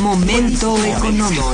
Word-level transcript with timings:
Momento 0.00 0.76
económico. 0.84 1.50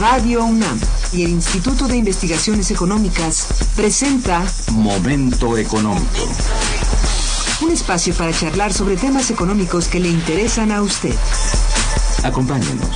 Radio 0.00 0.44
UNAM 0.46 0.80
y 1.12 1.24
el 1.24 1.30
Instituto 1.32 1.86
de 1.86 1.98
Investigaciones 1.98 2.70
Económicas 2.70 3.48
presenta 3.76 4.42
Momento 4.70 5.58
económico. 5.58 6.06
Un 7.60 7.72
espacio 7.72 8.14
para 8.14 8.32
charlar 8.32 8.72
sobre 8.72 8.96
temas 8.96 9.30
económicos 9.30 9.88
que 9.88 10.00
le 10.00 10.08
interesan 10.08 10.72
a 10.72 10.80
usted. 10.80 11.14
Acompáñenos. 12.24 12.88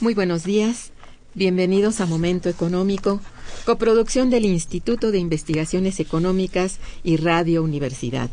Muy 0.00 0.14
buenos 0.14 0.44
días. 0.44 0.92
Bienvenidos 1.34 2.00
a 2.00 2.06
Momento 2.06 2.48
Económico, 2.48 3.20
coproducción 3.64 4.30
del 4.30 4.44
Instituto 4.44 5.10
de 5.10 5.18
Investigaciones 5.18 6.00
Económicas 6.00 6.78
y 7.04 7.16
Radio 7.16 7.62
Universidad. 7.62 8.30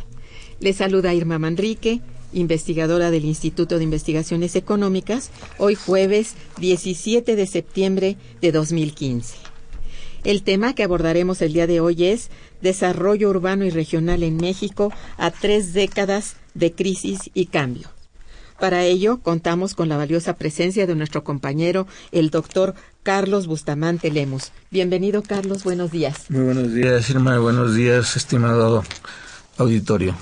Les 0.59 0.77
saluda 0.77 1.13
Irma 1.13 1.39
Manrique, 1.39 2.01
investigadora 2.33 3.11
del 3.11 3.25
Instituto 3.25 3.77
de 3.77 3.83
Investigaciones 3.83 4.55
Económicas, 4.55 5.31
hoy 5.57 5.75
jueves 5.75 6.35
17 6.59 7.35
de 7.35 7.45
septiembre 7.45 8.17
de 8.41 8.51
2015. 8.51 9.35
El 10.23 10.43
tema 10.43 10.73
que 10.73 10.83
abordaremos 10.83 11.41
el 11.41 11.53
día 11.53 11.67
de 11.67 11.79
hoy 11.79 12.05
es 12.05 12.29
Desarrollo 12.61 13.29
urbano 13.29 13.65
y 13.65 13.69
regional 13.69 14.23
en 14.23 14.37
México 14.37 14.91
a 15.17 15.31
tres 15.31 15.73
décadas 15.73 16.37
de 16.53 16.73
crisis 16.73 17.29
y 17.33 17.45
cambio. 17.45 17.96
Para 18.59 18.83
ello, 18.83 19.19
contamos 19.21 19.75
con 19.75 19.87
la 19.87 19.97
valiosa 19.97 20.35
presencia 20.35 20.87
de 20.87 20.95
nuestro 20.95 21.23
compañero, 21.23 21.85
el 22.11 22.31
doctor 22.31 22.73
Carlos 23.03 23.45
Bustamante 23.45 24.09
Lemus. 24.09 24.51
Bienvenido, 24.71 25.21
Carlos. 25.21 25.63
Buenos 25.63 25.91
días. 25.91 26.25
Muy 26.29 26.41
buenos 26.41 26.73
días, 26.73 27.09
Irma. 27.09 27.37
Buenos 27.37 27.75
días, 27.75 28.15
estimado 28.17 28.83
auditorio. 29.57 30.15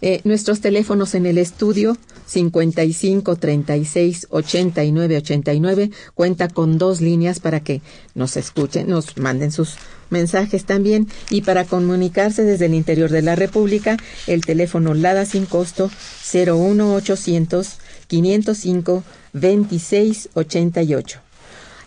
Eh, 0.00 0.20
nuestros 0.24 0.60
teléfonos 0.60 1.14
en 1.14 1.26
el 1.26 1.38
estudio 1.38 1.96
55 2.26 3.36
36 3.36 4.26
89 4.30 5.16
89 5.18 5.90
cuenta 6.14 6.48
con 6.48 6.76
dos 6.76 7.00
líneas 7.00 7.38
para 7.38 7.60
que 7.60 7.82
nos 8.14 8.36
escuchen, 8.36 8.88
nos 8.88 9.16
manden 9.16 9.52
sus 9.52 9.76
mensajes 10.12 10.64
también 10.64 11.08
y 11.30 11.42
para 11.42 11.64
comunicarse 11.64 12.44
desde 12.44 12.66
el 12.66 12.74
interior 12.74 13.10
de 13.10 13.22
la 13.22 13.34
República 13.34 13.96
el 14.26 14.44
teléfono 14.44 14.94
LADA 14.94 15.24
sin 15.24 15.46
costo 15.46 15.90
01800 16.32 17.78
505 18.06 19.02
2688. 19.32 21.20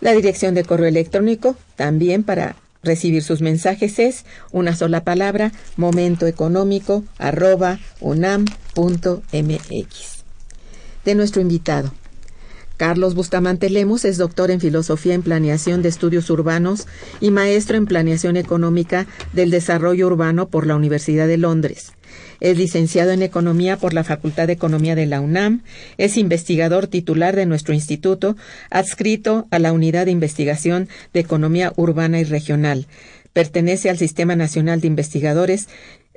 La 0.01 0.11
dirección 0.11 0.55
de 0.55 0.63
correo 0.63 0.87
electrónico 0.87 1.55
también 1.75 2.23
para 2.23 2.55
recibir 2.83 3.23
sus 3.23 3.41
mensajes 3.41 3.99
es 3.99 4.25
una 4.51 4.75
sola 4.75 5.03
palabra 5.03 5.51
momentoeconómico 5.77 7.03
arroba 7.17 7.79
unam.mx. 8.01 9.25
De 11.03 11.15
nuestro 11.15 11.41
invitado. 11.41 11.91
Carlos 12.77 13.15
Bustamante 13.15 13.69
Lemus 13.69 14.03
es 14.03 14.17
doctor 14.17 14.51
en 14.51 14.59
Filosofía 14.59 15.13
en 15.13 15.21
Planeación 15.21 15.81
de 15.81 15.89
Estudios 15.89 16.29
Urbanos 16.29 16.87
y 17.21 17.31
maestro 17.31 17.77
en 17.77 17.85
Planeación 17.85 18.35
Económica 18.35 19.07
del 19.31 19.49
Desarrollo 19.49 20.07
Urbano 20.07 20.49
por 20.49 20.67
la 20.67 20.75
Universidad 20.75 21.27
de 21.27 21.37
Londres. 21.37 21.93
Es 22.41 22.57
licenciado 22.57 23.11
en 23.11 23.21
Economía 23.21 23.77
por 23.77 23.93
la 23.93 24.03
Facultad 24.03 24.47
de 24.47 24.53
Economía 24.53 24.93
de 24.95 25.05
la 25.05 25.21
UNAM. 25.21 25.63
Es 25.97 26.17
investigador 26.17 26.87
titular 26.87 27.35
de 27.35 27.45
nuestro 27.45 27.73
instituto, 27.73 28.35
adscrito 28.69 29.47
a 29.51 29.59
la 29.59 29.71
Unidad 29.71 30.05
de 30.05 30.11
Investigación 30.11 30.89
de 31.13 31.21
Economía 31.21 31.71
Urbana 31.77 32.19
y 32.19 32.25
Regional. 32.25 32.87
Pertenece 33.31 33.89
al 33.89 33.97
Sistema 33.97 34.35
Nacional 34.35 34.81
de 34.81 34.87
Investigadores 34.87 35.67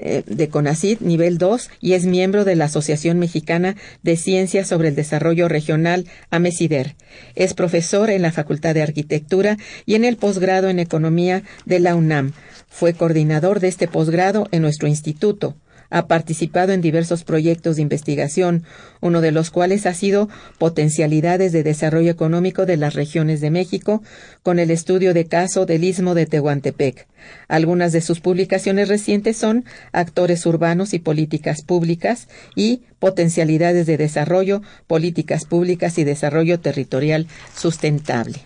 eh, 0.01 0.23
de 0.27 0.49
CONACID 0.49 1.01
nivel 1.01 1.39
2 1.39 1.71
y 1.81 1.95
es 1.95 2.07
miembro 2.07 2.45
de 2.45 2.55
la 2.55 2.67
Asociación 2.67 3.19
Mexicana 3.19 3.77
de 4.03 4.17
Ciencias 4.17 4.69
sobre 4.69 4.89
el 4.89 4.95
Desarrollo 4.95 5.49
Regional 5.49 6.07
AMESIDER. 6.31 6.95
Es 7.35 7.55
profesor 7.55 8.11
en 8.11 8.23
la 8.23 8.33
Facultad 8.33 8.75
de 8.75 8.83
Arquitectura 8.83 9.57
y 9.87 9.97
en 9.97 10.05
el 10.05 10.17
posgrado 10.17 10.69
en 10.69 10.79
Economía 10.79 11.43
de 11.65 11.81
la 11.81 11.97
UNAM. 11.97 12.33
Fue 12.69 12.95
coordinador 12.95 13.61
de 13.61 13.69
este 13.69 13.89
posgrado 13.89 14.47
en 14.53 14.63
nuestro 14.63 14.87
instituto 14.87 15.57
ha 15.91 16.07
participado 16.07 16.73
en 16.73 16.81
diversos 16.81 17.25
proyectos 17.25 17.77
de 17.77 17.83
investigación, 17.83 18.65
uno 19.01 19.21
de 19.21 19.33
los 19.33 19.51
cuales 19.51 19.87
ha 19.87 19.95
sido 19.95 20.29
Potencialidades 20.59 21.53
de 21.53 21.63
Desarrollo 21.63 22.11
Económico 22.11 22.67
de 22.67 22.77
las 22.77 22.95
Regiones 22.95 23.41
de 23.41 23.51
México, 23.51 24.03
con 24.43 24.59
el 24.59 24.71
estudio 24.71 25.15
de 25.15 25.27
caso 25.27 25.67
del 25.67 25.85
Istmo 25.85 26.15
de 26.15 26.27
Tehuantepec. 26.27 27.07
Algunas 27.49 27.93
de 27.93 28.01
sus 28.01 28.21
publicaciones 28.21 28.89
recientes 28.89 29.37
son 29.37 29.65
Actores 29.93 30.45
Urbanos 30.47 30.95
y 30.95 30.99
Políticas 30.99 31.63
Públicas 31.63 32.29
y 32.55 32.83
Potencialidades 32.99 33.87
de 33.87 33.97
Desarrollo, 33.97 34.63
Políticas 34.87 35.45
Públicas 35.45 35.99
y 35.99 36.05
Desarrollo 36.05 36.61
Territorial 36.61 37.27
Sustentable. 37.57 38.41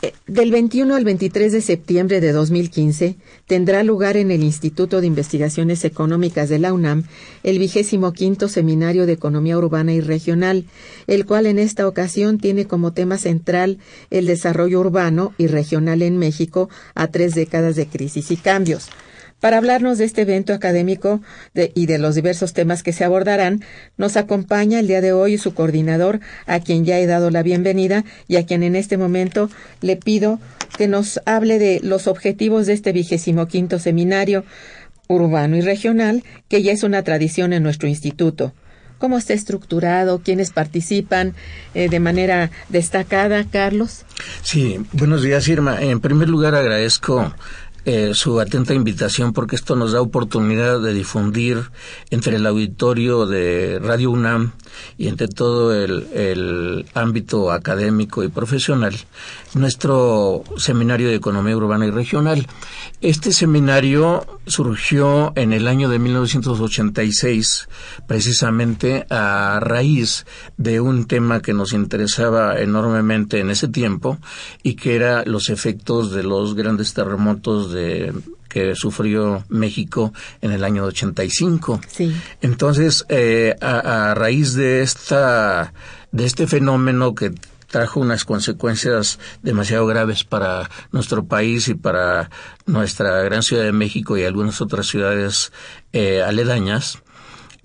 Eh, 0.00 0.12
del 0.28 0.52
21 0.52 0.94
al 0.94 1.04
23 1.04 1.50
de 1.50 1.60
septiembre 1.60 2.20
de 2.20 2.30
2015 2.30 3.16
tendrá 3.48 3.82
lugar 3.82 4.16
en 4.16 4.30
el 4.30 4.44
Instituto 4.44 5.00
de 5.00 5.08
Investigaciones 5.08 5.84
Económicas 5.84 6.48
de 6.48 6.60
la 6.60 6.72
UNAM 6.72 7.02
el 7.42 7.58
vigésimo 7.58 8.12
quinto 8.12 8.46
Seminario 8.46 9.06
de 9.06 9.14
Economía 9.14 9.58
Urbana 9.58 9.92
y 9.92 10.00
Regional, 10.00 10.66
el 11.08 11.26
cual 11.26 11.46
en 11.46 11.58
esta 11.58 11.88
ocasión 11.88 12.38
tiene 12.38 12.66
como 12.66 12.92
tema 12.92 13.18
central 13.18 13.78
el 14.10 14.26
desarrollo 14.26 14.78
urbano 14.78 15.32
y 15.36 15.48
regional 15.48 16.02
en 16.02 16.16
México 16.16 16.68
a 16.94 17.08
tres 17.08 17.34
décadas 17.34 17.74
de 17.74 17.88
crisis 17.88 18.30
y 18.30 18.36
cambios. 18.36 18.90
Para 19.40 19.58
hablarnos 19.58 19.98
de 19.98 20.04
este 20.04 20.22
evento 20.22 20.52
académico 20.52 21.20
y 21.54 21.86
de 21.86 21.98
los 21.98 22.16
diversos 22.16 22.54
temas 22.54 22.82
que 22.82 22.92
se 22.92 23.04
abordarán, 23.04 23.62
nos 23.96 24.16
acompaña 24.16 24.80
el 24.80 24.88
día 24.88 25.00
de 25.00 25.12
hoy 25.12 25.38
su 25.38 25.54
coordinador, 25.54 26.18
a 26.46 26.58
quien 26.58 26.84
ya 26.84 26.98
he 26.98 27.06
dado 27.06 27.30
la 27.30 27.44
bienvenida 27.44 28.04
y 28.26 28.36
a 28.36 28.46
quien 28.46 28.64
en 28.64 28.74
este 28.74 28.96
momento 28.96 29.48
le 29.80 29.94
pido 29.94 30.40
que 30.76 30.88
nos 30.88 31.20
hable 31.24 31.60
de 31.60 31.78
los 31.84 32.08
objetivos 32.08 32.66
de 32.66 32.72
este 32.72 32.92
vigésimo 32.92 33.46
quinto 33.46 33.78
seminario 33.78 34.44
urbano 35.06 35.56
y 35.56 35.60
regional, 35.60 36.24
que 36.48 36.62
ya 36.62 36.72
es 36.72 36.82
una 36.82 37.04
tradición 37.04 37.52
en 37.52 37.62
nuestro 37.62 37.88
instituto 37.88 38.52
cómo 38.98 39.16
está 39.16 39.32
estructurado, 39.32 40.20
quiénes 40.22 40.50
participan 40.50 41.34
eh, 41.74 41.88
de 41.88 42.00
manera 42.00 42.50
destacada, 42.68 43.44
Carlos. 43.44 44.04
Sí, 44.42 44.80
buenos 44.92 45.22
días, 45.22 45.46
Irma. 45.48 45.80
En 45.80 46.00
primer 46.00 46.28
lugar, 46.28 46.54
agradezco 46.54 47.32
eh, 47.88 48.12
su 48.12 48.38
atenta 48.38 48.74
invitación 48.74 49.32
porque 49.32 49.56
esto 49.56 49.74
nos 49.74 49.92
da 49.92 50.02
oportunidad 50.02 50.78
de 50.82 50.92
difundir 50.92 51.70
entre 52.10 52.36
el 52.36 52.46
auditorio 52.46 53.24
de 53.24 53.78
Radio 53.78 54.10
UNAM 54.10 54.52
y 54.96 55.08
entre 55.08 55.28
todo 55.28 55.74
el, 55.74 56.08
el 56.12 56.86
ámbito 56.94 57.50
académico 57.52 58.22
y 58.22 58.28
profesional 58.28 58.94
nuestro 59.54 60.44
seminario 60.56 61.08
de 61.08 61.14
economía 61.14 61.56
urbana 61.56 61.86
y 61.86 61.90
regional. 61.90 62.46
Este 63.00 63.32
seminario 63.32 64.26
surgió 64.46 65.32
en 65.36 65.52
el 65.52 65.68
año 65.68 65.88
de 65.88 65.98
1986 65.98 67.68
precisamente 68.06 69.06
a 69.10 69.58
raíz 69.60 70.26
de 70.56 70.80
un 70.80 71.06
tema 71.06 71.40
que 71.40 71.54
nos 71.54 71.72
interesaba 71.72 72.58
enormemente 72.58 73.40
en 73.40 73.50
ese 73.50 73.68
tiempo 73.68 74.18
y 74.62 74.74
que 74.74 74.96
era 74.96 75.24
los 75.24 75.48
efectos 75.48 76.12
de 76.12 76.22
los 76.22 76.54
grandes 76.54 76.94
terremotos 76.94 77.72
de 77.72 78.12
que 78.58 78.74
sufrió 78.74 79.44
México 79.48 80.12
en 80.40 80.52
el 80.52 80.64
año 80.64 80.84
85. 80.84 81.80
Sí. 81.88 82.14
Entonces, 82.40 83.04
eh, 83.08 83.54
a, 83.60 84.10
a 84.10 84.14
raíz 84.14 84.54
de 84.54 84.82
esta 84.82 85.72
de 86.10 86.24
este 86.24 86.46
fenómeno 86.46 87.14
que 87.14 87.32
trajo 87.68 88.00
unas 88.00 88.24
consecuencias 88.24 89.18
demasiado 89.42 89.86
graves 89.86 90.24
para 90.24 90.70
nuestro 90.90 91.26
país 91.26 91.68
y 91.68 91.74
para 91.74 92.30
nuestra 92.66 93.22
gran 93.22 93.42
ciudad 93.42 93.64
de 93.64 93.72
México 93.72 94.16
y 94.16 94.24
algunas 94.24 94.60
otras 94.60 94.86
ciudades 94.86 95.52
eh, 95.92 96.22
aledañas 96.22 97.02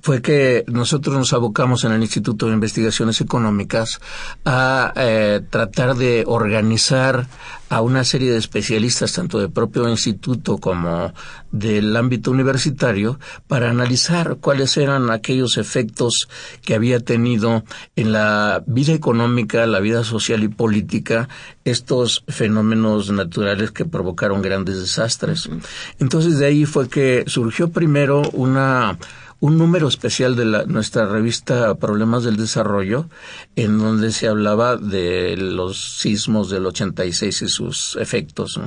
fue 0.03 0.21
que 0.21 0.65
nosotros 0.67 1.15
nos 1.15 1.31
abocamos 1.31 1.85
en 1.85 1.93
el 1.93 2.01
Instituto 2.01 2.47
de 2.47 2.53
Investigaciones 2.53 3.21
Económicas 3.21 4.01
a 4.43 4.91
eh, 4.97 5.39
tratar 5.49 5.95
de 5.95 6.25
organizar 6.27 7.25
a 7.69 7.79
una 7.79 8.03
serie 8.03 8.29
de 8.29 8.37
especialistas, 8.37 9.13
tanto 9.13 9.39
del 9.39 9.49
propio 9.49 9.87
instituto 9.87 10.57
como 10.57 11.13
del 11.53 11.95
ámbito 11.95 12.31
universitario, 12.31 13.17
para 13.47 13.69
analizar 13.69 14.39
cuáles 14.41 14.75
eran 14.75 15.09
aquellos 15.09 15.55
efectos 15.55 16.27
que 16.63 16.75
había 16.75 16.99
tenido 16.99 17.63
en 17.95 18.11
la 18.11 18.61
vida 18.67 18.91
económica, 18.91 19.65
la 19.67 19.79
vida 19.79 20.03
social 20.03 20.43
y 20.43 20.49
política 20.49 21.29
estos 21.63 22.25
fenómenos 22.27 23.09
naturales 23.09 23.71
que 23.71 23.85
provocaron 23.85 24.41
grandes 24.41 24.81
desastres. 24.81 25.49
Entonces 25.97 26.39
de 26.39 26.45
ahí 26.45 26.65
fue 26.65 26.89
que 26.89 27.23
surgió 27.27 27.71
primero 27.71 28.21
una 28.33 28.97
un 29.43 29.57
número 29.57 29.89
especial 29.89 30.37
de 30.37 30.45
la, 30.45 30.63
nuestra 30.63 31.05
revista 31.05 31.75
Problemas 31.75 32.23
del 32.23 32.37
Desarrollo, 32.37 33.09
en 33.57 33.77
donde 33.77 34.13
se 34.13 34.29
hablaba 34.29 34.77
de 34.77 35.35
los 35.35 35.99
sismos 35.99 36.49
del 36.49 36.65
86 36.65 37.41
y 37.41 37.47
sus 37.49 37.97
efectos. 37.97 38.57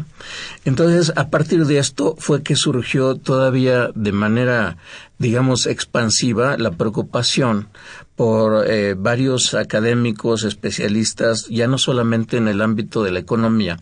Entonces, 0.67 1.15
a 1.17 1.31
partir 1.31 1.65
de 1.65 1.79
esto 1.79 2.15
fue 2.19 2.43
que 2.43 2.57
surgió 2.57 3.15
todavía 3.15 3.89
de 3.95 4.13
manera 4.13 4.77
digamos, 5.19 5.67
expansiva 5.67 6.57
la 6.59 6.73
preocupación 6.73 7.69
por 8.17 8.67
eh, 8.67 8.95
varios 8.97 9.55
académicos 9.55 10.45
especialistas, 10.45 11.47
ya 11.49 11.69
no 11.69 11.77
solamente 11.77 12.39
en 12.39 12.49
el 12.49 12.63
ámbito 12.63 13.05
de 13.05 13.13
la 13.13 13.19
economía, 13.19 13.79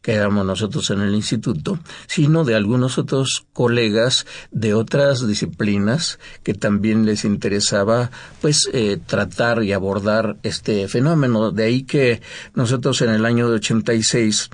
que 0.00 0.12
éramos 0.12 0.46
nosotros 0.46 0.90
en 0.90 1.02
el 1.02 1.14
instituto, 1.14 1.78
sino 2.06 2.44
de 2.44 2.54
algunos 2.54 2.96
otros 2.96 3.46
colegas 3.52 4.26
de 4.50 4.72
otras 4.72 5.26
disciplinas 5.26 6.18
que 6.42 6.54
también 6.54 7.04
les 7.04 7.26
interesaba, 7.26 8.10
pues, 8.40 8.70
eh, 8.72 8.98
tratar 9.06 9.62
y 9.62 9.72
abordar 9.72 10.36
este 10.42 10.88
fenómeno. 10.88 11.50
De 11.50 11.64
ahí 11.64 11.82
que 11.82 12.22
nosotros 12.54 13.02
en 13.02 13.10
el 13.10 13.26
año 13.26 13.50
de 13.50 13.56
86 13.56 14.50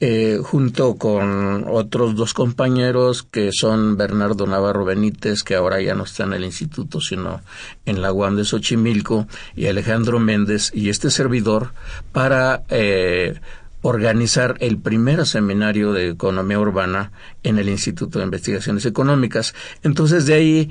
eh, 0.00 0.38
junto 0.42 0.96
con 0.96 1.64
otros 1.68 2.14
dos 2.14 2.32
compañeros 2.32 3.24
que 3.24 3.50
son 3.52 3.96
Bernardo 3.96 4.46
Navarro 4.46 4.84
Benítez, 4.84 5.42
que 5.42 5.56
ahora 5.56 5.80
ya 5.80 5.94
no 5.94 6.04
está 6.04 6.24
en 6.24 6.34
el 6.34 6.44
instituto, 6.44 7.00
sino 7.00 7.40
en 7.84 8.00
la 8.00 8.12
UAM 8.12 8.36
de 8.36 8.44
Xochimilco, 8.44 9.26
y 9.56 9.66
Alejandro 9.66 10.20
Méndez 10.20 10.70
y 10.72 10.88
este 10.88 11.10
servidor, 11.10 11.72
para 12.12 12.62
eh, 12.68 13.40
organizar 13.82 14.56
el 14.60 14.78
primer 14.78 15.26
seminario 15.26 15.92
de 15.92 16.10
economía 16.10 16.58
urbana 16.58 17.12
en 17.42 17.58
el 17.58 17.68
Instituto 17.68 18.18
de 18.18 18.24
Investigaciones 18.24 18.86
Económicas. 18.86 19.54
Entonces, 19.82 20.26
de 20.26 20.34
ahí 20.34 20.68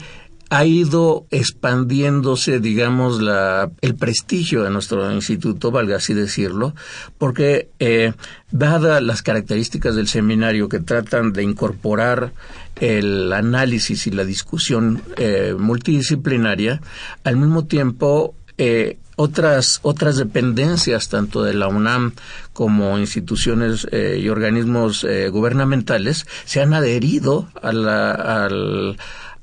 ha 0.50 0.66
ido 0.66 1.26
expandiéndose, 1.30 2.60
digamos, 2.60 3.22
la, 3.22 3.70
el 3.82 3.96
prestigio 3.96 4.64
de 4.64 4.70
nuestro 4.70 5.12
instituto, 5.12 5.72
valga 5.72 5.98
así 5.98 6.14
decirlo, 6.14 6.74
porque 7.18 7.70
eh, 7.80 8.14
dadas 8.52 9.02
las 9.02 9.22
características 9.22 9.96
del 9.96 10.08
seminario 10.08 10.70
que 10.70 10.80
tratan 10.80 11.34
de 11.34 11.44
incorporar 11.44 12.34
el 12.80 13.34
análisis 13.34 14.08
y 14.08 14.12
la 14.12 14.24
discusión 14.24 15.02
eh, 15.18 15.56
multidisciplinaria, 15.58 16.82
al 17.24 17.38
mismo 17.38 17.66
tiempo 17.66 18.36
eh, 18.58 18.98
otras 19.18 19.80
otras 19.82 20.16
dependencias 20.16 21.10
tanto 21.10 21.44
de 21.44 21.54
la 21.54 21.68
UNAM 21.68 22.14
como 22.54 22.98
instituciones 22.98 23.88
eh, 23.92 24.20
y 24.22 24.30
organismos 24.30 25.04
eh, 25.04 25.30
gubernamentales 25.30 26.26
se 26.46 26.62
han 26.62 26.74
adherido 26.74 27.50
a 27.62 27.74
la, 27.74 28.12
al 28.12 28.98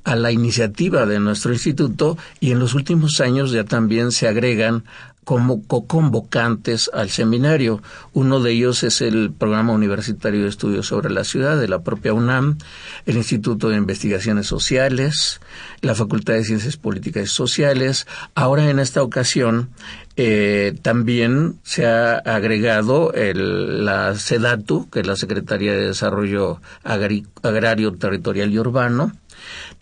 a 0.05 0.17
la 0.17 0.31
iniciativa 0.31 1.07
de 1.07 1.19
nuestro 1.19 1.53
instituto 1.53 2.17
y 2.41 2.53
en 2.53 2.59
los 2.59 2.75
últimos 2.75 3.21
años 3.21 3.51
ya 3.51 3.65
también 3.65 4.13
se 4.13 4.29
agregan 4.29 4.85
como 5.25 5.67
convocantes 5.67 6.91
al 6.93 7.11
seminario. 7.11 7.83
Uno 8.13 8.41
de 8.41 8.53
ellos 8.53 8.83
es 8.83 9.01
el 9.01 9.33
Programa 9.33 9.73
Universitario 9.73 10.43
de 10.43 10.49
Estudios 10.49 10.87
sobre 10.87 11.11
la 11.11 11.25
Ciudad 11.25 11.59
de 11.59 11.67
la 11.67 11.83
propia 11.83 12.13
UNAM, 12.13 12.59
el 13.07 13.17
Instituto 13.17 13.71
de 13.71 13.77
Investigaciones 13.77 14.47
Sociales, 14.47 15.41
la 15.81 15.95
Facultad 15.95 16.35
de 16.35 16.45
Ciencias 16.45 16.77
Políticas 16.77 17.25
y 17.25 17.27
Sociales. 17.29 18.07
Ahora, 18.35 18.69
en 18.69 18.79
esta 18.79 19.03
ocasión, 19.03 19.71
eh, 20.17 20.79
también 20.83 21.57
se 21.65 21.87
ha 21.87 22.19
agregado 22.19 23.13
el, 23.15 23.85
la 23.85 24.15
SEDATU, 24.15 24.89
que 24.91 25.01
es 25.01 25.07
la 25.07 25.17
Secretaría 25.17 25.73
de 25.73 25.87
Desarrollo 25.87 26.61
Agrario, 26.85 27.93
Territorial 27.95 28.53
y 28.53 28.59
Urbano, 28.59 29.13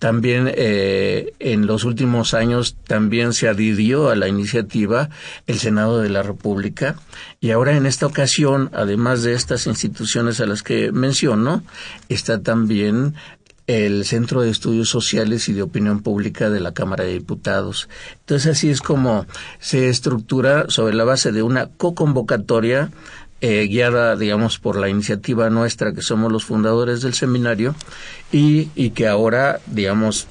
también 0.03 0.51
eh, 0.57 1.33
en 1.39 1.69
los 1.69 1.85
últimos 1.85 2.35
años 2.35 2.75
también 2.89 3.33
se 3.33 3.47
adhirió 3.47 4.11
a 4.11 4.17
la 4.17 4.27
iniciativa 4.27 5.11
el 5.47 5.61
Senado 5.61 6.01
de 6.01 6.09
la 6.09 6.25
República 6.25 6.97
y 7.39 7.53
ahora 7.53 7.77
en 7.77 7.87
esta 7.87 8.07
ocasión, 8.07 8.69
además 8.73 9.23
de 9.23 9.35
estas 9.35 9.69
instituciones 9.69 10.41
a 10.41 10.47
las 10.47 10.65
que 10.65 10.91
menciono, 10.91 11.63
está 12.09 12.43
también 12.43 13.15
el 13.69 14.05
Centro 14.05 14.43
de 14.43 14.51
Estudios 14.51 14.89
Sociales 14.89 15.49
y 15.49 15.53
de 15.53 15.63
Opinión 15.63 16.03
Pública 16.03 16.51
de 16.51 16.59
la 16.59 16.75
Cámara 16.75 17.05
de 17.05 17.13
Diputados. 17.13 17.89
Entonces 18.19 18.57
así 18.57 18.71
es 18.71 18.81
como 18.81 19.27
se 19.61 19.89
estructura 19.89 20.65
sobre 20.67 20.97
la 20.97 21.05
base 21.05 21.31
de 21.31 21.45
una 21.45 21.69
co-convocatoria 21.69 22.91
eh, 23.43 23.67
guiada, 23.67 24.15
digamos, 24.15 24.61
por 24.61 24.77
la 24.77 24.89
iniciativa 24.89 25.51
nuestra, 25.51 25.93
que 25.93 26.01
somos 26.01 26.31
los 26.31 26.45
fundadores 26.45 27.03
del 27.03 27.13
seminario, 27.13 27.75
y, 28.31 28.71
y 28.77 28.91
que 28.91 29.09
ahora, 29.09 29.61
digamos, 29.67 30.29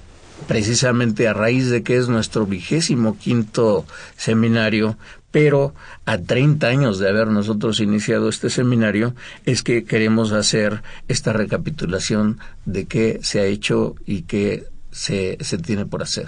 precisamente 0.48 1.28
a 1.28 1.34
raíz 1.34 1.69
de 1.69 1.84
que 1.84 1.98
es 1.98 2.08
nuestro 2.08 2.46
vigésimo 2.46 3.18
quinto 3.18 3.86
seminario, 4.16 4.98
pero 5.30 5.74
a 6.06 6.18
30 6.19 6.66
años 6.68 7.00
de 7.00 7.10
haber 7.10 7.28
nosotros 7.28 7.81
iniciado 7.81 8.30
este 8.30 8.50
seminario, 8.50 9.13
es 9.46 9.62
que 9.62 9.84
queremos 9.84 10.31
hacer 10.31 10.81
esta 11.10 11.34
recapitulación 11.34 12.40
de 12.66 12.86
qué 12.86 13.19
se 13.24 13.42
ha 13.42 13.46
hecho 13.46 13.96
y 14.06 14.22
qué 14.22 14.68
se, 14.92 15.38
se 15.42 15.58
tiene 15.58 15.86
por 15.86 16.02
hacer. 16.02 16.28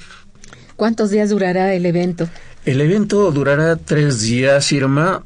¿Cuántos 0.76 1.12
días 1.12 1.30
durará 1.30 1.74
el 1.74 1.86
evento? 1.86 2.28
El 2.66 2.80
evento 2.80 3.30
durará 3.32 3.76
tres 3.76 4.22
días, 4.22 4.72
Irma. 4.72 5.24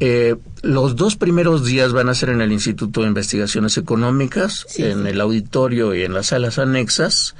Eh, 0.00 0.34
los 0.62 0.96
dos 0.96 1.14
primeros 1.14 1.64
días 1.64 1.92
van 1.92 2.08
a 2.08 2.14
ser 2.14 2.30
en 2.30 2.40
el 2.40 2.50
Instituto 2.50 3.02
de 3.02 3.06
Investigaciones 3.06 3.78
Económicas, 3.78 4.66
en 4.76 5.06
el 5.06 5.20
auditorio 5.20 5.94
y 5.94 6.02
en 6.02 6.14
las 6.14 6.26
salas 6.26 6.58
anexas. 6.58 7.36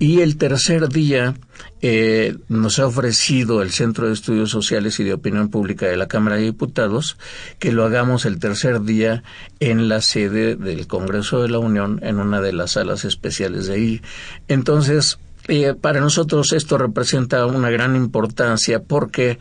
Y 0.00 0.20
el 0.20 0.36
tercer 0.36 0.88
día 0.88 1.36
eh, 1.80 2.36
nos 2.48 2.80
ha 2.80 2.86
ofrecido 2.86 3.62
el 3.62 3.70
Centro 3.70 4.08
de 4.08 4.14
Estudios 4.14 4.50
Sociales 4.50 4.98
y 4.98 5.04
de 5.04 5.14
Opinión 5.14 5.48
Pública 5.48 5.86
de 5.86 5.96
la 5.96 6.08
Cámara 6.08 6.36
de 6.36 6.42
Diputados 6.42 7.16
que 7.60 7.70
lo 7.70 7.84
hagamos 7.84 8.24
el 8.24 8.40
tercer 8.40 8.82
día 8.82 9.22
en 9.60 9.88
la 9.88 10.00
sede 10.00 10.56
del 10.56 10.88
Congreso 10.88 11.40
de 11.40 11.50
la 11.50 11.60
Unión, 11.60 12.00
en 12.02 12.18
una 12.18 12.40
de 12.40 12.52
las 12.52 12.72
salas 12.72 13.04
especiales 13.04 13.68
de 13.68 13.74
ahí. 13.74 14.02
Entonces, 14.48 15.18
eh, 15.48 15.74
para 15.74 16.00
nosotros 16.00 16.52
esto 16.52 16.78
representa 16.78 17.46
una 17.46 17.70
gran 17.70 17.96
importancia 17.96 18.80
porque 18.80 19.38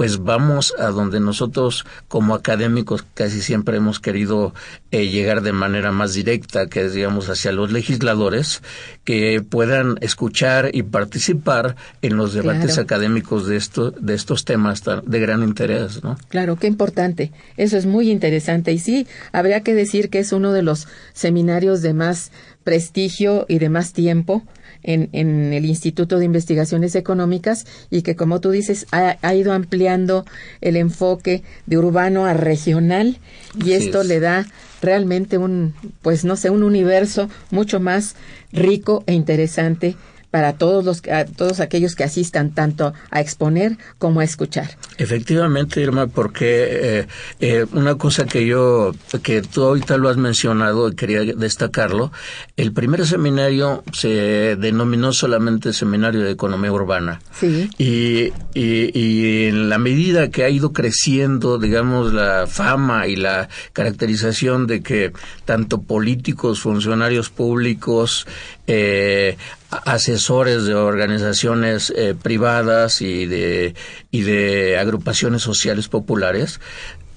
pues 0.00 0.22
vamos 0.22 0.72
a 0.78 0.86
donde 0.86 1.20
nosotros 1.20 1.84
como 2.08 2.34
académicos 2.34 3.04
casi 3.12 3.42
siempre 3.42 3.76
hemos 3.76 4.00
querido 4.00 4.54
eh, 4.92 5.08
llegar 5.08 5.42
de 5.42 5.52
manera 5.52 5.92
más 5.92 6.14
directa, 6.14 6.68
que 6.68 6.86
es 6.86 6.94
digamos 6.94 7.28
hacia 7.28 7.52
los 7.52 7.70
legisladores, 7.70 8.62
que 9.04 9.42
puedan 9.46 9.98
escuchar 10.00 10.70
y 10.72 10.84
participar 10.84 11.76
en 12.00 12.16
los 12.16 12.32
debates 12.32 12.78
académicos 12.78 13.46
de, 13.46 13.56
esto, 13.56 13.90
de 13.90 14.14
estos 14.14 14.46
temas 14.46 14.82
de 15.04 15.20
gran 15.20 15.42
interés. 15.42 16.02
¿no? 16.02 16.16
Claro, 16.30 16.56
qué 16.56 16.66
importante. 16.66 17.30
Eso 17.58 17.76
es 17.76 17.84
muy 17.84 18.10
interesante. 18.10 18.72
Y 18.72 18.78
sí, 18.78 19.06
habría 19.32 19.60
que 19.60 19.74
decir 19.74 20.08
que 20.08 20.20
es 20.20 20.32
uno 20.32 20.54
de 20.54 20.62
los 20.62 20.88
seminarios 21.12 21.82
de 21.82 21.92
más 21.92 22.32
prestigio 22.64 23.44
y 23.48 23.58
de 23.58 23.68
más 23.68 23.92
tiempo 23.92 24.44
en, 24.82 25.08
en, 25.12 25.52
el 25.52 25.64
Instituto 25.64 26.18
de 26.18 26.24
Investigaciones 26.24 26.94
Económicas 26.94 27.66
y 27.90 28.02
que, 28.02 28.16
como 28.16 28.40
tú 28.40 28.50
dices, 28.50 28.86
ha, 28.92 29.34
ido 29.34 29.52
ampliando 29.52 30.24
el 30.60 30.76
enfoque 30.76 31.42
de 31.66 31.78
urbano 31.78 32.26
a 32.26 32.34
regional 32.34 33.18
y 33.64 33.72
esto 33.72 34.02
le 34.02 34.20
da 34.20 34.46
realmente 34.82 35.38
un, 35.38 35.74
pues 36.02 36.24
no 36.24 36.36
sé, 36.36 36.50
un 36.50 36.62
universo 36.62 37.28
mucho 37.50 37.80
más 37.80 38.16
rico 38.52 39.04
e 39.06 39.14
interesante 39.14 39.96
para 40.30 40.54
todos 40.54 40.84
los 40.84 41.02
todos 41.36 41.60
aquellos 41.60 41.94
que 41.94 42.04
asistan 42.04 42.50
tanto 42.50 42.92
a 43.10 43.20
exponer 43.20 43.78
como 43.98 44.20
a 44.20 44.24
escuchar. 44.24 44.76
Efectivamente, 44.98 45.80
Irma, 45.80 46.06
porque 46.06 47.00
eh, 47.00 47.06
eh, 47.40 47.66
una 47.72 47.96
cosa 47.96 48.26
que 48.26 48.46
yo 48.46 48.92
que 49.22 49.42
tú 49.42 49.64
ahorita 49.64 49.96
lo 49.96 50.08
has 50.08 50.16
mencionado 50.16 50.88
y 50.88 50.94
quería 50.94 51.24
destacarlo, 51.24 52.12
el 52.56 52.72
primer 52.72 53.06
seminario 53.06 53.82
se 53.92 54.56
denominó 54.56 55.12
solamente 55.12 55.72
Seminario 55.72 56.22
de 56.22 56.30
Economía 56.30 56.72
Urbana. 56.72 57.20
Sí. 57.32 57.70
Y, 57.78 58.32
y, 58.54 58.98
y 58.98 59.46
en 59.46 59.68
la 59.68 59.78
medida 59.78 60.30
que 60.30 60.44
ha 60.44 60.50
ido 60.50 60.72
creciendo, 60.72 61.58
digamos, 61.58 62.12
la 62.12 62.46
fama 62.46 63.06
y 63.06 63.16
la 63.16 63.48
caracterización 63.72 64.66
de 64.66 64.82
que 64.82 65.12
tanto 65.44 65.82
políticos, 65.82 66.60
funcionarios 66.60 67.30
públicos, 67.30 68.26
eh, 68.66 69.36
asesores 69.70 70.64
de 70.64 70.74
organizaciones 70.74 71.92
eh, 71.96 72.14
privadas 72.20 73.02
y 73.02 73.26
de, 73.26 73.74
y 74.10 74.22
de 74.22 74.78
agrupaciones 74.78 75.42
sociales 75.42 75.88
populares 75.88 76.60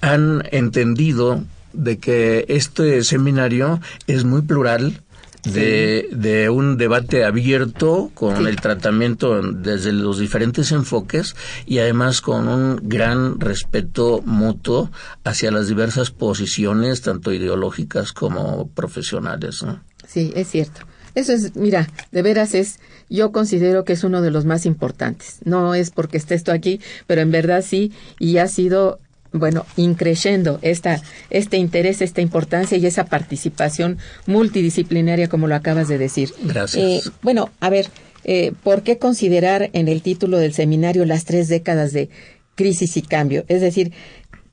han 0.00 0.42
entendido 0.50 1.42
de 1.72 1.98
que 1.98 2.44
este 2.48 3.02
seminario 3.02 3.80
es 4.06 4.24
muy 4.24 4.42
plural, 4.42 5.00
de, 5.42 6.08
de, 6.10 6.48
un 6.48 6.78
debate 6.78 7.22
abierto 7.22 8.10
con 8.14 8.46
el 8.46 8.56
tratamiento 8.56 9.42
desde 9.42 9.92
los 9.92 10.18
diferentes 10.18 10.72
enfoques 10.72 11.36
y 11.66 11.80
además 11.80 12.22
con 12.22 12.48
un 12.48 12.80
gran 12.82 13.38
respeto 13.40 14.22
mutuo 14.24 14.90
hacia 15.22 15.50
las 15.50 15.68
diversas 15.68 16.10
posiciones, 16.10 17.02
tanto 17.02 17.30
ideológicas 17.30 18.14
como 18.14 18.68
profesionales. 18.68 19.62
Sí, 20.06 20.32
es 20.34 20.48
cierto 20.48 20.86
Eso 21.14 21.32
es, 21.32 21.54
mira, 21.56 21.88
de 22.12 22.22
veras 22.22 22.54
es, 22.54 22.78
yo 23.08 23.32
considero 23.32 23.84
que 23.84 23.92
es 23.92 24.04
uno 24.04 24.22
de 24.22 24.30
los 24.30 24.44
más 24.44 24.66
importantes. 24.66 25.38
No 25.44 25.74
es 25.74 25.90
porque 25.90 26.16
esté 26.16 26.34
esto 26.34 26.52
aquí, 26.52 26.80
pero 27.06 27.20
en 27.20 27.30
verdad 27.30 27.64
sí, 27.66 27.92
y 28.18 28.38
ha 28.38 28.48
sido 28.48 28.98
bueno, 29.34 29.66
increyendo 29.76 30.60
esta, 30.62 31.02
este 31.28 31.56
interés, 31.56 32.00
esta 32.02 32.20
importancia 32.20 32.78
y 32.78 32.86
esa 32.86 33.06
participación 33.06 33.98
multidisciplinaria, 34.26 35.28
como 35.28 35.48
lo 35.48 35.56
acabas 35.56 35.88
de 35.88 35.98
decir. 35.98 36.32
Gracias. 36.40 37.06
Eh, 37.06 37.10
bueno, 37.20 37.50
a 37.58 37.68
ver, 37.68 37.88
eh, 38.22 38.52
¿por 38.62 38.82
qué 38.82 38.98
considerar 38.98 39.70
en 39.72 39.88
el 39.88 40.02
título 40.02 40.38
del 40.38 40.54
seminario 40.54 41.04
las 41.04 41.24
tres 41.24 41.48
décadas 41.48 41.92
de 41.92 42.10
crisis 42.54 42.96
y 42.96 43.02
cambio? 43.02 43.44
Es 43.48 43.60
decir, 43.60 43.92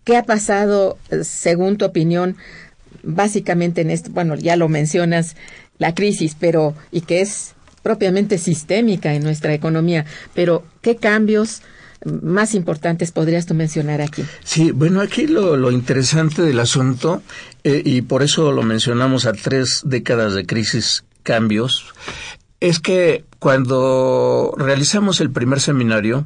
¿qué 0.04 0.18
ha 0.18 0.24
pasado, 0.24 0.98
eh, 1.12 1.24
según 1.24 1.78
tu 1.78 1.86
opinión, 1.86 2.36
básicamente 3.04 3.82
en 3.82 3.92
esto? 3.92 4.10
Bueno, 4.10 4.34
ya 4.34 4.56
lo 4.56 4.68
mencionas, 4.68 5.36
la 5.82 5.96
crisis, 5.96 6.38
pero, 6.40 6.76
y 6.92 7.02
que 7.02 7.22
es 7.22 7.56
propiamente 7.82 8.38
sistémica 8.38 9.16
en 9.16 9.24
nuestra 9.24 9.56
economía, 9.56 10.06
pero 10.36 10.64
¿qué 10.82 10.96
cambios? 10.96 11.64
más 12.04 12.56
importantes 12.56 13.12
podrías 13.12 13.46
tú 13.46 13.54
mencionar 13.54 14.02
aquí? 14.02 14.24
Sí, 14.44 14.72
bueno, 14.72 15.02
aquí 15.02 15.28
lo, 15.28 15.70
interesante 15.70 16.42
del 16.42 16.60
asunto, 16.60 17.22
eh, 17.64 17.80
y 17.86 18.02
por 18.02 18.24
eso 18.24 18.52
lo 18.52 18.64
mencionamos 18.64 19.28
a 19.28 19.34
tres 19.34 19.82
décadas 19.84 20.34
de 20.34 20.48
crisis, 20.48 21.04
cambios, 21.22 21.94
es 22.60 22.80
que 22.80 23.24
cuando 23.38 24.56
realizamos 24.58 25.22
el 25.22 25.30
primer 25.30 25.60
seminario, 25.60 26.26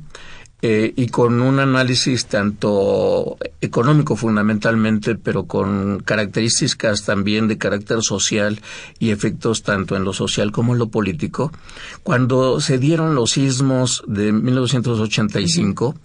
eh, 0.67 0.93
y 0.95 1.09
con 1.09 1.43
un 1.43 1.59
análisis 1.59 2.25
tanto 2.25 3.37
económico 3.61 4.15
fundamentalmente, 4.15 5.13
pero 5.13 5.43
con 5.43 5.99
características 5.99 7.03
también 7.05 7.47
de 7.47 7.59
carácter 7.59 8.01
social 8.01 8.59
y 8.97 9.11
efectos 9.11 9.61
tanto 9.61 9.95
en 9.95 10.03
lo 10.03 10.11
social 10.11 10.51
como 10.51 10.73
en 10.73 10.79
lo 10.79 10.87
político. 10.87 11.51
Cuando 12.01 12.59
se 12.61 12.79
dieron 12.79 13.13
los 13.13 13.33
sismos 13.33 14.03
de 14.07 14.31
1985, 14.31 15.95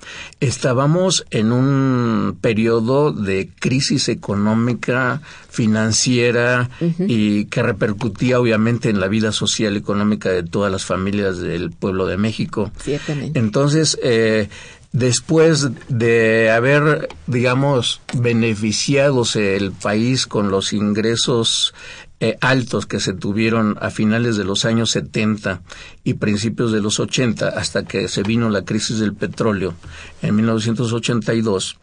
estábamos 0.41 1.25
en 1.31 1.53
un 1.53 2.37
periodo 2.43 3.13
de 3.13 3.49
crisis 3.61 4.11
económica, 4.11 5.23
financiera 5.49 6.69
y 6.99 7.47
que 7.47 7.63
repercutía 7.63 8.39
obviamente 8.39 8.91
en 8.91 9.01
la 9.01 9.09
vida 9.09 9.33
social 9.33 9.75
y 9.75 9.79
económica 9.79 10.31
de 10.31 10.43
todas 10.43 10.71
las 10.71 10.85
familias 10.85 11.39
del 11.39 11.71
pueblo 11.71 12.07
de 12.07 12.19
México. 12.19 12.71
Ciertamente. 12.83 13.39
Entonces, 13.39 13.99
eh, 14.03 14.50
después 14.93 15.69
de 15.89 16.51
haber, 16.51 17.09
digamos, 17.27 18.01
beneficiadose 18.15 19.57
el 19.57 19.73
país 19.73 20.27
con 20.27 20.51
los 20.51 20.73
ingresos 20.73 21.75
eh, 22.23 22.37
altos 22.43 22.85
que 22.85 23.01
se 23.01 23.15
tuvieron 23.15 23.79
a 23.81 23.91
finales 23.91 24.37
de 24.37 24.45
los 24.45 24.67
años 24.67 24.91
70 24.91 25.63
y 26.05 26.15
principios 26.15 26.71
de 26.71 26.83
los 26.83 27.01
80 27.01 27.49
hasta 27.49 27.85
que 27.85 28.09
se 28.09 28.23
vino 28.23 28.51
la 28.51 28.63
crisis 28.63 28.99
del 28.99 29.15
petróleo 29.15 29.75
en 30.21 30.37
1982, 30.37 31.79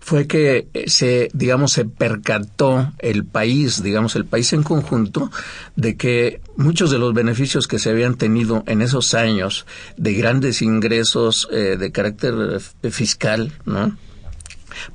fue 0.00 0.26
que 0.26 0.68
eh, 0.72 0.90
se, 0.90 1.28
digamos, 1.32 1.72
se 1.72 1.84
percató 1.84 2.92
el 2.98 3.24
país, 3.24 3.82
digamos, 3.82 4.16
el 4.16 4.24
país 4.24 4.52
en 4.52 4.62
conjunto, 4.62 5.30
de 5.76 5.96
que 5.96 6.40
muchos 6.56 6.90
de 6.90 6.98
los 6.98 7.14
beneficios 7.14 7.68
que 7.68 7.78
se 7.78 7.90
habían 7.90 8.16
tenido 8.16 8.64
en 8.66 8.82
esos 8.82 9.14
años 9.14 9.66
de 9.96 10.14
grandes 10.14 10.62
ingresos 10.62 11.48
eh, 11.52 11.76
de 11.78 11.92
carácter 11.92 12.60
eh, 12.82 12.90
fiscal, 12.90 13.52
¿no? 13.64 13.96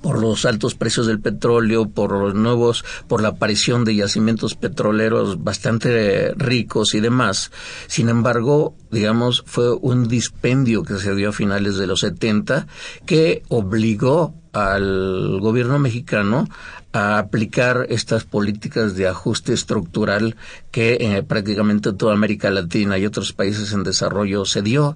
por 0.01 0.19
los 0.19 0.45
altos 0.45 0.75
precios 0.75 1.07
del 1.07 1.19
petróleo, 1.19 1.89
por 1.89 2.11
los 2.11 2.33
nuevos, 2.33 2.85
por 3.07 3.21
la 3.21 3.29
aparición 3.29 3.83
de 3.83 3.95
yacimientos 3.95 4.55
petroleros 4.55 5.43
bastante 5.43 6.33
ricos 6.35 6.93
y 6.93 6.99
demás. 6.99 7.51
Sin 7.87 8.09
embargo, 8.09 8.75
digamos, 8.91 9.43
fue 9.45 9.73
un 9.73 10.07
dispendio 10.07 10.83
que 10.83 10.97
se 10.97 11.13
dio 11.15 11.29
a 11.29 11.33
finales 11.33 11.75
de 11.77 11.87
los 11.87 11.99
70 12.01 12.67
que 13.05 13.43
obligó 13.49 14.33
al 14.55 15.39
gobierno 15.41 15.79
mexicano 15.79 16.47
a 16.93 17.17
aplicar 17.17 17.87
estas 17.89 18.23
políticas 18.23 18.95
de 18.95 19.05
ajuste 19.05 19.51
estructural 19.51 20.37
que 20.71 20.93
eh, 20.93 21.23
prácticamente 21.23 21.91
toda 21.91 22.13
América 22.13 22.49
Latina 22.49 22.97
y 22.97 23.05
otros 23.05 23.33
países 23.33 23.73
en 23.73 23.83
desarrollo 23.83 24.45
se 24.45 24.61
dio. 24.61 24.95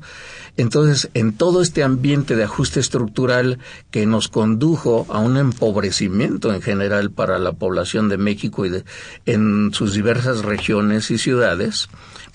Entonces, 0.56 1.10
en 1.13 1.34
todo 1.34 1.62
este 1.62 1.84
ambiente 1.84 2.38
de 2.38 2.46
ajuste 2.46 2.80
estructural 2.80 3.60
que 3.92 4.06
nos 4.06 4.30
condujo 4.30 5.08
a 5.10 5.20
un 5.20 5.36
empobrecimiento 5.36 6.54
en 6.54 6.62
general 6.62 7.12
para 7.12 7.38
la 7.38 7.51
población 7.51 8.08
de 8.08 8.18
México 8.18 8.66
y 8.66 8.70
de, 8.70 8.86
en 9.25 9.74
sus 9.74 9.94
diversas 9.94 10.44
regiones 10.46 11.12
y 11.12 11.18
ciudades, 11.18 11.89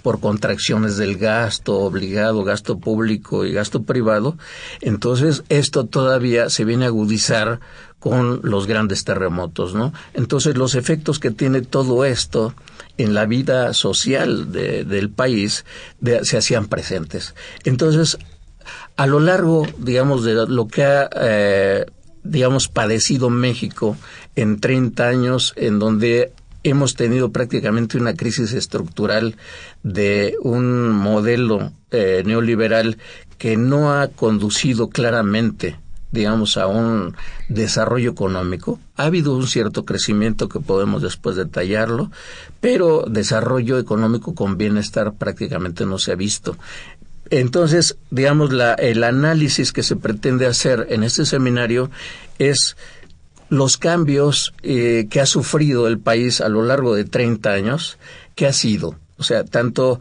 por 0.04 0.20
contracciones 0.20 0.98
del 0.98 1.16
gasto 1.16 1.78
obligado, 1.78 2.44
gasto 2.44 2.78
público 2.78 3.46
y 3.46 3.54
gasto 3.54 3.84
privado, 3.84 4.36
entonces 4.82 5.44
esto 5.48 5.86
todavía 5.86 6.50
se 6.50 6.66
viene 6.66 6.84
a 6.84 6.88
agudizar 6.88 7.60
con 8.00 8.40
los 8.42 8.66
grandes 8.66 9.04
terremotos, 9.04 9.74
¿no? 9.74 9.94
Entonces 10.12 10.58
los 10.58 10.74
efectos 10.74 11.18
que 11.18 11.30
tiene 11.30 11.62
todo 11.62 12.04
esto 12.04 12.54
en 12.98 13.14
la 13.14 13.24
vida 13.24 13.72
social 13.72 14.52
del 14.52 15.08
país 15.08 15.64
se 16.20 16.36
hacían 16.36 16.66
presentes. 16.66 17.34
Entonces, 17.64 18.18
a 18.96 19.06
lo 19.06 19.20
largo, 19.20 19.66
digamos, 19.78 20.22
de 20.22 20.34
lo 20.34 20.68
que 20.68 20.84
ha, 20.84 21.08
eh, 21.18 21.86
digamos, 22.24 22.68
padecido 22.68 23.30
México 23.30 23.96
en 24.36 24.60
30 24.60 25.08
años, 25.08 25.54
en 25.56 25.78
donde 25.78 26.34
hemos 26.64 26.94
tenido 26.94 27.30
prácticamente 27.30 27.96
una 27.98 28.14
crisis 28.14 28.52
estructural 28.52 29.36
de 29.82 30.34
un 30.42 30.90
modelo 30.90 31.72
eh, 31.90 32.22
neoliberal 32.26 32.98
que 33.38 33.56
no 33.56 33.92
ha 33.92 34.08
conducido 34.08 34.88
claramente 34.88 35.78
digamos, 36.14 36.56
a 36.56 36.68
un 36.68 37.16
desarrollo 37.48 38.12
económico. 38.12 38.78
Ha 38.96 39.06
habido 39.06 39.36
un 39.36 39.48
cierto 39.48 39.84
crecimiento 39.84 40.48
que 40.48 40.60
podemos 40.60 41.02
después 41.02 41.34
detallarlo, 41.34 42.10
pero 42.60 43.04
desarrollo 43.08 43.78
económico 43.78 44.34
con 44.34 44.56
bienestar 44.56 45.14
prácticamente 45.14 45.84
no 45.84 45.98
se 45.98 46.12
ha 46.12 46.14
visto. 46.14 46.56
Entonces, 47.30 47.96
digamos, 48.10 48.52
la, 48.52 48.74
el 48.74 49.02
análisis 49.02 49.72
que 49.72 49.82
se 49.82 49.96
pretende 49.96 50.46
hacer 50.46 50.86
en 50.90 51.02
este 51.02 51.26
seminario 51.26 51.90
es 52.38 52.76
los 53.56 53.76
cambios 53.76 54.52
eh, 54.62 55.06
que 55.10 55.20
ha 55.20 55.26
sufrido 55.26 55.86
el 55.86 55.98
país 55.98 56.40
a 56.40 56.48
lo 56.48 56.62
largo 56.62 56.94
de 56.94 57.04
30 57.04 57.50
años, 57.50 57.98
¿qué 58.34 58.46
ha 58.46 58.52
sido? 58.52 58.96
O 59.16 59.22
sea, 59.22 59.44
tanto 59.44 60.00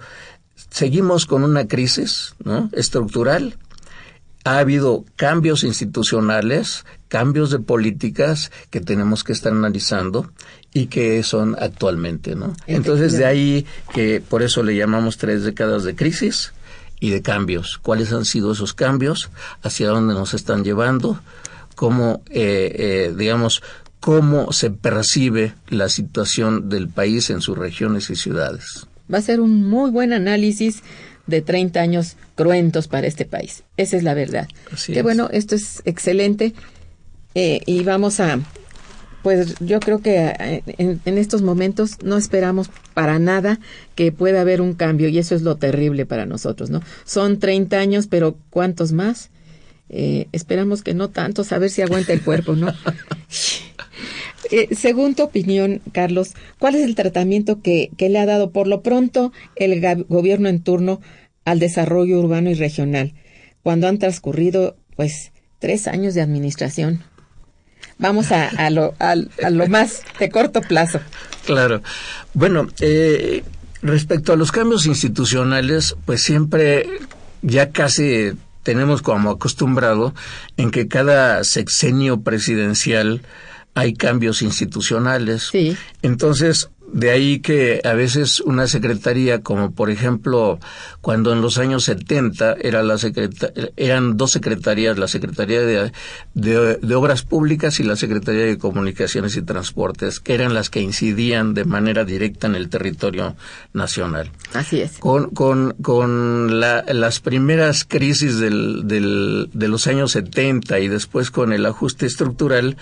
seguimos 0.69 1.25
con 1.25 1.43
una 1.43 1.67
crisis 1.67 2.36
¿no? 2.43 2.69
estructural, 2.74 3.57
ha 4.43 4.57
habido 4.57 5.05
cambios 5.15 5.63
institucionales, 5.63 6.86
cambios 7.07 7.50
de 7.50 7.60
políticas 7.60 8.51
que 8.69 8.81
tenemos 8.81 9.24
que 9.24 9.31
estar 9.31 9.53
analizando 9.53 10.31
y 10.74 10.88
que 10.88 11.24
son 11.24 11.55
actualmente, 11.60 12.36
¿no? 12.36 12.53
Entonces 12.67 13.13
de 13.13 13.25
ahí 13.25 13.65
que 13.93 14.22
por 14.22 14.43
eso 14.43 14.63
le 14.63 14.75
llamamos 14.75 15.17
tres 15.17 15.43
décadas 15.43 15.83
de 15.83 15.95
crisis 15.95 16.51
y 17.00 17.12
de 17.12 17.22
cambios. 17.22 17.77
¿Cuáles 17.81 18.12
han 18.12 18.25
sido 18.25 18.51
esos 18.51 18.74
cambios? 18.74 19.29
¿Hacia 19.62 19.89
dónde 19.89 20.13
nos 20.13 20.33
están 20.33 20.63
llevando? 20.63 21.19
Cómo, 21.75 22.22
eh, 22.30 22.75
eh, 22.77 23.13
digamos, 23.18 23.62
cómo 24.00 24.51
se 24.51 24.70
percibe 24.70 25.53
la 25.70 25.89
situación 25.89 26.70
del 26.70 26.89
país 26.89 27.30
en 27.30 27.42
sus 27.42 27.58
regiones 27.58 28.10
y 28.10 28.15
ciudades. 28.15 28.86
Va 29.12 29.20
a 29.20 29.22
ser 29.22 29.39
un 29.39 29.70
muy 29.70 29.92
buen 29.92 30.12
análisis 30.13 30.84
de 31.27 31.42
30 31.42 31.80
años 31.80 32.18
cruentos 32.36 32.88
para 32.88 33.08
este 33.08 33.25
país. 33.25 33.63
Esa 33.77 33.98
es 33.98 34.03
la 34.03 34.13
verdad. 34.13 34.48
Así 34.72 35.00
bueno, 35.01 35.30
esto 35.32 35.56
es 35.56 35.82
excelente. 35.86 36.53
Eh, 37.36 37.62
y 37.65 37.84
vamos 37.84 38.20
a, 38.20 38.39
pues 39.24 39.56
yo 39.60 39.80
creo 39.80 40.01
que 40.01 40.62
en, 40.77 41.01
en, 41.03 41.18
estos 41.18 41.42
momentos 41.42 41.98
no 42.03 42.18
esperamos 42.18 42.70
para 42.94 43.18
nada 43.20 43.60
que 43.96 44.12
pueda 44.12 44.42
haber 44.42 44.62
un 44.62 44.74
cambio 44.74 45.08
y 45.10 45.18
eso 45.18 45.34
es 45.34 45.42
lo 45.42 45.56
terrible 45.56 46.06
para 46.06 46.25
nosotros, 46.25 46.70
¿no? 46.70 46.82
Son 47.06 47.39
30 47.39 47.77
años, 47.77 48.08
pero 48.08 48.38
¿cuántos 48.50 48.92
más? 48.92 49.32
Eh, 49.90 50.28
esperamos 50.32 50.82
que 50.82 50.94
no 50.94 51.10
tanto, 51.10 51.44
saber 51.44 51.70
si 51.70 51.82
aguanta 51.82 52.13
el 52.13 52.22
cuerpo, 52.22 52.56
¿no? 52.56 52.74
Eh, 54.52 54.75
según 54.75 55.16
tu 55.16 55.24
opinión, 55.24 55.82
Carlos, 55.94 56.34
¿cuál 56.60 56.75
es 56.75 56.84
el 56.84 56.96
tratamiento 56.96 57.62
que, 57.62 57.90
le 57.98 58.20
ha 58.20 58.25
dado 58.25 58.52
por 58.52 58.68
lo 58.68 58.82
pronto 58.84 59.32
el 59.56 59.82
gobierno 60.10 60.50
en 60.50 60.62
turno 60.62 61.02
al 61.46 61.60
desarrollo 61.60 62.20
urbano 62.20 62.50
y 62.50 62.54
regional, 62.54 63.13
cuando 63.63 63.88
han 63.88 64.00
transcurrido, 64.00 64.75
pues, 64.96 65.32
tres 65.60 65.88
años 65.88 66.13
de 66.13 66.22
administración? 66.22 67.04
Vamos 67.98 68.32
a, 68.32 68.70
lo, 68.70 68.94
a, 69.00 69.16
lo 69.16 69.68
más 69.70 70.04
de 70.20 70.30
corto 70.30 70.62
plazo. 70.62 71.00
Claro. 71.46 71.82
Bueno, 72.34 72.68
eh, 72.82 73.44
respecto 73.82 74.34
a 74.34 74.36
los 74.36 74.52
cambios 74.52 74.86
institucionales, 74.86 75.96
pues 76.06 76.22
siempre 76.22 76.86
ya 77.42 77.72
casi 77.72 78.34
tenemos 78.63 79.01
como 79.01 79.29
acostumbrado 79.29 80.13
en 80.58 80.72
que 80.72 80.88
cada 80.88 81.43
sexenio 81.43 82.22
presidencial 82.22 83.22
hay 83.75 83.93
cambios 83.93 84.41
institucionales. 84.41 85.50
Sí. 85.51 85.77
Entonces, 86.01 86.70
de 86.93 87.09
ahí 87.09 87.39
que 87.39 87.81
a 87.83 87.93
veces 87.93 88.39
una 88.39 88.67
secretaría, 88.67 89.41
como 89.41 89.71
por 89.71 89.89
ejemplo 89.89 90.59
cuando 91.01 91.33
en 91.33 91.41
los 91.41 91.57
años 91.57 91.83
70 91.85 92.57
era 92.62 92.83
la 92.83 92.97
eran 93.75 94.15
dos 94.15 94.31
secretarías, 94.31 94.97
la 94.97 95.07
Secretaría 95.07 95.62
de, 95.62 95.91
de, 96.35 96.95
Obras 96.95 97.23
Públicas 97.23 97.79
y 97.79 97.83
la 97.83 97.95
Secretaría 97.95 98.45
de 98.45 98.57
Comunicaciones 98.57 99.35
y 99.35 99.41
Transportes, 99.41 100.19
que 100.19 100.35
eran 100.35 100.53
las 100.53 100.69
que 100.69 100.81
incidían 100.81 101.53
de 101.53 101.65
manera 101.65 102.05
directa 102.05 102.47
en 102.47 102.55
el 102.55 102.69
territorio 102.69 103.35
nacional. 103.73 104.31
Así 104.53 104.81
es. 104.81 105.00
Con, 105.00 105.31
con, 105.31 105.75
con 105.81 106.59
las 106.59 107.19
primeras 107.19 107.85
crisis 107.85 108.39
del, 108.39 108.88
del, 108.88 109.50
de 109.51 109.67
los 109.67 109.88
años 109.88 110.12
70 110.12 110.79
y 110.79 110.88
después 110.88 111.31
con 111.31 111.51
el 111.53 111.65
ajuste 111.65 112.05
estructural, 112.05 112.77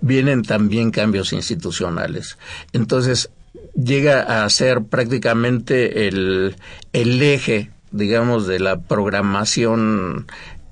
vienen 0.00 0.42
también 0.42 0.92
cambios 0.92 1.32
institucionales. 1.32 2.38
Entonces, 2.72 3.30
llega 3.76 4.44
a 4.44 4.48
ser 4.50 4.82
prácticamente 4.84 6.08
el, 6.08 6.56
el 6.92 7.22
eje, 7.22 7.70
digamos, 7.90 8.46
de 8.46 8.60
la 8.60 8.80
programación 8.80 10.26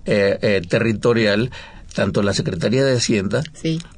eh, 0.06 0.38
eh, 0.42 0.62
territorial 0.68 1.50
tanto 1.94 2.22
la 2.22 2.34
Secretaría 2.34 2.84
de 2.84 2.96
Hacienda 2.96 3.42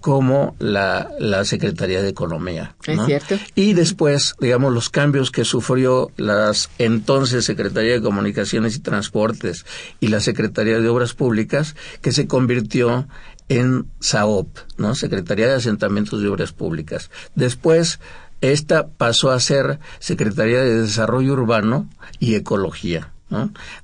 como 0.00 0.54
la, 0.58 1.10
la, 1.18 1.44
Secretaría 1.44 2.02
de 2.02 2.10
Economía. 2.10 2.76
Es 2.86 3.00
cierto. 3.06 3.38
Y 3.54 3.72
después, 3.72 4.34
digamos, 4.38 4.72
los 4.72 4.90
cambios 4.90 5.30
que 5.30 5.44
sufrió 5.44 6.10
las 6.16 6.68
entonces 6.78 7.46
Secretaría 7.46 7.94
de 7.94 8.02
Comunicaciones 8.02 8.76
y 8.76 8.80
Transportes 8.80 9.64
y 9.98 10.08
la 10.08 10.20
Secretaría 10.20 10.78
de 10.78 10.88
Obras 10.88 11.14
Públicas, 11.14 11.74
que 12.02 12.12
se 12.12 12.26
convirtió 12.26 13.08
en 13.48 13.86
SAOP, 14.00 14.48
¿no? 14.76 14.94
Secretaría 14.94 15.46
de 15.48 15.54
Asentamientos 15.54 16.20
de 16.20 16.28
Obras 16.28 16.52
Públicas. 16.52 17.10
Después, 17.34 18.00
esta 18.40 18.88
pasó 18.88 19.30
a 19.30 19.40
ser 19.40 19.78
Secretaría 19.98 20.60
de 20.60 20.82
Desarrollo 20.82 21.32
Urbano 21.32 21.88
y 22.18 22.34
Ecología. 22.34 23.12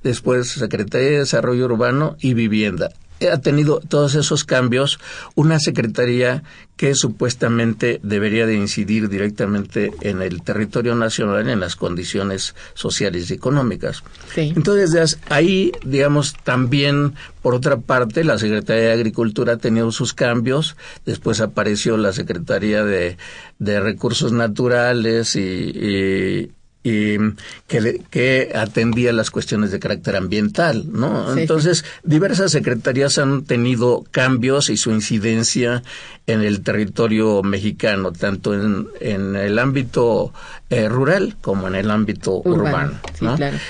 Después 0.03 0.49
Secretaría 0.49 1.09
de 1.09 1.19
Desarrollo 1.19 1.65
Urbano 1.65 2.15
y 2.19 2.33
Vivienda 2.33 2.91
ha 3.31 3.39
tenido 3.39 3.79
todos 3.79 4.15
esos 4.15 4.43
cambios 4.43 4.99
una 5.35 5.59
secretaría 5.59 6.43
que 6.75 6.95
supuestamente 6.95 7.99
debería 8.01 8.47
de 8.47 8.55
incidir 8.55 9.07
directamente 9.07 9.91
en 10.01 10.21
el 10.21 10.41
territorio 10.41 10.95
nacional 10.95 11.47
en 11.47 11.59
las 11.59 11.75
condiciones 11.75 12.55
sociales 12.73 13.29
y 13.29 13.35
económicas. 13.35 14.03
Entonces, 14.35 15.19
ahí, 15.29 15.71
digamos, 15.85 16.35
también, 16.43 17.13
por 17.43 17.53
otra 17.53 17.77
parte, 17.77 18.23
la 18.23 18.39
Secretaría 18.39 18.85
de 18.85 18.93
Agricultura 18.93 19.53
ha 19.53 19.57
tenido 19.57 19.91
sus 19.91 20.13
cambios, 20.13 20.75
después 21.05 21.41
apareció 21.41 21.95
la 21.95 22.11
Secretaría 22.11 22.83
de, 22.83 23.17
de 23.59 23.79
Recursos 23.79 24.31
Naturales 24.31 25.35
y 25.35 25.43
y 25.63 26.51
que, 26.83 28.01
que, 28.09 28.51
atendía 28.53 29.13
las 29.13 29.31
cuestiones 29.31 29.71
de 29.71 29.79
carácter 29.79 30.17
ambiental, 30.17 30.85
¿no? 30.91 31.37
Entonces, 31.37 31.85
diversas 32.03 32.51
secretarías 32.51 33.17
han 33.17 33.45
tenido 33.45 34.03
cambios 34.11 34.69
y 34.69 34.75
su 34.75 34.91
incidencia 34.91 35.81
en 36.27 36.41
el 36.41 36.61
territorio 36.61 37.41
mexicano, 37.41 38.11
tanto 38.11 38.53
en, 38.53 38.87
en 38.99 39.35
el 39.37 39.59
ámbito 39.59 40.33
eh, 40.69 40.89
rural 40.89 41.37
como 41.41 41.67
en 41.67 41.75
el 41.75 41.89
ámbito 41.89 42.41
urbano. 42.43 42.99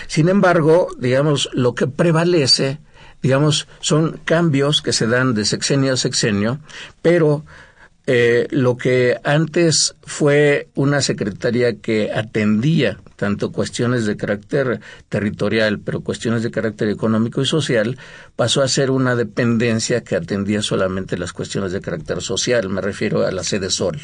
Sin 0.07 0.29
embargo, 0.29 0.87
digamos, 0.97 1.49
lo 1.53 1.75
que 1.75 1.85
prevalece, 1.85 2.79
digamos, 3.21 3.67
son 3.79 4.19
cambios 4.25 4.81
que 4.81 4.93
se 4.93 5.05
dan 5.05 5.35
de 5.35 5.45
sexenio 5.45 5.93
a 5.93 5.97
sexenio, 5.97 6.59
pero 7.01 7.43
eh, 8.05 8.47
lo 8.51 8.75
que 8.75 9.17
antes 9.23 9.95
fue 10.01 10.67
una 10.75 11.01
secretaría 11.01 11.75
que 11.79 12.11
atendía 12.11 12.99
tanto 13.15 13.51
cuestiones 13.51 14.05
de 14.05 14.17
carácter 14.17 14.81
territorial, 15.07 15.79
pero 15.79 16.01
cuestiones 16.01 16.43
de 16.43 16.51
carácter 16.51 16.89
económico 16.89 17.41
y 17.41 17.45
social, 17.45 17.97
pasó 18.35 18.61
a 18.61 18.67
ser 18.67 18.91
una 18.91 19.15
dependencia 19.15 20.01
que 20.01 20.17
atendía 20.17 20.61
solamente 20.61 21.17
las 21.17 21.31
cuestiones 21.31 21.71
de 21.71 21.81
carácter 21.81 22.21
social. 22.21 22.69
Me 22.69 22.81
refiero 22.81 23.25
a 23.25 23.31
la 23.31 23.43
sede 23.43 23.69
Sol. 23.69 24.01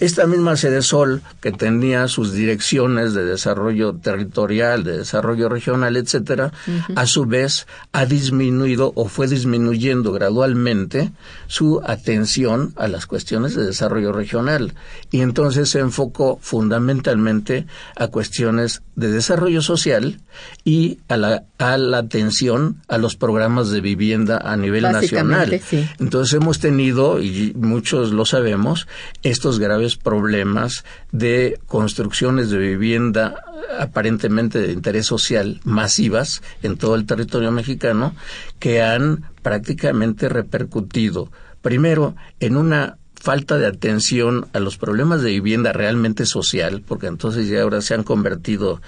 Esta 0.00 0.26
misma 0.26 0.56
sede 0.56 0.82
Sol, 0.82 1.22
que 1.40 1.52
tenía 1.52 2.06
sus 2.08 2.32
direcciones 2.32 3.14
de 3.14 3.24
desarrollo 3.24 3.94
territorial, 3.94 4.84
de 4.84 4.98
desarrollo 4.98 5.48
regional, 5.48 5.96
etcétera, 5.96 6.52
a 6.94 7.06
su 7.06 7.24
vez 7.24 7.66
ha 7.92 8.04
disminuido 8.04 8.92
o 8.94 9.08
fue 9.08 9.28
disminuyendo 9.28 10.12
gradualmente 10.12 11.12
su 11.46 11.80
atención 11.84 12.74
a 12.76 12.88
las 12.88 13.06
cuestiones 13.06 13.54
de 13.54 13.64
desarrollo 13.64 14.12
regional. 14.12 14.74
Y 15.10 15.22
entonces 15.22 15.70
se 15.70 15.78
enfocó 15.78 16.38
fundamentalmente 16.42 17.66
a 17.96 18.08
cuestiones 18.08 18.82
de 18.96 19.10
desarrollo 19.10 19.62
social 19.62 20.20
y 20.64 20.98
a 21.08 21.16
la, 21.16 21.44
a 21.58 21.78
la 21.78 21.98
atención 21.98 22.82
a 22.88 22.98
los 22.98 23.16
programas 23.16 23.70
de 23.70 23.80
vivienda 23.80 24.38
a 24.38 24.56
nivel 24.56 24.82
nacional. 24.82 25.60
Entonces 25.98 26.34
hemos 26.34 26.58
tenido, 26.58 27.22
y 27.22 27.54
muchos 27.56 28.12
lo 28.12 28.26
sabemos, 28.26 28.86
estos 29.22 29.58
graves 29.58 29.96
problemas 29.96 30.84
de 31.12 31.60
construcciones 31.66 32.50
de 32.50 32.58
vivienda 32.58 33.44
aparentemente 33.78 34.58
de 34.58 34.72
interés 34.72 35.06
social 35.06 35.60
masivas 35.64 36.42
en 36.62 36.76
todo 36.76 36.94
el 36.94 37.06
territorio 37.06 37.50
mexicano 37.52 38.14
que 38.58 38.82
han 38.82 39.24
prácticamente 39.42 40.28
repercutido 40.28 41.30
primero 41.62 42.14
en 42.40 42.56
una 42.56 42.98
falta 43.22 43.56
de 43.56 43.66
atención 43.66 44.48
a 44.52 44.58
los 44.58 44.76
problemas 44.76 45.22
de 45.22 45.30
vivienda 45.30 45.72
realmente 45.72 46.26
social, 46.26 46.82
porque 46.86 47.06
entonces 47.06 47.48
ya 47.48 47.62
ahora 47.62 47.80
se 47.80 47.94
han 47.94 48.02
convertido, 48.02 48.82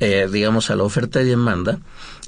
eh, 0.00 0.28
digamos, 0.32 0.70
a 0.70 0.76
la 0.76 0.82
oferta 0.82 1.20
y 1.20 1.26
demanda, 1.26 1.78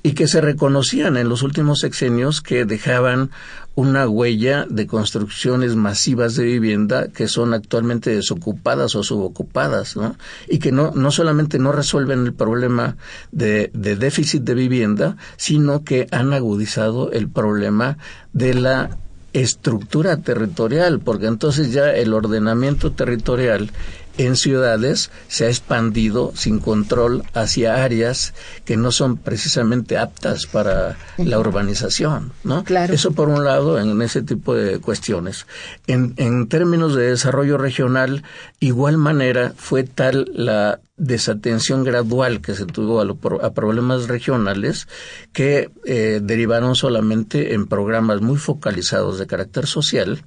y 0.02 0.12
que 0.12 0.28
se 0.28 0.42
reconocían 0.42 1.16
en 1.16 1.30
los 1.30 1.42
últimos 1.42 1.78
sexenios 1.78 2.42
que 2.42 2.66
dejaban 2.66 3.30
una 3.78 4.08
huella 4.08 4.66
de 4.68 4.88
construcciones 4.88 5.76
masivas 5.76 6.34
de 6.34 6.42
vivienda 6.42 7.06
que 7.12 7.28
son 7.28 7.54
actualmente 7.54 8.10
desocupadas 8.10 8.96
o 8.96 9.04
subocupadas, 9.04 9.96
¿no? 9.96 10.16
Y 10.48 10.58
que 10.58 10.72
no, 10.72 10.90
no 10.96 11.12
solamente 11.12 11.60
no 11.60 11.70
resuelven 11.70 12.26
el 12.26 12.32
problema 12.32 12.96
de, 13.30 13.70
de 13.74 13.94
déficit 13.94 14.42
de 14.42 14.54
vivienda, 14.54 15.16
sino 15.36 15.84
que 15.84 16.08
han 16.10 16.32
agudizado 16.32 17.12
el 17.12 17.28
problema 17.28 17.98
de 18.32 18.54
la 18.54 18.98
estructura 19.32 20.16
territorial, 20.16 20.98
porque 20.98 21.26
entonces 21.26 21.72
ya 21.72 21.92
el 21.94 22.14
ordenamiento 22.14 22.90
territorial 22.90 23.70
en 24.18 24.36
ciudades 24.36 25.10
se 25.28 25.46
ha 25.46 25.48
expandido 25.48 26.32
sin 26.34 26.58
control 26.58 27.22
hacia 27.32 27.82
áreas 27.82 28.34
que 28.64 28.76
no 28.76 28.92
son 28.92 29.16
precisamente 29.16 29.96
aptas 29.96 30.46
para 30.46 30.98
la 31.16 31.38
urbanización, 31.38 32.32
¿no? 32.44 32.64
Claro. 32.64 32.92
Eso 32.92 33.12
por 33.12 33.28
un 33.28 33.44
lado 33.44 33.78
en 33.78 34.00
ese 34.02 34.22
tipo 34.22 34.54
de 34.54 34.80
cuestiones. 34.80 35.46
En, 35.86 36.14
en 36.16 36.48
términos 36.48 36.94
de 36.94 37.10
desarrollo 37.10 37.56
regional, 37.58 38.24
igual 38.60 38.98
manera 38.98 39.54
fue 39.56 39.84
tal 39.84 40.30
la 40.34 40.80
desatención 40.98 41.84
gradual 41.84 42.40
que 42.40 42.54
se 42.54 42.66
tuvo 42.66 43.00
a, 43.00 43.54
problemas 43.54 44.08
regionales 44.08 44.88
que 45.32 45.70
eh, 45.84 46.20
derivaron 46.22 46.74
solamente 46.74 47.54
en 47.54 47.66
programas 47.66 48.20
muy 48.20 48.36
focalizados 48.36 49.18
de 49.18 49.26
carácter 49.26 49.66
social 49.66 50.22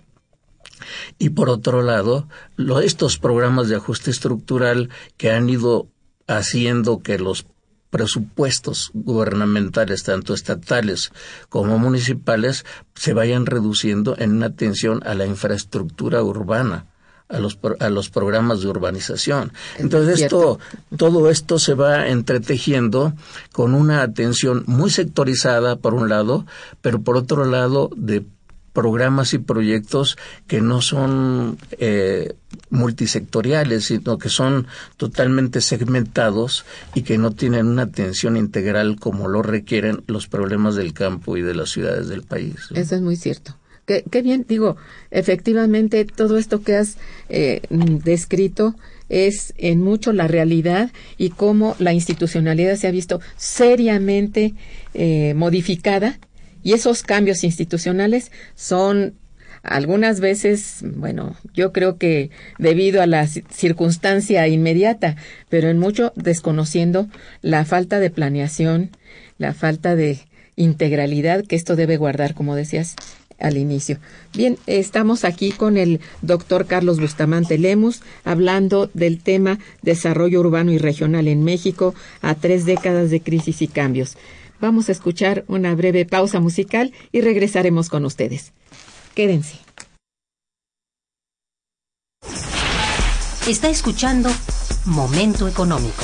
y 1.19 1.29
por 1.29 1.49
otro 1.49 1.81
lado, 1.81 2.27
estos 2.83 3.17
programas 3.17 3.69
de 3.69 3.75
ajuste 3.75 4.11
estructural 4.11 4.89
que 5.17 5.31
han 5.31 5.49
ido 5.49 5.87
haciendo 6.27 7.01
que 7.01 7.17
los 7.17 7.45
presupuestos 7.91 8.89
gubernamentales, 8.93 10.03
tanto 10.03 10.33
estatales 10.33 11.11
como 11.49 11.77
municipales, 11.77 12.65
se 12.95 13.13
vayan 13.13 13.45
reduciendo 13.45 14.15
en 14.17 14.31
una 14.31 14.47
atención 14.47 15.01
a 15.05 15.13
la 15.13 15.27
infraestructura 15.27 16.23
urbana. 16.23 16.87
A 17.27 17.39
los, 17.39 17.57
a 17.79 17.89
los 17.89 18.09
programas 18.09 18.59
de 18.59 18.67
urbanización. 18.67 19.53
Entonces, 19.77 20.19
esto, 20.19 20.59
todo 20.97 21.29
esto 21.29 21.59
se 21.59 21.75
va 21.75 22.09
entretejiendo 22.09 23.13
con 23.53 23.73
una 23.73 24.01
atención 24.01 24.65
muy 24.67 24.89
sectorizada, 24.89 25.77
por 25.77 25.93
un 25.93 26.09
lado, 26.09 26.45
pero 26.81 27.01
por 27.03 27.15
otro 27.15 27.45
lado, 27.45 27.89
de 27.95 28.25
programas 28.73 29.33
y 29.33 29.37
proyectos 29.39 30.17
que 30.47 30.61
no 30.61 30.81
son 30.81 31.57
eh, 31.79 32.33
multisectoriales, 32.69 33.85
sino 33.85 34.17
que 34.17 34.29
son 34.29 34.67
totalmente 34.97 35.61
segmentados 35.61 36.65
y 36.93 37.03
que 37.03 37.17
no 37.17 37.31
tienen 37.31 37.67
una 37.67 37.83
atención 37.83 38.37
integral 38.37 38.97
como 38.99 39.27
lo 39.27 39.41
requieren 39.41 40.03
los 40.07 40.27
problemas 40.27 40.75
del 40.75 40.93
campo 40.93 41.37
y 41.37 41.41
de 41.41 41.55
las 41.55 41.69
ciudades 41.69 42.07
del 42.07 42.23
país. 42.23 42.55
Eso 42.73 42.95
es 42.95 43.01
muy 43.01 43.15
cierto. 43.15 43.55
Qué, 43.85 44.21
bien, 44.21 44.45
digo, 44.47 44.77
efectivamente 45.09 46.05
todo 46.05 46.37
esto 46.37 46.63
que 46.63 46.75
has 46.77 46.97
eh, 47.27 47.61
descrito 47.69 48.75
es 49.09 49.53
en 49.57 49.81
mucho 49.81 50.13
la 50.13 50.27
realidad 50.27 50.91
y 51.17 51.31
cómo 51.31 51.75
la 51.77 51.91
institucionalidad 51.91 52.77
se 52.77 52.87
ha 52.87 52.91
visto 52.91 53.19
seriamente 53.35 54.53
eh, 54.93 55.33
modificada 55.35 56.19
y 56.63 56.73
esos 56.73 57.03
cambios 57.03 57.43
institucionales 57.43 58.31
son 58.55 59.15
algunas 59.63 60.19
veces, 60.19 60.79
bueno, 60.81 61.35
yo 61.53 61.71
creo 61.71 61.97
que 61.97 62.31
debido 62.57 63.01
a 63.01 63.07
la 63.07 63.27
circunstancia 63.27 64.47
inmediata, 64.47 65.17
pero 65.49 65.69
en 65.69 65.77
mucho 65.77 66.13
desconociendo 66.15 67.07
la 67.41 67.63
falta 67.65 67.99
de 67.99 68.09
planeación, 68.09 68.89
la 69.37 69.53
falta 69.53 69.95
de 69.95 70.19
integralidad 70.55 71.45
que 71.45 71.55
esto 71.55 71.75
debe 71.75 71.97
guardar, 71.97 72.33
como 72.33 72.55
decías 72.55 72.95
al 73.39 73.57
inicio. 73.57 73.97
Bien, 74.33 74.57
estamos 74.67 75.25
aquí 75.25 75.51
con 75.51 75.77
el 75.77 75.99
doctor 76.21 76.67
Carlos 76.67 76.99
Bustamante 76.99 77.57
Lemus 77.57 78.01
hablando 78.23 78.89
del 78.93 79.19
tema 79.19 79.59
desarrollo 79.81 80.39
urbano 80.39 80.71
y 80.71 80.77
regional 80.77 81.27
en 81.27 81.43
México 81.43 81.95
a 82.21 82.35
tres 82.35 82.65
décadas 82.65 83.09
de 83.09 83.21
crisis 83.21 83.61
y 83.61 83.67
cambios. 83.67 84.15
Vamos 84.61 84.89
a 84.89 84.91
escuchar 84.91 85.43
una 85.47 85.73
breve 85.73 86.05
pausa 86.05 86.39
musical 86.39 86.93
y 87.11 87.21
regresaremos 87.21 87.89
con 87.89 88.05
ustedes. 88.05 88.53
Quédense. 89.15 89.57
Está 93.47 93.69
escuchando 93.69 94.29
Momento 94.85 95.47
Económico. 95.47 96.03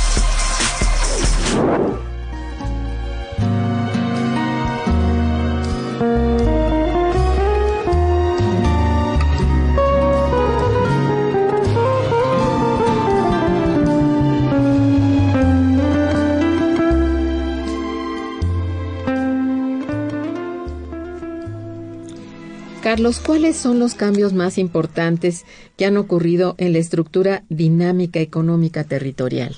Carlos, 23.01 23.19
¿cuáles 23.25 23.57
son 23.57 23.79
los 23.79 23.95
cambios 23.95 24.31
más 24.31 24.59
importantes 24.59 25.43
que 25.75 25.87
han 25.87 25.97
ocurrido 25.97 26.53
en 26.59 26.73
la 26.73 26.77
estructura 26.77 27.41
dinámica 27.49 28.19
económica 28.19 28.83
territorial? 28.83 29.55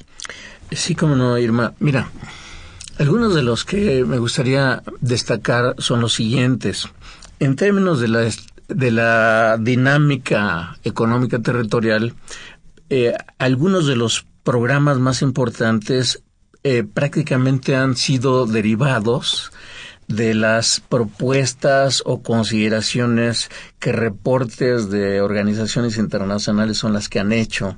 Sí, 0.71 0.95
como 0.95 1.17
no, 1.17 1.37
Irma. 1.37 1.73
Mira, 1.79 2.09
algunos 2.99 3.35
de 3.35 3.43
los 3.43 3.65
que 3.65 4.05
me 4.05 4.17
gustaría 4.17 4.81
destacar 5.01 5.75
son 5.77 5.99
los 5.99 6.13
siguientes. 6.13 6.87
En 7.41 7.57
términos 7.57 7.99
de 7.99 8.07
la, 8.07 8.29
de 8.69 8.91
la 8.91 9.57
dinámica 9.59 10.77
económica 10.85 11.39
territorial, 11.39 12.13
eh, 12.89 13.13
algunos 13.39 13.87
de 13.87 13.97
los 13.97 14.25
programas 14.43 14.99
más 14.99 15.21
importantes 15.21 16.23
eh, 16.63 16.85
prácticamente 16.85 17.75
han 17.75 17.97
sido 17.97 18.45
derivados 18.45 19.51
de 20.15 20.33
las 20.33 20.81
propuestas 20.87 22.03
o 22.05 22.21
consideraciones 22.21 23.49
que 23.79 23.91
reportes 23.91 24.89
de 24.89 25.21
organizaciones 25.21 25.97
internacionales 25.97 26.77
son 26.77 26.93
las 26.93 27.09
que 27.09 27.19
han 27.19 27.33
hecho. 27.33 27.75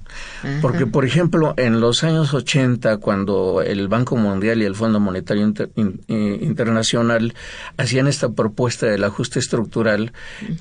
Porque, 0.62 0.86
por 0.86 1.06
ejemplo, 1.06 1.54
en 1.58 1.80
los 1.80 2.04
años 2.04 2.34
80, 2.34 2.98
cuando 2.98 3.62
el 3.62 3.88
Banco 3.88 4.16
Mundial 4.18 4.62
y 4.62 4.66
el 4.66 4.76
Fondo 4.76 5.00
Monetario 5.00 5.52
Internacional 6.08 7.34
hacían 7.78 8.08
esta 8.08 8.30
propuesta 8.30 8.86
del 8.86 9.04
ajuste 9.04 9.40
estructural, 9.40 10.12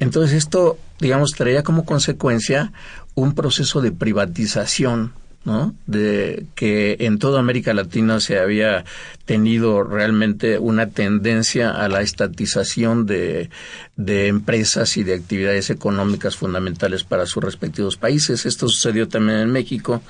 entonces 0.01 0.37
esto, 0.37 0.79
digamos, 1.01 1.33
traía 1.33 1.63
como 1.63 1.85
consecuencia 1.85 2.73
un 3.15 3.35
proceso 3.35 3.81
de 3.81 3.93
privatización 3.93 5.13
¿no? 5.45 5.75
De 5.87 6.47
que 6.55 6.97
en 7.01 7.19
toda 7.19 7.41
América 7.41 7.75
Latina 7.75 8.21
se 8.21 8.39
había 8.39 8.85
tenido 9.25 9.83
realmente 9.83 10.59
una 10.59 10.89
tendencia 10.89 11.71
a 11.71 11.89
la 11.89 12.03
estatización 12.03 13.07
de, 13.07 13.51
de 13.97 14.29
empresas 14.29 14.97
y 14.97 15.05
de 15.05 15.15
actividades 15.15 15.71
económicas 15.71 16.37
fundamentales 16.37 17.05
para 17.05 17.27
sus 17.27 17.43
respectivos 17.43 17.97
países. 17.97 18.47
Esto 18.47 18.69
sucedió 18.69 19.09
también 19.09 19.39
en 19.39 19.51
México. 19.51 20.03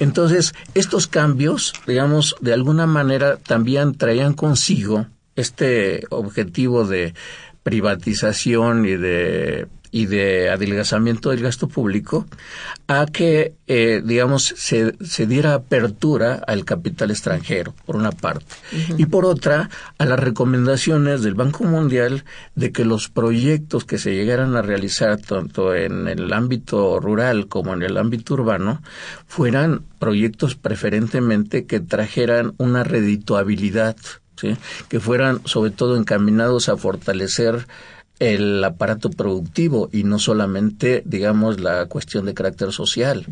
Entonces, 0.00 0.54
estos 0.74 1.06
cambios, 1.06 1.72
digamos, 1.86 2.36
de 2.40 2.52
alguna 2.52 2.86
manera 2.86 3.36
también 3.36 3.94
traían 3.94 4.34
consigo 4.34 5.06
este 5.36 6.04
objetivo 6.10 6.84
de 6.84 7.14
privatización 7.62 8.86
y 8.86 8.96
de 8.96 9.68
y 9.90 10.06
de 10.06 10.50
adelgazamiento 10.50 11.30
del 11.30 11.42
gasto 11.42 11.68
público 11.68 12.26
a 12.86 13.06
que, 13.06 13.54
eh, 13.66 14.02
digamos, 14.04 14.54
se, 14.56 14.94
se, 15.04 15.26
diera 15.26 15.54
apertura 15.54 16.42
al 16.46 16.64
capital 16.64 17.10
extranjero, 17.10 17.74
por 17.84 17.96
una 17.96 18.12
parte, 18.12 18.54
y 18.96 19.06
por 19.06 19.24
otra, 19.24 19.70
a 19.98 20.04
las 20.04 20.18
recomendaciones 20.18 21.22
del 21.22 21.34
Banco 21.34 21.64
Mundial 21.64 22.24
de 22.54 22.72
que 22.72 22.84
los 22.84 23.08
proyectos 23.08 23.84
que 23.84 23.98
se 23.98 24.14
llegaran 24.14 24.56
a 24.56 24.62
realizar 24.62 25.18
tanto 25.18 25.74
en 25.74 26.08
el 26.08 26.32
ámbito 26.32 27.00
rural 27.00 27.48
como 27.48 27.74
en 27.74 27.82
el 27.82 27.96
ámbito 27.96 28.34
urbano 28.34 28.82
fueran 29.26 29.82
proyectos 29.98 30.54
preferentemente 30.54 31.66
que 31.66 31.80
trajeran 31.80 32.54
una 32.58 32.84
redituabilidad, 32.84 33.96
¿sí? 34.36 34.56
que 34.88 35.00
fueran 35.00 35.40
sobre 35.44 35.70
todo 35.70 35.96
encaminados 35.96 36.68
a 36.68 36.76
fortalecer 36.76 37.66
el 38.18 38.62
aparato 38.64 39.10
productivo 39.10 39.88
y 39.92 40.04
no 40.04 40.18
solamente, 40.18 41.02
digamos, 41.04 41.60
la 41.60 41.86
cuestión 41.86 42.26
de 42.26 42.34
carácter 42.34 42.72
social. 42.72 43.26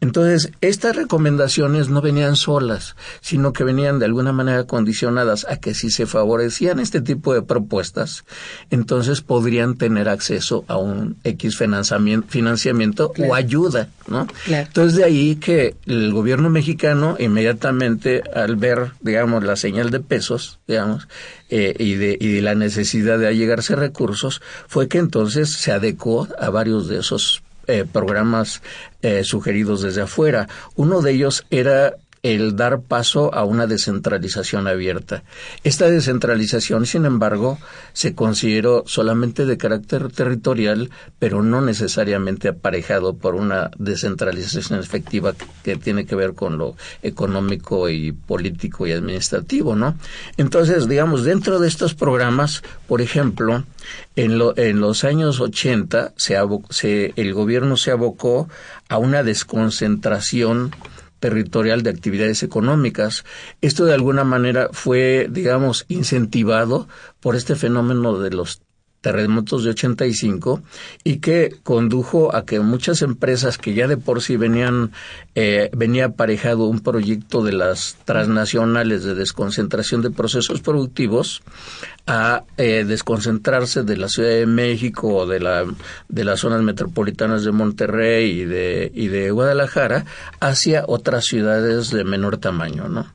Entonces, 0.00 0.52
estas 0.60 0.96
recomendaciones 0.96 1.88
no 1.88 2.00
venían 2.00 2.36
solas, 2.36 2.96
sino 3.20 3.52
que 3.52 3.64
venían 3.64 3.98
de 3.98 4.06
alguna 4.06 4.32
manera 4.32 4.64
condicionadas 4.64 5.46
a 5.48 5.56
que 5.56 5.74
si 5.74 5.90
se 5.90 6.06
favorecían 6.06 6.80
este 6.80 7.00
tipo 7.00 7.34
de 7.34 7.42
propuestas, 7.42 8.24
entonces 8.70 9.20
podrían 9.20 9.76
tener 9.76 10.08
acceso 10.08 10.64
a 10.68 10.76
un 10.76 11.16
X 11.24 11.56
financiamiento, 11.56 12.28
financiamiento 12.28 13.12
o 13.18 13.34
ayuda, 13.34 13.88
¿no? 14.06 14.26
Entonces, 14.46 14.96
de 14.96 15.04
ahí 15.04 15.36
que 15.36 15.76
el 15.86 16.12
gobierno 16.12 16.50
mexicano 16.50 17.16
inmediatamente 17.18 18.22
al 18.34 18.56
ver, 18.56 18.92
digamos, 19.00 19.44
la 19.44 19.56
señal 19.56 19.90
de 19.90 20.00
pesos, 20.00 20.58
digamos, 20.66 21.08
eh, 21.50 21.74
y, 21.78 21.94
de, 21.94 22.16
y 22.20 22.32
de 22.34 22.42
la 22.42 22.54
necesidad 22.54 23.18
de 23.18 23.26
allegarse 23.26 23.76
recursos, 23.76 24.40
fue 24.68 24.88
que 24.88 24.98
entonces 24.98 25.50
se 25.50 25.72
adecuó 25.72 26.28
a 26.38 26.50
varios 26.50 26.88
de 26.88 27.00
esos 27.00 27.42
eh, 27.66 27.84
programas 27.90 28.62
eh, 29.02 29.22
sugeridos 29.24 29.82
desde 29.82 30.02
afuera. 30.02 30.48
Uno 30.76 31.02
de 31.02 31.12
ellos 31.12 31.44
era 31.50 31.94
el 32.22 32.54
dar 32.56 32.82
paso 32.82 33.34
a 33.34 33.44
una 33.44 33.66
descentralización 33.66 34.66
abierta. 34.66 35.22
Esta 35.64 35.90
descentralización, 35.90 36.84
sin 36.84 37.06
embargo, 37.06 37.58
se 37.92 38.14
consideró 38.14 38.84
solamente 38.86 39.46
de 39.46 39.56
carácter 39.56 40.10
territorial, 40.12 40.90
pero 41.18 41.42
no 41.42 41.62
necesariamente 41.62 42.48
aparejado 42.48 43.14
por 43.14 43.34
una 43.34 43.70
descentralización 43.78 44.80
efectiva 44.80 45.34
que 45.64 45.76
tiene 45.76 46.04
que 46.04 46.14
ver 46.14 46.34
con 46.34 46.58
lo 46.58 46.76
económico 47.02 47.88
y 47.88 48.12
político 48.12 48.86
y 48.86 48.92
administrativo, 48.92 49.74
¿no? 49.74 49.96
Entonces, 50.36 50.88
digamos, 50.88 51.24
dentro 51.24 51.58
de 51.58 51.68
estos 51.68 51.94
programas, 51.94 52.62
por 52.86 53.00
ejemplo, 53.00 53.64
en, 54.16 54.38
lo, 54.38 54.56
en 54.58 54.80
los 54.80 55.04
años 55.04 55.40
80 55.40 56.12
se, 56.16 56.36
se, 56.68 57.14
el 57.16 57.32
gobierno 57.32 57.76
se 57.78 57.90
abocó 57.90 58.48
a 58.88 58.98
una 58.98 59.22
desconcentración 59.22 60.72
territorial 61.20 61.82
de 61.82 61.90
actividades 61.90 62.42
económicas. 62.42 63.24
Esto 63.60 63.84
de 63.84 63.94
alguna 63.94 64.24
manera 64.24 64.68
fue, 64.72 65.28
digamos, 65.30 65.84
incentivado 65.88 66.88
por 67.20 67.36
este 67.36 67.54
fenómeno 67.54 68.18
de 68.18 68.30
los 68.30 68.62
terremotos 69.00 69.64
de 69.64 69.70
85 69.70 70.62
y 71.04 71.18
que 71.18 71.56
condujo 71.62 72.34
a 72.34 72.44
que 72.44 72.60
muchas 72.60 73.02
empresas 73.02 73.56
que 73.56 73.74
ya 73.74 73.88
de 73.88 73.96
por 73.96 74.22
sí 74.22 74.36
venían 74.36 74.92
eh, 75.34 75.70
venía 75.74 76.06
aparejado 76.06 76.66
un 76.66 76.80
proyecto 76.80 77.42
de 77.42 77.52
las 77.52 77.96
transnacionales 78.04 79.02
de 79.04 79.14
desconcentración 79.14 80.02
de 80.02 80.10
procesos 80.10 80.60
productivos 80.60 81.42
a 82.06 82.44
eh, 82.56 82.84
desconcentrarse 82.86 83.82
de 83.82 83.96
la 83.96 84.08
Ciudad 84.08 84.30
de 84.30 84.46
México 84.46 85.14
o 85.14 85.26
de 85.26 85.40
la 85.40 85.64
de 86.08 86.24
las 86.24 86.40
zonas 86.40 86.62
metropolitanas 86.62 87.44
de 87.44 87.52
Monterrey 87.52 88.40
y 88.40 88.44
de 88.44 88.92
y 88.94 89.08
de 89.08 89.30
Guadalajara 89.30 90.04
hacia 90.40 90.84
otras 90.86 91.24
ciudades 91.24 91.90
de 91.90 92.04
menor 92.04 92.36
tamaño, 92.38 92.88
¿no? 92.88 93.14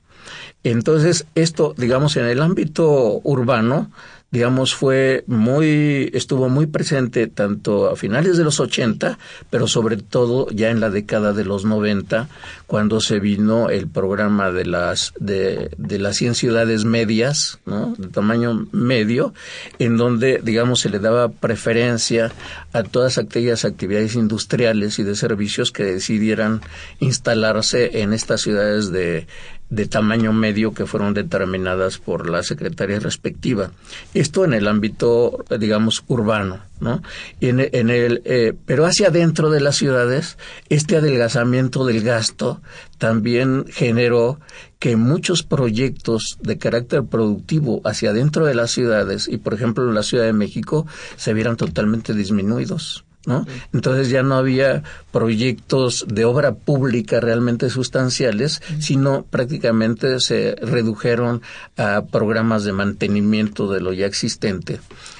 Entonces, 0.66 1.28
esto, 1.36 1.76
digamos, 1.78 2.18
en 2.18 2.26
el 2.26 2.42
ámbito 2.42 3.22
urbano, 3.24 3.92
digamos, 4.36 4.76
fue 4.76 5.24
muy, 5.28 6.12
estuvo 6.14 6.50
muy 6.50 6.66
presente 6.66 7.28
tanto 7.28 7.90
a 7.90 7.96
finales 7.96 8.36
de 8.36 8.44
los 8.44 8.60
80, 8.60 9.18
pero 9.50 9.66
sobre 9.66 9.96
todo 9.96 10.50
ya 10.50 10.72
en 10.72 10.82
la 10.82 10.90
década 10.90 11.32
de 11.32 11.46
los 11.46 11.64
90, 11.64 12.28
cuando 12.68 13.00
se 13.00 13.22
vino 13.22 13.70
el 13.70 13.88
programa 13.88 14.52
de 14.52 14.66
las, 14.66 15.14
de, 15.18 15.72
de 15.78 16.00
las 16.00 16.18
100 16.18 16.36
ciudades 16.36 16.84
medias, 16.84 17.60
¿no? 17.66 17.96
De 17.98 18.10
tamaño 18.10 18.68
medio, 18.74 19.34
en 19.80 19.96
donde, 19.96 20.42
digamos, 20.44 20.82
se 20.82 20.90
le 20.90 21.00
daba 21.00 21.30
preferencia 21.30 22.34
a 22.74 22.84
todas 22.84 23.18
aquellas 23.18 23.64
actividades 23.64 24.16
industriales 24.16 25.00
y 25.00 25.04
de 25.04 25.16
servicios 25.16 25.72
que 25.72 25.86
decidieran 25.86 26.60
instalarse 27.00 28.02
en 28.02 28.12
estas 28.12 28.42
ciudades 28.42 28.92
de, 28.92 29.28
de 29.70 29.88
tamaño 29.88 30.32
medio 30.32 30.74
que 30.74 30.86
fueron 30.86 31.14
determinadas 31.14 31.98
por 31.98 32.30
la 32.30 32.44
secretaria 32.44 33.00
respectiva. 33.00 33.72
Esto 34.14 34.46
en 34.46 34.54
el 34.54 34.68
ámbito, 34.68 35.44
digamos, 35.60 36.04
urbano, 36.08 36.60
¿no? 36.80 37.02
En, 37.42 37.60
en 37.60 37.90
el, 37.90 38.22
eh, 38.26 38.54
pero 38.66 38.86
hacia 38.86 39.08
adentro 39.08 39.50
de 39.50 39.62
las 39.62 39.76
ciudades, 39.76 40.38
este 40.70 40.98
adelgazamiento 40.98 41.86
del 41.86 42.04
gasto 42.04 42.62
también 42.98 43.66
generó 43.70 44.40
que 44.80 44.96
muchos 44.96 45.44
proyectos 45.44 46.38
de 46.42 46.58
carácter 46.58 47.04
productivo 47.04 47.82
hacia 47.86 48.12
adentro 48.12 48.46
de 48.46 48.56
las 48.56 48.72
ciudades, 48.72 49.28
y 49.28 49.38
por 49.38 49.54
ejemplo 49.54 49.88
en 49.88 49.96
la 49.96 50.04
Ciudad 50.04 50.26
de 50.26 50.34
México, 50.34 50.86
se 51.16 51.34
vieran 51.34 51.58
totalmente 51.58 52.14
disminuidos. 52.14 53.04
¿No? 53.26 53.46
Entonces 53.74 54.10
ya 54.10 54.24
no 54.24 54.36
había 54.36 54.84
proyectos 55.12 56.06
de 56.08 56.26
obra 56.26 56.54
pública 56.54 57.20
realmente 57.20 57.70
sustanciales, 57.70 58.62
sino 58.80 59.24
prácticamente 59.24 60.20
se 60.20 60.56
redujeron 60.62 61.42
a 61.78 62.04
programas 62.12 62.64
de 62.64 62.74
mantenimiento 62.74 63.72
de 63.72 63.82
lo 63.82 63.94
ya 63.94 64.06
existente. 64.06 64.80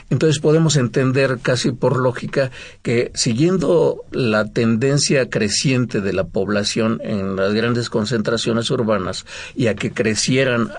Entonces 0.10 0.40
podemos 0.40 0.76
entender 0.76 1.40
casi 1.42 1.72
por 1.72 1.98
lógica 1.98 2.52
que 2.84 3.12
siguiendo 3.16 4.04
la 4.12 4.46
tendencia 4.46 5.30
creciente 5.30 6.00
de 6.00 6.14
la 6.14 6.26
población 6.26 7.02
en 7.04 7.36
las 7.36 7.54
grandes 7.54 7.90
concentraciones 7.90 8.70
urbanas 8.70 9.26
y 9.56 9.68
a 9.68 9.76
que 9.76 9.92
crecieran 9.92 10.70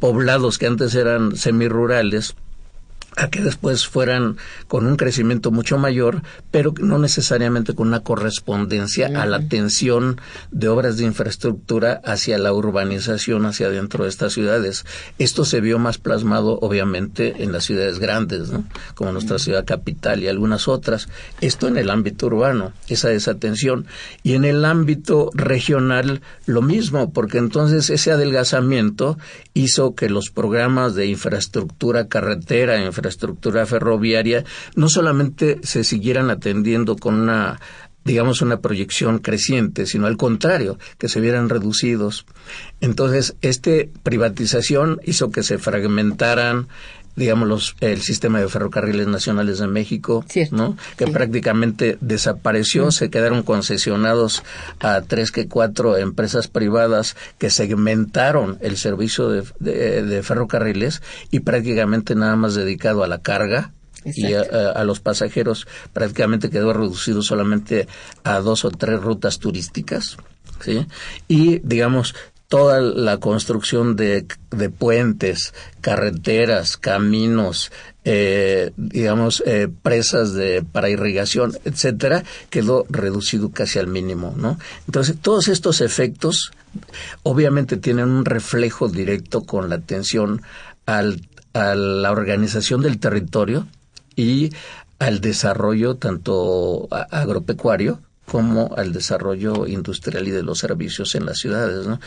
poblados 0.00 0.58
que 0.58 0.66
antes 0.66 0.94
eran 0.96 1.36
semirurales, 1.36 2.34
a 3.16 3.28
que 3.28 3.40
después 3.40 3.86
fueran 3.86 4.36
con 4.66 4.86
un 4.86 4.96
crecimiento 4.96 5.50
mucho 5.50 5.78
mayor, 5.78 6.22
pero 6.50 6.74
no 6.80 6.98
necesariamente 6.98 7.74
con 7.74 7.88
una 7.88 8.00
correspondencia 8.00 9.06
a 9.06 9.26
la 9.26 9.40
tensión 9.48 10.20
de 10.50 10.68
obras 10.68 10.96
de 10.96 11.04
infraestructura 11.04 12.00
hacia 12.04 12.38
la 12.38 12.52
urbanización 12.52 13.46
hacia 13.46 13.70
dentro 13.70 14.04
de 14.04 14.10
estas 14.10 14.32
ciudades. 14.32 14.84
Esto 15.18 15.44
se 15.44 15.60
vio 15.60 15.78
más 15.78 15.98
plasmado, 15.98 16.58
obviamente, 16.60 17.42
en 17.42 17.52
las 17.52 17.64
ciudades 17.64 17.98
grandes, 17.98 18.50
¿no? 18.50 18.64
como 18.94 19.12
nuestra 19.12 19.38
ciudad 19.38 19.64
capital 19.64 20.22
y 20.22 20.28
algunas 20.28 20.66
otras. 20.66 21.08
Esto 21.40 21.68
en 21.68 21.76
el 21.76 21.90
ámbito 21.90 22.26
urbano, 22.26 22.72
esa 22.88 23.08
desatención. 23.08 23.86
Y 24.22 24.34
en 24.34 24.44
el 24.44 24.64
ámbito 24.64 25.30
regional, 25.34 26.20
lo 26.46 26.62
mismo, 26.62 27.12
porque 27.12 27.38
entonces 27.38 27.90
ese 27.90 28.10
adelgazamiento 28.10 29.18
hizo 29.52 29.94
que 29.94 30.08
los 30.08 30.30
programas 30.30 30.94
de 30.94 31.06
infraestructura 31.06 32.08
carretera, 32.08 32.76
infraestructura 32.78 33.03
infraestructura 33.04 33.66
ferroviaria 33.66 34.44
no 34.76 34.88
solamente 34.88 35.58
se 35.62 35.84
siguieran 35.84 36.30
atendiendo 36.30 36.96
con 36.96 37.14
una 37.14 37.60
digamos, 38.04 38.42
una 38.42 38.60
proyección 38.60 39.18
creciente, 39.18 39.86
sino 39.86 40.06
al 40.06 40.18
contrario, 40.18 40.78
que 40.98 41.08
se 41.08 41.22
vieran 41.22 41.48
reducidos. 41.48 42.26
Entonces, 42.82 43.34
esta 43.40 43.70
privatización 44.02 45.00
hizo 45.04 45.30
que 45.30 45.42
se 45.42 45.56
fragmentaran 45.56 46.68
digamos, 47.16 47.76
el 47.80 48.02
sistema 48.02 48.40
de 48.40 48.48
ferrocarriles 48.48 49.06
nacionales 49.06 49.58
de 49.58 49.68
México, 49.68 50.24
¿no? 50.50 50.76
Que 50.96 51.06
prácticamente 51.06 51.98
desapareció, 52.00 52.90
se 52.90 53.10
quedaron 53.10 53.42
concesionados 53.42 54.42
a 54.80 55.00
tres 55.02 55.30
que 55.30 55.46
cuatro 55.46 55.96
empresas 55.96 56.48
privadas 56.48 57.16
que 57.38 57.50
segmentaron 57.50 58.58
el 58.60 58.76
servicio 58.76 59.28
de, 59.28 59.42
de, 60.02 60.22
ferrocarriles 60.22 61.02
y 61.30 61.40
prácticamente 61.40 62.14
nada 62.14 62.36
más 62.36 62.54
dedicado 62.54 63.04
a 63.04 63.08
la 63.08 63.18
carga, 63.18 63.72
y 64.04 64.34
a, 64.34 64.84
los 64.84 65.00
pasajeros 65.00 65.66
prácticamente 65.94 66.50
quedó 66.50 66.74
reducido 66.74 67.22
solamente 67.22 67.88
a 68.22 68.40
dos 68.40 68.64
o 68.64 68.70
tres 68.70 69.00
rutas 69.00 69.38
turísticas. 69.38 70.18
¿sí? 70.60 70.86
Y, 71.26 71.60
digamos, 71.60 72.14
toda 72.54 72.80
la 72.80 73.18
construcción 73.18 73.96
de, 73.96 74.28
puentes, 74.78 75.52
carreteras, 75.80 76.76
caminos, 76.76 77.72
eh, 78.04 78.70
digamos, 78.76 79.42
eh, 79.44 79.66
presas 79.82 80.34
de, 80.34 80.62
para 80.62 80.88
irrigación, 80.88 81.58
etcétera, 81.64 82.22
quedó 82.50 82.86
reducido 82.88 83.50
casi 83.50 83.80
al 83.80 83.88
mínimo, 83.88 84.34
¿no? 84.36 84.56
Entonces, 84.86 85.16
todos 85.20 85.48
estos 85.48 85.80
efectos 85.80 86.52
obviamente 87.24 87.76
tienen 87.76 88.08
un 88.08 88.24
reflejo 88.24 88.88
directo 88.88 89.42
con 89.42 89.68
la 89.68 89.74
atención 89.74 90.40
al, 90.86 91.26
a 91.54 91.74
la 91.74 92.12
organización 92.12 92.82
del 92.82 93.00
territorio 93.00 93.66
y 94.14 94.52
al 95.00 95.20
desarrollo 95.20 95.96
tanto 95.96 96.86
agropecuario 97.10 97.98
como 98.26 98.74
al 98.76 98.92
desarrollo 98.92 99.66
industrial 99.66 100.26
y 100.26 100.30
de 100.30 100.42
los 100.42 100.58
servicios 100.58 101.14
en 101.14 101.26
las 101.26 101.38
ciudades. 101.38 101.86
¿no? 101.86 102.00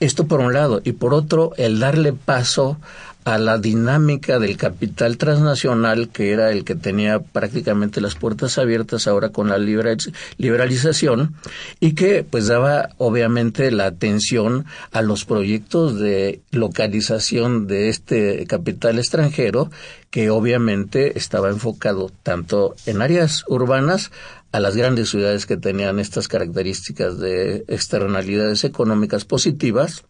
Esto 0.00 0.26
por 0.26 0.40
un 0.40 0.52
lado. 0.52 0.80
Y 0.84 0.92
por 0.92 1.14
otro, 1.14 1.52
el 1.56 1.78
darle 1.78 2.12
paso 2.12 2.78
a 3.26 3.38
la 3.38 3.58
dinámica 3.58 4.38
del 4.38 4.56
capital 4.56 5.18
transnacional, 5.18 6.10
que 6.10 6.30
era 6.30 6.52
el 6.52 6.62
que 6.62 6.76
tenía 6.76 7.18
prácticamente 7.18 8.00
las 8.00 8.14
puertas 8.14 8.56
abiertas 8.56 9.08
ahora 9.08 9.30
con 9.30 9.48
la 9.48 9.58
liberalización, 9.58 11.34
y 11.80 11.94
que 11.94 12.22
pues 12.22 12.46
daba 12.46 12.90
obviamente 12.98 13.72
la 13.72 13.86
atención 13.86 14.64
a 14.92 15.02
los 15.02 15.24
proyectos 15.24 15.98
de 15.98 16.40
localización 16.52 17.66
de 17.66 17.88
este 17.88 18.46
capital 18.46 19.00
extranjero, 19.00 19.72
que 20.10 20.30
obviamente 20.30 21.18
estaba 21.18 21.48
enfocado 21.48 22.12
tanto 22.22 22.76
en 22.86 23.02
áreas 23.02 23.42
urbanas 23.48 24.12
a 24.52 24.60
las 24.60 24.76
grandes 24.76 25.10
ciudades 25.10 25.46
que 25.46 25.56
tenían 25.56 25.98
estas 25.98 26.28
características 26.28 27.18
de 27.18 27.64
externalidades 27.68 28.64
económicas 28.64 29.24
positivas, 29.24 30.04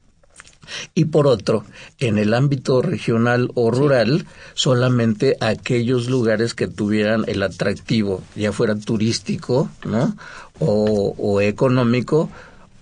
y 0.94 1.06
por 1.06 1.26
otro, 1.26 1.64
en 1.98 2.18
el 2.18 2.34
ámbito 2.34 2.82
regional 2.82 3.50
o 3.54 3.70
rural, 3.70 4.26
solamente 4.54 5.36
aquellos 5.40 6.08
lugares 6.08 6.54
que 6.54 6.66
tuvieran 6.66 7.24
el 7.28 7.42
atractivo, 7.42 8.22
ya 8.34 8.52
fuera 8.52 8.74
turístico, 8.74 9.70
¿no? 9.84 10.16
O, 10.58 11.14
o 11.18 11.40
económico, 11.40 12.30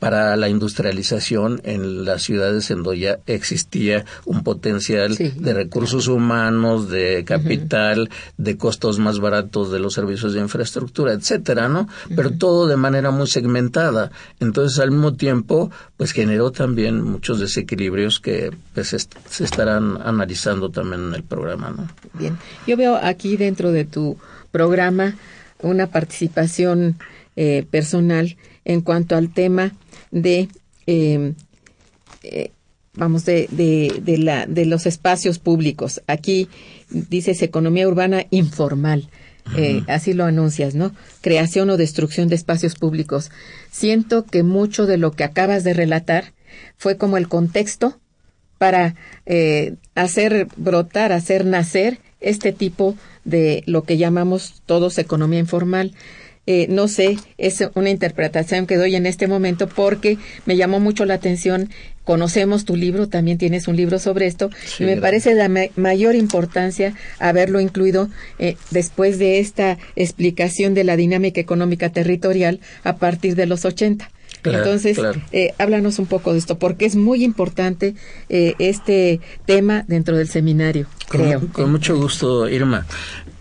para 0.04 0.36
la 0.36 0.50
industrialización 0.50 1.62
en 1.64 2.04
las 2.04 2.22
ciudades 2.22 2.70
en 2.70 2.82
donde 2.82 3.00
ya 3.00 3.18
existía 3.26 4.04
un 4.26 4.42
potencial 4.42 5.16
de 5.16 5.54
recursos 5.54 6.08
humanos, 6.08 6.90
de 6.90 7.24
capital, 7.24 8.10
de 8.36 8.58
costos 8.58 8.98
más 8.98 9.18
baratos 9.18 9.72
de 9.72 9.78
los 9.78 9.94
servicios 9.94 10.34
de 10.34 10.40
infraestructura, 10.40 11.14
etcétera, 11.14 11.70
¿no? 11.70 11.88
Pero 12.14 12.32
todo 12.32 12.66
de 12.66 12.76
manera 12.76 13.12
muy 13.12 13.26
segmentada. 13.28 14.10
Entonces, 14.40 14.78
al 14.78 14.90
mismo 14.90 15.14
tiempo, 15.14 15.70
pues 15.96 16.12
generó 16.12 16.52
también 16.52 17.00
muchos 17.00 17.40
desequilibrios 17.40 18.20
que 18.20 18.54
pues, 18.74 18.88
se 18.88 19.44
estarán 19.44 20.02
analizando 20.04 20.68
también 20.68 21.08
en 21.08 21.14
el 21.14 21.22
programa, 21.22 21.70
¿no? 21.74 21.88
Bien. 22.12 22.36
Yo 22.66 22.76
veo 22.76 22.96
aquí 22.96 23.38
dentro 23.38 23.72
de 23.72 23.86
tu 23.86 24.18
programa 24.52 25.14
una 25.62 25.86
participación 25.86 26.98
eh, 27.36 27.64
personal 27.70 28.36
en 28.66 28.82
cuanto 28.82 29.16
al 29.16 29.32
tema 29.32 29.72
de 30.14 30.48
em, 30.86 31.34
eh, 32.22 32.50
vamos 32.94 33.24
de, 33.24 33.48
de, 33.50 34.18
la, 34.18 34.46
de 34.46 34.64
los 34.64 34.86
espacios 34.86 35.38
públicos. 35.38 36.00
Aquí 36.06 36.48
dices 36.88 37.42
economía 37.42 37.88
urbana 37.88 38.26
informal. 38.30 39.08
Eh, 39.58 39.82
así 39.88 40.14
lo 40.14 40.24
anuncias, 40.24 40.74
¿no? 40.74 40.94
Creación 41.20 41.68
o 41.68 41.76
destrucción 41.76 42.28
de 42.28 42.34
espacios 42.34 42.76
públicos. 42.76 43.30
Siento 43.70 44.24
que 44.24 44.42
mucho 44.42 44.86
de 44.86 44.96
lo 44.96 45.12
que 45.12 45.24
acabas 45.24 45.64
de 45.64 45.74
relatar 45.74 46.32
fue 46.78 46.96
como 46.96 47.18
el 47.18 47.28
contexto 47.28 47.98
para 48.56 48.94
eh, 49.26 49.74
hacer 49.94 50.48
brotar, 50.56 51.12
hacer 51.12 51.44
nacer 51.44 51.98
este 52.20 52.52
tipo 52.52 52.96
de 53.24 53.62
lo 53.66 53.82
que 53.82 53.98
llamamos 53.98 54.62
todos 54.64 54.96
economía 54.96 55.40
informal. 55.40 55.92
Eh, 56.46 56.66
no 56.68 56.88
sé, 56.88 57.16
es 57.38 57.64
una 57.74 57.88
interpretación 57.88 58.66
que 58.66 58.76
doy 58.76 58.96
en 58.96 59.06
este 59.06 59.26
momento 59.26 59.66
porque 59.66 60.18
me 60.44 60.56
llamó 60.56 60.78
mucho 60.78 61.06
la 61.06 61.14
atención. 61.14 61.70
Conocemos 62.04 62.66
tu 62.66 62.76
libro, 62.76 63.08
también 63.08 63.38
tienes 63.38 63.66
un 63.66 63.76
libro 63.76 63.98
sobre 63.98 64.26
esto, 64.26 64.50
y 64.78 64.84
me 64.84 64.98
parece 64.98 65.34
de 65.34 65.70
mayor 65.76 66.14
importancia 66.16 66.94
haberlo 67.18 67.60
incluido 67.60 68.10
eh, 68.38 68.56
después 68.70 69.18
de 69.18 69.38
esta 69.38 69.78
explicación 69.96 70.74
de 70.74 70.84
la 70.84 70.96
dinámica 70.96 71.40
económica 71.40 71.88
territorial 71.88 72.60
a 72.82 72.96
partir 72.96 73.36
de 73.36 73.46
los 73.46 73.64
80. 73.64 74.10
Entonces, 74.44 74.98
eh, 75.32 75.54
háblanos 75.56 75.98
un 75.98 76.04
poco 76.04 76.34
de 76.34 76.38
esto, 76.38 76.58
porque 76.58 76.84
es 76.84 76.94
muy 76.94 77.24
importante 77.24 77.94
este 78.28 79.20
tema 79.46 79.86
dentro 79.88 80.18
del 80.18 80.28
seminario, 80.28 80.86
creo. 81.08 81.48
con 81.54 81.72
mucho 81.72 81.96
gusto, 81.96 82.46
Irma. 82.50 82.84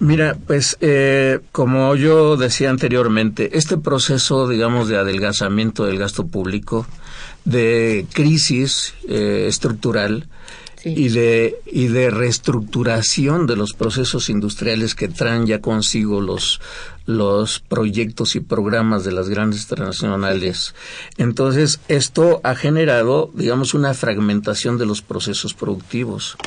Mira, 0.03 0.35
pues 0.47 0.77
eh, 0.81 1.39
como 1.53 1.95
yo 1.95 2.35
decía 2.35 2.69
anteriormente, 2.69 3.57
este 3.57 3.77
proceso, 3.77 4.49
digamos, 4.49 4.89
de 4.89 4.97
adelgazamiento 4.97 5.85
del 5.85 5.97
gasto 5.97 6.27
público, 6.27 6.85
de 7.45 8.05
crisis 8.11 8.95
eh, 9.07 9.45
estructural 9.47 10.27
y 10.83 11.07
de 11.07 11.55
y 11.65 11.87
de 11.87 12.09
reestructuración 12.09 13.47
de 13.47 13.55
los 13.55 13.71
procesos 13.71 14.29
industriales 14.29 14.93
que 14.93 15.07
traen 15.07 15.45
ya 15.45 15.61
consigo 15.61 16.19
los 16.19 16.59
los 17.05 17.59
proyectos 17.59 18.35
y 18.35 18.39
programas 18.39 19.03
de 19.03 19.11
las 19.11 19.27
grandes 19.27 19.67
transnacionales. 19.67 20.73
Entonces, 21.17 21.81
esto 21.89 22.39
ha 22.43 22.55
generado, 22.55 23.29
digamos, 23.33 23.73
una 23.73 23.93
fragmentación 23.93 24.77
de 24.77 24.85
los 24.85 25.01
procesos 25.01 25.53
productivos. 25.53 26.37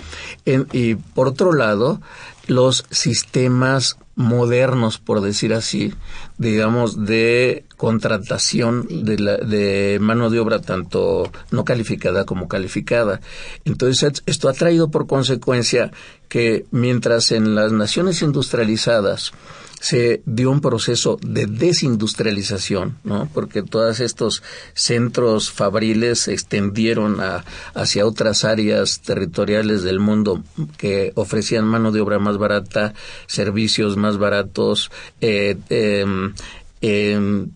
y 0.72 0.94
por 0.94 1.28
otro 1.28 1.52
lado, 1.52 2.00
los 2.46 2.84
sistemas 2.90 3.98
modernos, 4.16 4.98
por 4.98 5.20
decir 5.20 5.52
así, 5.52 5.92
digamos, 6.38 7.04
de 7.04 7.64
contratación 7.76 8.86
de, 9.04 9.18
la, 9.18 9.36
de 9.36 9.98
mano 10.00 10.30
de 10.30 10.40
obra 10.40 10.60
tanto 10.60 11.30
no 11.50 11.64
calificada 11.64 12.24
como 12.24 12.48
calificada. 12.48 13.20
Entonces, 13.64 14.22
esto 14.24 14.48
ha 14.48 14.54
traído 14.54 14.90
por 14.90 15.06
consecuencia 15.06 15.92
que 16.28 16.64
mientras 16.70 17.30
en 17.30 17.54
las 17.54 17.72
naciones 17.72 18.22
industrializadas 18.22 19.32
se 19.80 20.22
dio 20.24 20.50
un 20.50 20.60
proceso 20.60 21.18
de 21.22 21.46
desindustrialización, 21.46 22.98
¿no? 23.04 23.28
Porque 23.32 23.62
todos 23.62 24.00
estos 24.00 24.42
centros 24.74 25.50
fabriles 25.50 26.20
se 26.20 26.32
extendieron 26.32 27.20
a, 27.20 27.44
hacia 27.74 28.06
otras 28.06 28.44
áreas 28.44 29.00
territoriales 29.00 29.82
del 29.82 30.00
mundo 30.00 30.42
que 30.78 31.12
ofrecían 31.14 31.66
mano 31.66 31.92
de 31.92 32.00
obra 32.00 32.18
más 32.18 32.35
barata, 32.36 32.94
servicios 33.26 33.96
más 33.96 34.18
baratos, 34.18 34.90
eh, 35.20 35.56
em, 35.70 36.34
em, 36.80 37.48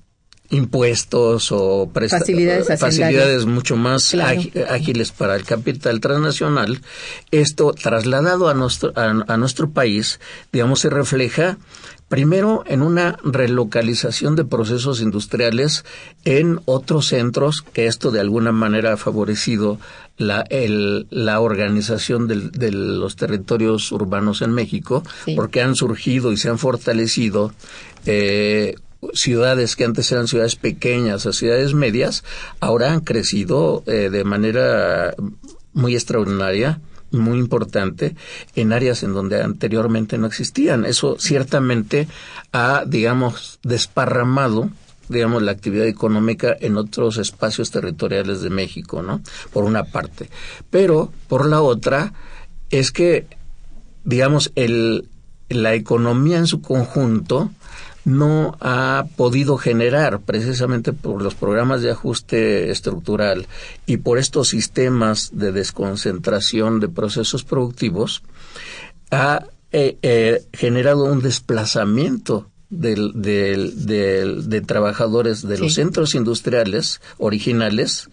impuestos 0.50 1.52
o 1.52 1.88
facilidades, 1.94 3.46
mucho 3.46 3.76
más 3.76 4.14
ágiles 4.14 5.12
para 5.12 5.36
el 5.36 5.44
capital 5.44 6.00
transnacional, 6.00 6.80
esto 7.30 7.72
trasladado 7.72 8.48
a 8.48 8.54
nuestro, 8.54 8.92
a 8.96 9.36
nuestro 9.36 9.70
país, 9.70 10.18
digamos, 10.52 10.80
se 10.80 10.90
refleja 10.90 11.56
Primero, 12.10 12.64
en 12.66 12.82
una 12.82 13.20
relocalización 13.22 14.34
de 14.34 14.44
procesos 14.44 15.00
industriales 15.00 15.84
en 16.24 16.58
otros 16.64 17.06
centros, 17.06 17.62
que 17.72 17.86
esto 17.86 18.10
de 18.10 18.18
alguna 18.18 18.50
manera 18.50 18.94
ha 18.94 18.96
favorecido 18.96 19.78
la, 20.20 20.44
la 21.10 21.40
organización 21.40 22.28
de 22.28 22.72
los 22.72 23.16
territorios 23.16 23.90
urbanos 23.90 24.42
en 24.42 24.52
México, 24.52 25.02
porque 25.34 25.62
han 25.62 25.74
surgido 25.74 26.30
y 26.30 26.36
se 26.36 26.50
han 26.50 26.58
fortalecido 26.58 27.52
eh, 28.04 28.74
ciudades 29.14 29.76
que 29.76 29.84
antes 29.84 30.12
eran 30.12 30.28
ciudades 30.28 30.56
pequeñas 30.56 31.24
a 31.24 31.32
ciudades 31.32 31.72
medias, 31.72 32.22
ahora 32.60 32.92
han 32.92 33.00
crecido 33.00 33.82
eh, 33.86 34.10
de 34.10 34.24
manera 34.24 35.14
muy 35.72 35.94
extraordinaria 35.94 36.80
muy 37.12 37.38
importante 37.38 38.14
en 38.54 38.72
áreas 38.72 39.02
en 39.02 39.14
donde 39.14 39.42
anteriormente 39.42 40.16
no 40.16 40.28
existían. 40.28 40.84
Eso 40.84 41.16
ciertamente 41.18 42.06
ha, 42.52 42.84
digamos, 42.86 43.58
desparramado 43.64 44.70
digamos, 45.10 45.42
la 45.42 45.52
actividad 45.52 45.86
económica 45.86 46.56
en 46.58 46.76
otros 46.76 47.18
espacios 47.18 47.70
territoriales 47.70 48.40
de 48.40 48.50
México, 48.50 49.02
¿no? 49.02 49.20
Por 49.52 49.64
una 49.64 49.84
parte. 49.84 50.30
Pero, 50.70 51.12
por 51.28 51.46
la 51.46 51.60
otra, 51.60 52.12
es 52.70 52.92
que, 52.92 53.26
digamos, 54.04 54.52
el, 54.54 55.08
la 55.48 55.74
economía 55.74 56.38
en 56.38 56.46
su 56.46 56.62
conjunto 56.62 57.50
no 58.04 58.56
ha 58.60 59.06
podido 59.16 59.58
generar 59.58 60.20
precisamente 60.20 60.92
por 60.92 61.20
los 61.20 61.34
programas 61.34 61.82
de 61.82 61.90
ajuste 61.90 62.70
estructural 62.70 63.46
y 63.84 63.98
por 63.98 64.18
estos 64.18 64.48
sistemas 64.48 65.30
de 65.34 65.52
desconcentración 65.52 66.80
de 66.80 66.88
procesos 66.88 67.44
productivos, 67.44 68.22
ha 69.10 69.44
eh, 69.72 69.98
eh, 70.02 70.42
generado 70.52 71.04
un 71.04 71.20
desplazamiento 71.20 72.49
del, 72.70 73.12
de 73.20 74.60
trabajadores 74.66 75.46
de 75.46 75.58
los 75.58 75.74
centros 75.74 76.14
industriales 76.14 77.00
originales 77.18 78.08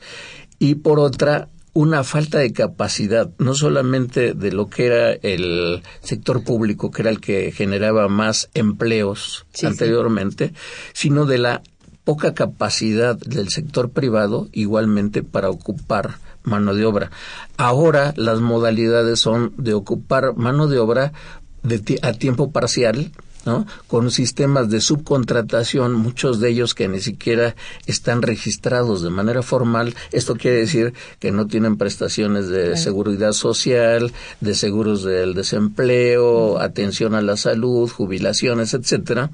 y 0.60 0.76
por 0.76 1.00
otra 1.00 1.50
una 1.74 2.04
falta 2.04 2.39
de 2.39 2.54
capacidad, 2.54 3.30
no 3.38 3.54
solamente 3.54 4.34
de 4.34 4.52
lo 4.52 4.67
que 4.67 4.88
era 4.88 5.12
el 5.12 5.84
sector 6.02 6.43
público, 6.43 6.89
que 6.89 7.04
era 7.04 7.12
el 7.12 7.22
que 7.22 7.52
generaba 7.52 8.08
más 8.08 8.50
empleos 8.56 9.46
anteriormente, 9.62 10.54
sino 10.93 11.28
de 11.28 11.38
la 11.38 11.62
poca 12.04 12.34
capacidad 12.34 13.15
del 13.15 13.50
sector 13.50 13.91
privado 13.91 14.50
igualmente 14.54 15.21
para 15.21 15.52
ocupar 15.52 16.17
mano 16.42 16.73
de 16.73 16.84
obra. 16.84 17.12
Ahora 17.58 18.12
las 18.15 18.40
modalidades 18.40 19.19
son 19.19 19.54
de 19.58 19.75
ocupar 19.75 20.36
mano 20.36 20.67
de 20.67 20.79
obra 20.79 21.13
de 21.62 22.00
a 22.02 22.13
tiempo 22.13 22.52
parcial 22.52 23.12
¿no? 23.48 23.65
Con 23.87 24.12
sistemas 24.12 24.69
de 24.69 24.81
subcontratación, 24.81 25.93
muchos 25.93 26.39
de 26.39 26.50
ellos 26.50 26.75
que 26.75 26.87
ni 26.87 27.00
siquiera 27.00 27.56
están 27.87 28.21
registrados 28.21 29.02
de 29.02 29.10
manera 29.10 29.41
formal. 29.41 29.95
Esto 30.12 30.35
quiere 30.35 30.58
decir 30.58 30.93
que 31.19 31.31
no 31.31 31.48
tienen 31.48 31.77
prestaciones 31.77 32.50
de 32.50 32.77
seguridad 32.77 33.31
social, 33.31 34.12
de 34.41 34.54
seguros 34.54 35.04
del 35.04 35.33
desempleo, 35.33 36.60
atención 36.60 37.15
a 37.15 37.21
la 37.21 37.37
salud, 37.37 37.89
jubilaciones, 37.89 38.73
etcétera. 38.73 39.31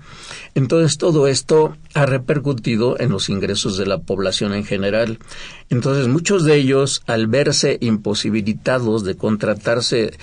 Entonces 0.56 0.98
todo 0.98 1.28
esto 1.28 1.76
ha 1.96 2.06
repercutido 2.06 3.00
en 3.00 3.10
los 3.10 3.30
ingresos 3.30 3.78
de 3.78 3.88
la 3.88 3.98
población 3.98 4.54
en 4.54 4.64
general. 4.64 5.18
Entonces 5.70 6.08
muchos 6.08 6.46
de 6.46 6.56
ellos, 6.56 7.02
al 7.08 7.26
verse 7.26 7.80
imposibilitados 7.82 9.04
de 9.04 9.16
contratarse 9.16 10.14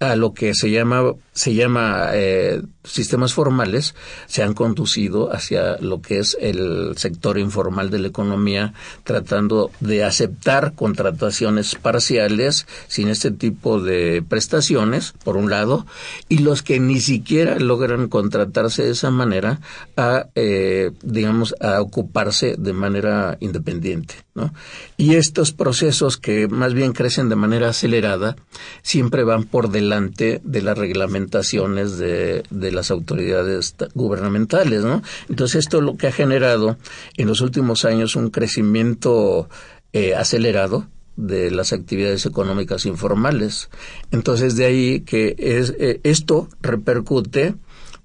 a 0.00 0.16
lo 0.16 0.32
que 0.32 0.54
se 0.54 0.70
llama 0.70 1.14
se 1.38 1.54
llama 1.54 2.08
eh, 2.14 2.62
sistemas 2.82 3.32
formales 3.32 3.94
se 4.26 4.42
han 4.42 4.54
conducido 4.54 5.32
hacia 5.32 5.76
lo 5.78 6.02
que 6.02 6.18
es 6.18 6.36
el 6.40 6.94
sector 6.96 7.38
informal 7.38 7.90
de 7.90 8.00
la 8.00 8.08
economía 8.08 8.74
tratando 9.04 9.70
de 9.78 10.02
aceptar 10.02 10.74
contrataciones 10.74 11.76
parciales 11.76 12.66
sin 12.88 13.06
este 13.06 13.30
tipo 13.30 13.80
de 13.80 14.20
prestaciones 14.28 15.14
por 15.22 15.36
un 15.36 15.48
lado 15.48 15.86
y 16.28 16.38
los 16.38 16.64
que 16.64 16.80
ni 16.80 16.98
siquiera 16.98 17.56
logran 17.60 18.08
contratarse 18.08 18.82
de 18.82 18.90
esa 18.90 19.12
manera 19.12 19.60
a 19.96 20.26
eh, 20.34 20.90
digamos 21.02 21.54
a 21.60 21.80
ocuparse 21.80 22.56
de 22.58 22.72
manera 22.72 23.36
independiente 23.38 24.16
¿no? 24.34 24.52
y 24.96 25.14
estos 25.14 25.52
procesos 25.52 26.16
que 26.16 26.48
más 26.48 26.74
bien 26.74 26.92
crecen 26.92 27.28
de 27.28 27.36
manera 27.36 27.68
acelerada 27.68 28.34
siempre 28.82 29.22
van 29.22 29.44
por 29.44 29.70
delante 29.70 30.40
de 30.42 30.62
la 30.62 30.74
reglamentación 30.74 31.27
de, 31.30 32.42
las 32.50 32.90
autoridades 32.90 33.74
gubernamentales. 33.94 34.84
Entonces 35.28 35.64
esto 35.64 35.80
lo 35.80 35.96
que 35.96 36.08
ha 36.08 36.12
generado 36.12 36.76
en 37.16 37.28
los 37.28 37.40
últimos 37.40 37.84
años 37.84 38.16
un 38.16 38.30
crecimiento 38.30 39.48
eh, 39.92 40.14
acelerado 40.14 40.86
de 41.16 41.50
las 41.50 41.72
actividades 41.72 42.26
económicas 42.26 42.86
informales. 42.86 43.70
Entonces 44.10 44.56
de 44.56 44.64
ahí 44.66 45.00
que 45.00 45.34
es, 45.38 45.74
eh, 45.78 46.00
esto 46.04 46.48
repercute 46.62 47.54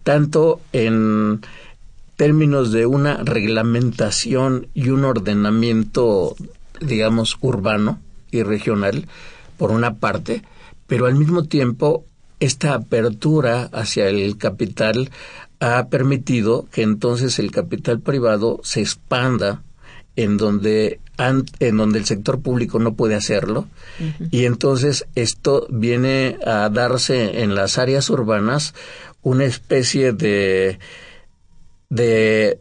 tanto 0.03 0.59
en 0.73 1.41
términos 2.15 2.71
de 2.71 2.85
una 2.85 3.17
reglamentación 3.17 4.67
y 4.73 4.89
un 4.89 5.05
ordenamiento, 5.05 6.35
digamos, 6.79 7.37
urbano 7.41 7.99
y 8.31 8.43
regional, 8.43 9.07
por 9.57 9.71
una 9.71 9.95
parte, 9.95 10.43
pero 10.87 11.05
al 11.05 11.15
mismo 11.15 11.43
tiempo 11.45 12.05
esta 12.43 12.73
apertura 12.73 13.69
hacia 13.71 14.09
el 14.09 14.37
capital 14.37 15.11
ha 15.59 15.87
permitido 15.87 16.67
que 16.71 16.81
entonces 16.81 17.39
el 17.39 17.51
capital 17.51 18.01
privado 18.01 18.59
se 18.63 18.81
expanda 18.81 19.63
en 20.15 20.37
donde 20.37 20.99
en 21.17 21.77
donde 21.77 21.99
el 21.99 22.05
sector 22.05 22.41
público 22.41 22.79
no 22.79 22.95
puede 22.95 23.15
hacerlo. 23.15 23.67
Y 24.31 24.45
entonces 24.45 25.05
esto 25.15 25.67
viene 25.69 26.37
a 26.45 26.69
darse 26.69 27.43
en 27.43 27.55
las 27.55 27.77
áreas 27.77 28.09
urbanas 28.09 28.73
una 29.21 29.45
especie 29.45 30.11
de 30.11 30.79
de 31.89 32.59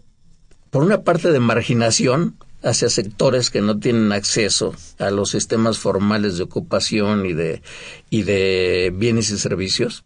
por 0.70 0.84
una 0.84 1.02
parte 1.02 1.32
de 1.32 1.40
marginación 1.40 2.36
hacia 2.62 2.88
sectores 2.88 3.50
que 3.50 3.60
no 3.60 3.78
tienen 3.78 4.12
acceso 4.12 4.74
a 4.98 5.10
los 5.10 5.30
sistemas 5.30 5.78
formales 5.78 6.36
de 6.36 6.44
ocupación 6.44 7.26
y 7.26 7.32
de, 7.32 7.62
y 8.10 8.22
de 8.22 8.92
bienes 8.94 9.30
y 9.30 9.38
servicios, 9.38 10.04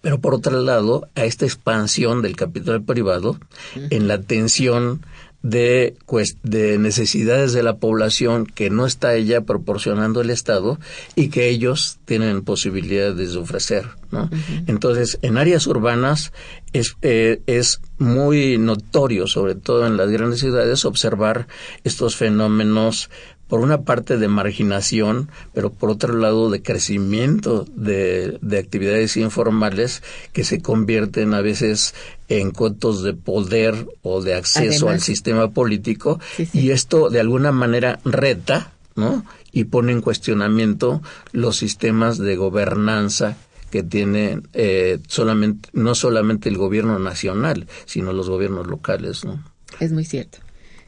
pero 0.00 0.20
por 0.20 0.34
otro 0.34 0.60
lado 0.60 1.08
a 1.14 1.24
esta 1.24 1.44
expansión 1.44 2.22
del 2.22 2.36
capital 2.36 2.82
privado 2.82 3.38
en 3.74 4.08
la 4.08 4.14
atención 4.14 5.04
de, 5.42 5.96
de 6.42 6.78
necesidades 6.78 7.52
de 7.52 7.62
la 7.62 7.76
población 7.76 8.46
que 8.46 8.68
no 8.70 8.86
está 8.86 9.14
ella 9.14 9.40
proporcionando 9.42 10.20
el 10.20 10.30
Estado 10.30 10.78
y 11.14 11.28
que 11.28 11.48
ellos 11.48 11.98
tienen 12.04 12.42
posibilidades 12.42 13.32
de 13.32 13.38
ofrecer. 13.38 13.86
¿no? 14.10 14.28
Entonces, 14.66 15.18
en 15.22 15.38
áreas 15.38 15.66
urbanas 15.66 16.32
es, 16.72 16.96
eh, 17.02 17.40
es 17.46 17.80
muy 17.98 18.58
notorio, 18.58 19.26
sobre 19.26 19.54
todo 19.54 19.86
en 19.86 19.96
las 19.96 20.10
grandes 20.10 20.40
ciudades, 20.40 20.84
observar 20.84 21.48
estos 21.84 22.16
fenómenos 22.16 23.08
por 23.50 23.60
una 23.60 23.82
parte 23.82 24.16
de 24.16 24.28
marginación, 24.28 25.28
pero 25.52 25.70
por 25.70 25.90
otro 25.90 26.14
lado 26.14 26.50
de 26.50 26.62
crecimiento 26.62 27.66
de, 27.74 28.38
de 28.40 28.58
actividades 28.58 29.16
informales 29.16 30.04
que 30.32 30.44
se 30.44 30.62
convierten 30.62 31.34
a 31.34 31.40
veces 31.40 31.94
en 32.28 32.52
cotos 32.52 33.02
de 33.02 33.12
poder 33.12 33.88
o 34.02 34.22
de 34.22 34.34
acceso 34.34 34.88
al 34.88 35.00
sistema 35.00 35.50
político 35.50 36.20
y 36.52 36.70
esto 36.70 37.10
de 37.10 37.18
alguna 37.18 37.50
manera 37.50 37.98
reta, 38.04 38.72
¿no? 38.94 39.24
Y 39.50 39.64
pone 39.64 39.90
en 39.90 40.00
cuestionamiento 40.00 41.02
los 41.32 41.56
sistemas 41.56 42.18
de 42.18 42.36
gobernanza 42.36 43.36
que 43.72 43.82
tiene 43.82 44.42
eh, 44.52 45.00
solamente 45.08 45.70
no 45.72 45.96
solamente 45.96 46.48
el 46.48 46.56
gobierno 46.56 47.00
nacional, 47.00 47.66
sino 47.84 48.12
los 48.12 48.30
gobiernos 48.30 48.68
locales, 48.68 49.24
¿no? 49.24 49.42
Es 49.80 49.90
muy 49.90 50.04
cierto. 50.04 50.38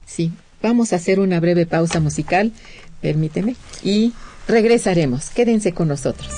Sí, 0.07 0.31
Vamos 0.63 0.93
a 0.93 0.97
hacer 0.97 1.19
una 1.19 1.41
breve 1.41 1.67
pausa 1.67 2.01
musical, 2.01 2.53
permíteme, 3.01 3.57
y 3.83 4.13
regresaremos. 4.47 5.31
Quédense 5.31 5.73
con 5.73 5.89
nosotros. 5.89 6.29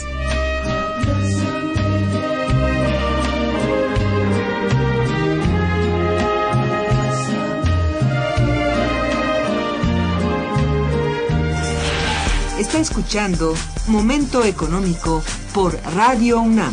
Está 12.59 12.79
escuchando 12.79 13.55
Momento 13.89 14.43
Económico 14.45 15.23
por 15.53 15.79
Radio 15.95 16.41
UNAM. 16.41 16.73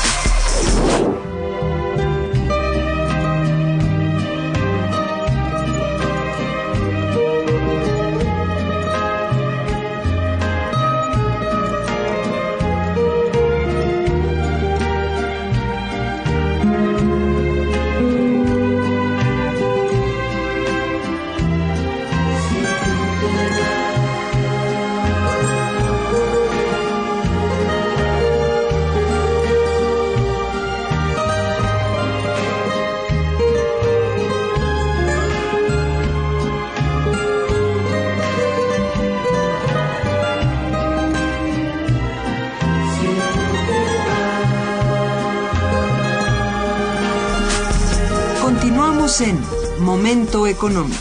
Económico. 50.61 51.00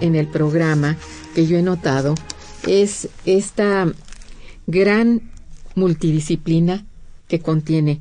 En 0.00 0.14
el 0.16 0.26
programa 0.28 0.96
que 1.34 1.46
yo 1.46 1.58
he 1.58 1.62
notado 1.62 2.14
es 2.66 3.08
esta 3.24 3.92
gran 4.66 5.22
multidisciplina 5.74 6.84
que 7.28 7.40
contiene. 7.40 8.00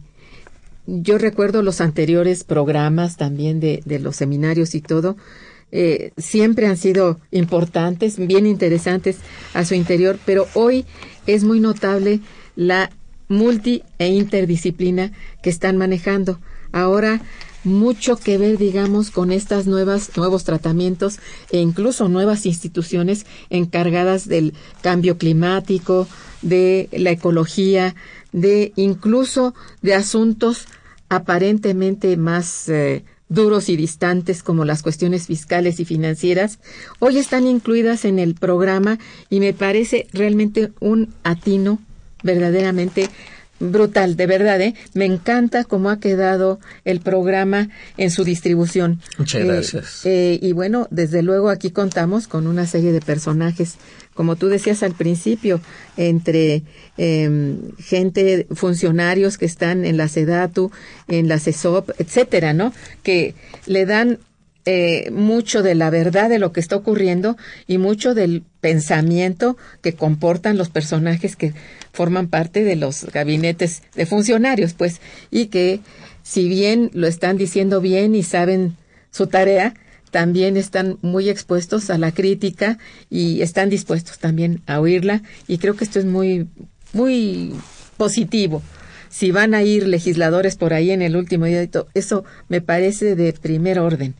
Yo 0.87 1.17
recuerdo 1.17 1.61
los 1.61 1.81
anteriores 1.81 2.43
programas 2.43 3.17
también 3.17 3.59
de, 3.59 3.81
de 3.85 3.99
los 3.99 4.15
seminarios 4.15 4.75
y 4.75 4.81
todo, 4.81 5.17
eh, 5.71 6.11
siempre 6.17 6.67
han 6.67 6.77
sido 6.77 7.19
importantes, 7.31 8.17
bien 8.17 8.45
interesantes 8.45 9.17
a 9.53 9.65
su 9.65 9.73
interior, 9.73 10.17
pero 10.25 10.47
hoy 10.53 10.85
es 11.27 11.43
muy 11.43 11.59
notable 11.59 12.21
la 12.55 12.91
multi 13.27 13.83
e 13.97 14.07
interdisciplina 14.07 15.11
que 15.41 15.49
están 15.49 15.75
manejando. 15.75 16.39
Ahora 16.71 17.21
mucho 17.65 18.17
que 18.17 18.37
ver, 18.37 18.57
digamos, 18.57 19.11
con 19.11 19.31
estas 19.31 19.67
nuevas 19.67 20.15
nuevos 20.15 20.43
tratamientos 20.43 21.19
e 21.51 21.59
incluso 21.59 22.07
nuevas 22.07 22.45
instituciones 22.45 23.25
encargadas 23.49 24.27
del 24.27 24.53
cambio 24.81 25.17
climático, 25.17 26.07
de 26.41 26.89
la 26.91 27.11
ecología, 27.11 27.95
de 28.31 28.71
incluso 28.75 29.55
de 29.81 29.95
asuntos 29.95 30.67
aparentemente 31.09 32.17
más 32.17 32.69
eh, 32.69 33.03
duros 33.29 33.69
y 33.69 33.75
distantes 33.75 34.43
como 34.43 34.65
las 34.65 34.83
cuestiones 34.83 35.27
fiscales 35.27 35.79
y 35.79 35.85
financieras, 35.85 36.59
hoy 36.99 37.17
están 37.17 37.47
incluidas 37.47 38.05
en 38.05 38.19
el 38.19 38.35
programa 38.35 38.99
y 39.29 39.39
me 39.39 39.53
parece 39.53 40.07
realmente 40.13 40.71
un 40.79 41.13
atino 41.23 41.79
verdaderamente 42.23 43.09
brutal, 43.71 44.15
de 44.15 44.27
verdad, 44.27 44.59
¿eh? 44.61 44.73
Me 44.93 45.05
encanta 45.05 45.63
cómo 45.63 45.89
ha 45.89 45.99
quedado 45.99 46.59
el 46.83 46.99
programa 47.01 47.69
en 47.97 48.11
su 48.11 48.23
distribución. 48.23 49.01
Muchas 49.17 49.41
Eh, 49.41 49.45
gracias. 49.45 50.01
eh, 50.05 50.39
y 50.41 50.51
bueno, 50.53 50.87
desde 50.91 51.21
luego 51.21 51.49
aquí 51.49 51.71
contamos 51.71 52.27
con 52.27 52.47
una 52.47 52.65
serie 52.65 52.91
de 52.91 53.01
personajes, 53.01 53.75
como 54.13 54.35
tú 54.35 54.47
decías 54.47 54.81
al 54.83 54.93
principio, 54.93 55.59
entre 55.97 56.63
em, 56.97 57.71
gente, 57.79 58.47
funcionarios 58.51 59.37
que 59.37 59.45
están 59.45 59.85
en 59.85 59.97
la 59.97 60.07
SEDATU, 60.07 60.71
en 61.07 61.27
la 61.27 61.39
CESOP, 61.39 61.89
etcétera, 61.99 62.53
¿no? 62.53 62.73
Que 63.03 63.35
le 63.65 63.85
dan 63.85 64.19
eh, 64.65 65.11
mucho 65.11 65.61
de 65.61 65.75
la 65.75 65.89
verdad 65.89 66.29
de 66.29 66.39
lo 66.39 66.51
que 66.51 66.59
está 66.59 66.75
ocurriendo 66.75 67.37
y 67.67 67.77
mucho 67.77 68.13
del 68.13 68.43
pensamiento 68.61 69.57
que 69.81 69.93
comportan 69.93 70.57
los 70.57 70.69
personajes 70.69 71.35
que 71.35 71.53
forman 71.93 72.27
parte 72.27 72.63
de 72.63 72.75
los 72.75 73.05
gabinetes 73.05 73.83
de 73.95 74.05
funcionarios, 74.05 74.73
pues, 74.73 75.01
y 75.29 75.47
que 75.47 75.81
si 76.23 76.49
bien 76.49 76.89
lo 76.93 77.05
están 77.07 77.37
diciendo 77.37 77.79
bien 77.79 78.15
y 78.15 78.23
saben 78.23 78.75
su 79.11 79.27
tarea, 79.27 79.75
también 80.09 80.57
están 80.57 80.97
muy 81.01 81.29
expuestos 81.29 81.89
a 81.89 81.97
la 81.97 82.11
crítica 82.11 82.79
y 83.09 83.41
están 83.41 83.69
dispuestos 83.69 84.17
también 84.17 84.61
a 84.65 84.79
oírla 84.79 85.21
y 85.47 85.57
creo 85.57 85.75
que 85.75 85.83
esto 85.83 85.99
es 85.99 86.05
muy 86.05 86.47
muy 86.93 87.53
positivo. 87.97 88.63
Si 89.09 89.31
van 89.31 89.53
a 89.53 89.63
ir 89.63 89.87
legisladores 89.87 90.55
por 90.55 90.73
ahí 90.73 90.91
en 90.91 91.01
el 91.01 91.15
último 91.15 91.45
día, 91.45 91.67
eso 91.93 92.23
me 92.49 92.61
parece 92.61 93.15
de 93.15 93.33
primer 93.33 93.77
orden, 93.77 94.15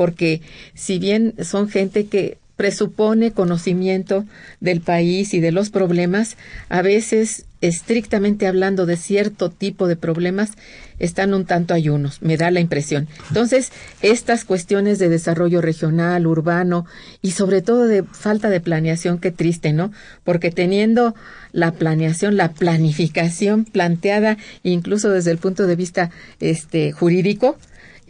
porque 0.00 0.40
si 0.72 0.98
bien 0.98 1.34
son 1.42 1.68
gente 1.68 2.06
que 2.06 2.38
presupone 2.56 3.32
conocimiento 3.32 4.24
del 4.58 4.80
país 4.80 5.34
y 5.34 5.40
de 5.40 5.52
los 5.52 5.68
problemas, 5.68 6.38
a 6.70 6.80
veces, 6.80 7.44
estrictamente 7.60 8.46
hablando 8.46 8.86
de 8.86 8.96
cierto 8.96 9.50
tipo 9.50 9.88
de 9.88 9.96
problemas, 9.96 10.52
están 10.98 11.34
un 11.34 11.44
tanto 11.44 11.74
ayunos, 11.74 12.22
me 12.22 12.38
da 12.38 12.50
la 12.50 12.60
impresión. 12.60 13.08
Entonces, 13.28 13.72
estas 14.00 14.46
cuestiones 14.46 14.98
de 14.98 15.10
desarrollo 15.10 15.60
regional, 15.60 16.26
urbano 16.26 16.86
y 17.20 17.32
sobre 17.32 17.60
todo 17.60 17.86
de 17.86 18.02
falta 18.04 18.48
de 18.48 18.60
planeación, 18.60 19.18
qué 19.18 19.32
triste, 19.32 19.74
¿no? 19.74 19.92
Porque 20.24 20.50
teniendo 20.50 21.14
la 21.52 21.72
planeación, 21.72 22.38
la 22.38 22.52
planificación 22.52 23.66
planteada 23.66 24.38
incluso 24.62 25.10
desde 25.10 25.30
el 25.30 25.36
punto 25.36 25.66
de 25.66 25.76
vista 25.76 26.10
este 26.40 26.90
jurídico, 26.92 27.58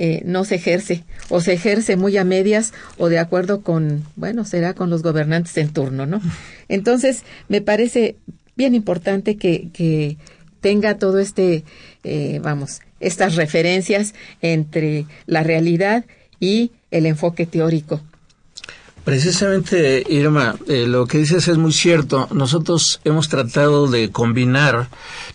eh, 0.02 0.22
no 0.24 0.46
se 0.46 0.54
ejerce 0.54 1.04
o 1.28 1.42
se 1.42 1.52
ejerce 1.52 1.96
muy 1.96 2.16
a 2.16 2.24
medias 2.24 2.72
o 2.96 3.10
de 3.10 3.18
acuerdo 3.18 3.60
con, 3.60 4.02
bueno, 4.16 4.46
será 4.46 4.72
con 4.72 4.88
los 4.88 5.02
gobernantes 5.02 5.54
en 5.58 5.74
turno, 5.74 6.06
¿no? 6.06 6.22
Entonces, 6.68 7.22
me 7.48 7.60
parece 7.60 8.16
bien 8.56 8.74
importante 8.74 9.36
que, 9.36 9.68
que 9.74 10.16
tenga 10.62 10.96
todo 10.96 11.18
este, 11.18 11.64
eh, 12.02 12.40
vamos, 12.42 12.80
estas 12.98 13.36
referencias 13.36 14.14
entre 14.40 15.04
la 15.26 15.42
realidad 15.42 16.06
y 16.40 16.72
el 16.90 17.04
enfoque 17.04 17.44
teórico. 17.44 18.00
Precisamente, 19.04 20.02
Irma, 20.08 20.56
eh, 20.66 20.86
lo 20.86 21.06
que 21.06 21.18
dices 21.18 21.46
es 21.46 21.58
muy 21.58 21.74
cierto. 21.74 22.26
Nosotros 22.32 23.02
hemos 23.04 23.28
tratado 23.28 23.86
de 23.86 24.10
combinar 24.10 24.88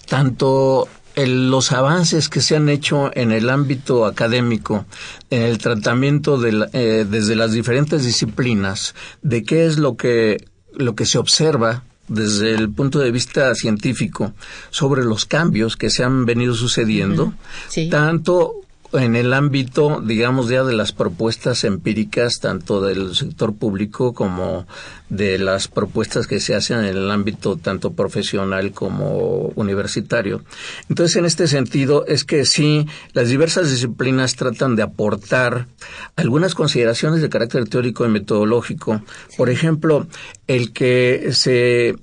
tanto 0.08 0.88
el- 1.16 1.50
los 1.50 1.72
avances 1.72 2.30
que 2.30 2.42
se 2.42 2.56
han 2.56 2.70
hecho 2.70 3.12
en 3.16 3.32
el 3.32 3.50
ámbito 3.50 4.06
académico, 4.06 4.86
en 5.30 5.42
el 5.44 5.58
tratamiento 5.58 6.38
de 6.38 6.52
la- 6.52 6.70
eh, 6.74 7.06
desde 7.10 7.36
las 7.36 7.52
diferentes 7.54 8.04
disciplinas, 8.06 8.96
de 9.22 9.44
qué 9.44 9.66
es 9.66 9.78
lo 9.78 9.96
que, 9.96 10.46
lo 10.74 10.96
que 10.96 11.06
se 11.06 11.18
observa 11.18 11.84
desde 12.08 12.54
el 12.54 12.70
punto 12.70 13.00
de 13.00 13.10
vista 13.12 13.56
científico 13.56 14.34
sobre 14.70 15.04
los 15.04 15.26
cambios 15.26 15.76
que 15.78 15.90
se 15.90 16.04
han 16.04 16.26
venido 16.26 16.54
sucediendo, 16.54 17.34
Sí. 17.70 17.90
tanto 17.90 18.54
en 18.94 19.16
el 19.16 19.34
ámbito, 19.34 20.02
digamos, 20.02 20.50
ya 20.50 20.64
de 20.64 20.74
las 20.74 20.92
propuestas 20.92 21.64
empíricas, 21.64 22.40
tanto 22.40 22.82
del 22.82 23.16
sector 23.16 23.56
público 23.56 24.14
como 24.14 24.68
de 25.10 25.38
las 25.38 25.68
propuestas 25.68 26.28
que 26.28 26.40
se 26.40 26.56
hacen 26.56 26.80
en 26.80 26.86
el 26.86 27.12
ámbito 27.12 27.58
tanto 27.58 27.94
profesional 27.94 28.72
como 28.72 29.52
universitario. 29.56 30.44
Entonces, 30.90 31.18
en 31.18 31.26
este 31.26 31.48
sentido, 31.48 32.06
es 32.08 32.24
que 32.24 32.46
sí, 32.46 32.88
las 33.14 33.30
diversas 33.30 33.70
disciplinas 33.70 34.36
tratan 34.36 34.76
de 34.76 34.84
aportar 34.84 35.68
algunas 36.16 36.56
consideraciones 36.56 37.22
de 37.22 37.30
carácter 37.30 37.68
teórico 37.68 38.06
y 38.06 38.10
metodológico. 38.10 39.02
Por 39.38 39.50
ejemplo, 39.50 40.08
el 40.48 40.74
que 40.74 41.30
se 41.32 41.96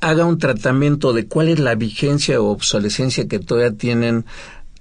haga 0.00 0.24
un 0.24 0.38
tratamiento 0.38 1.12
de 1.12 1.26
cuál 1.26 1.48
es 1.48 1.58
la 1.58 1.74
vigencia 1.74 2.40
o 2.40 2.50
obsolescencia 2.50 3.28
que 3.28 3.38
todavía 3.38 3.76
tienen 3.76 4.24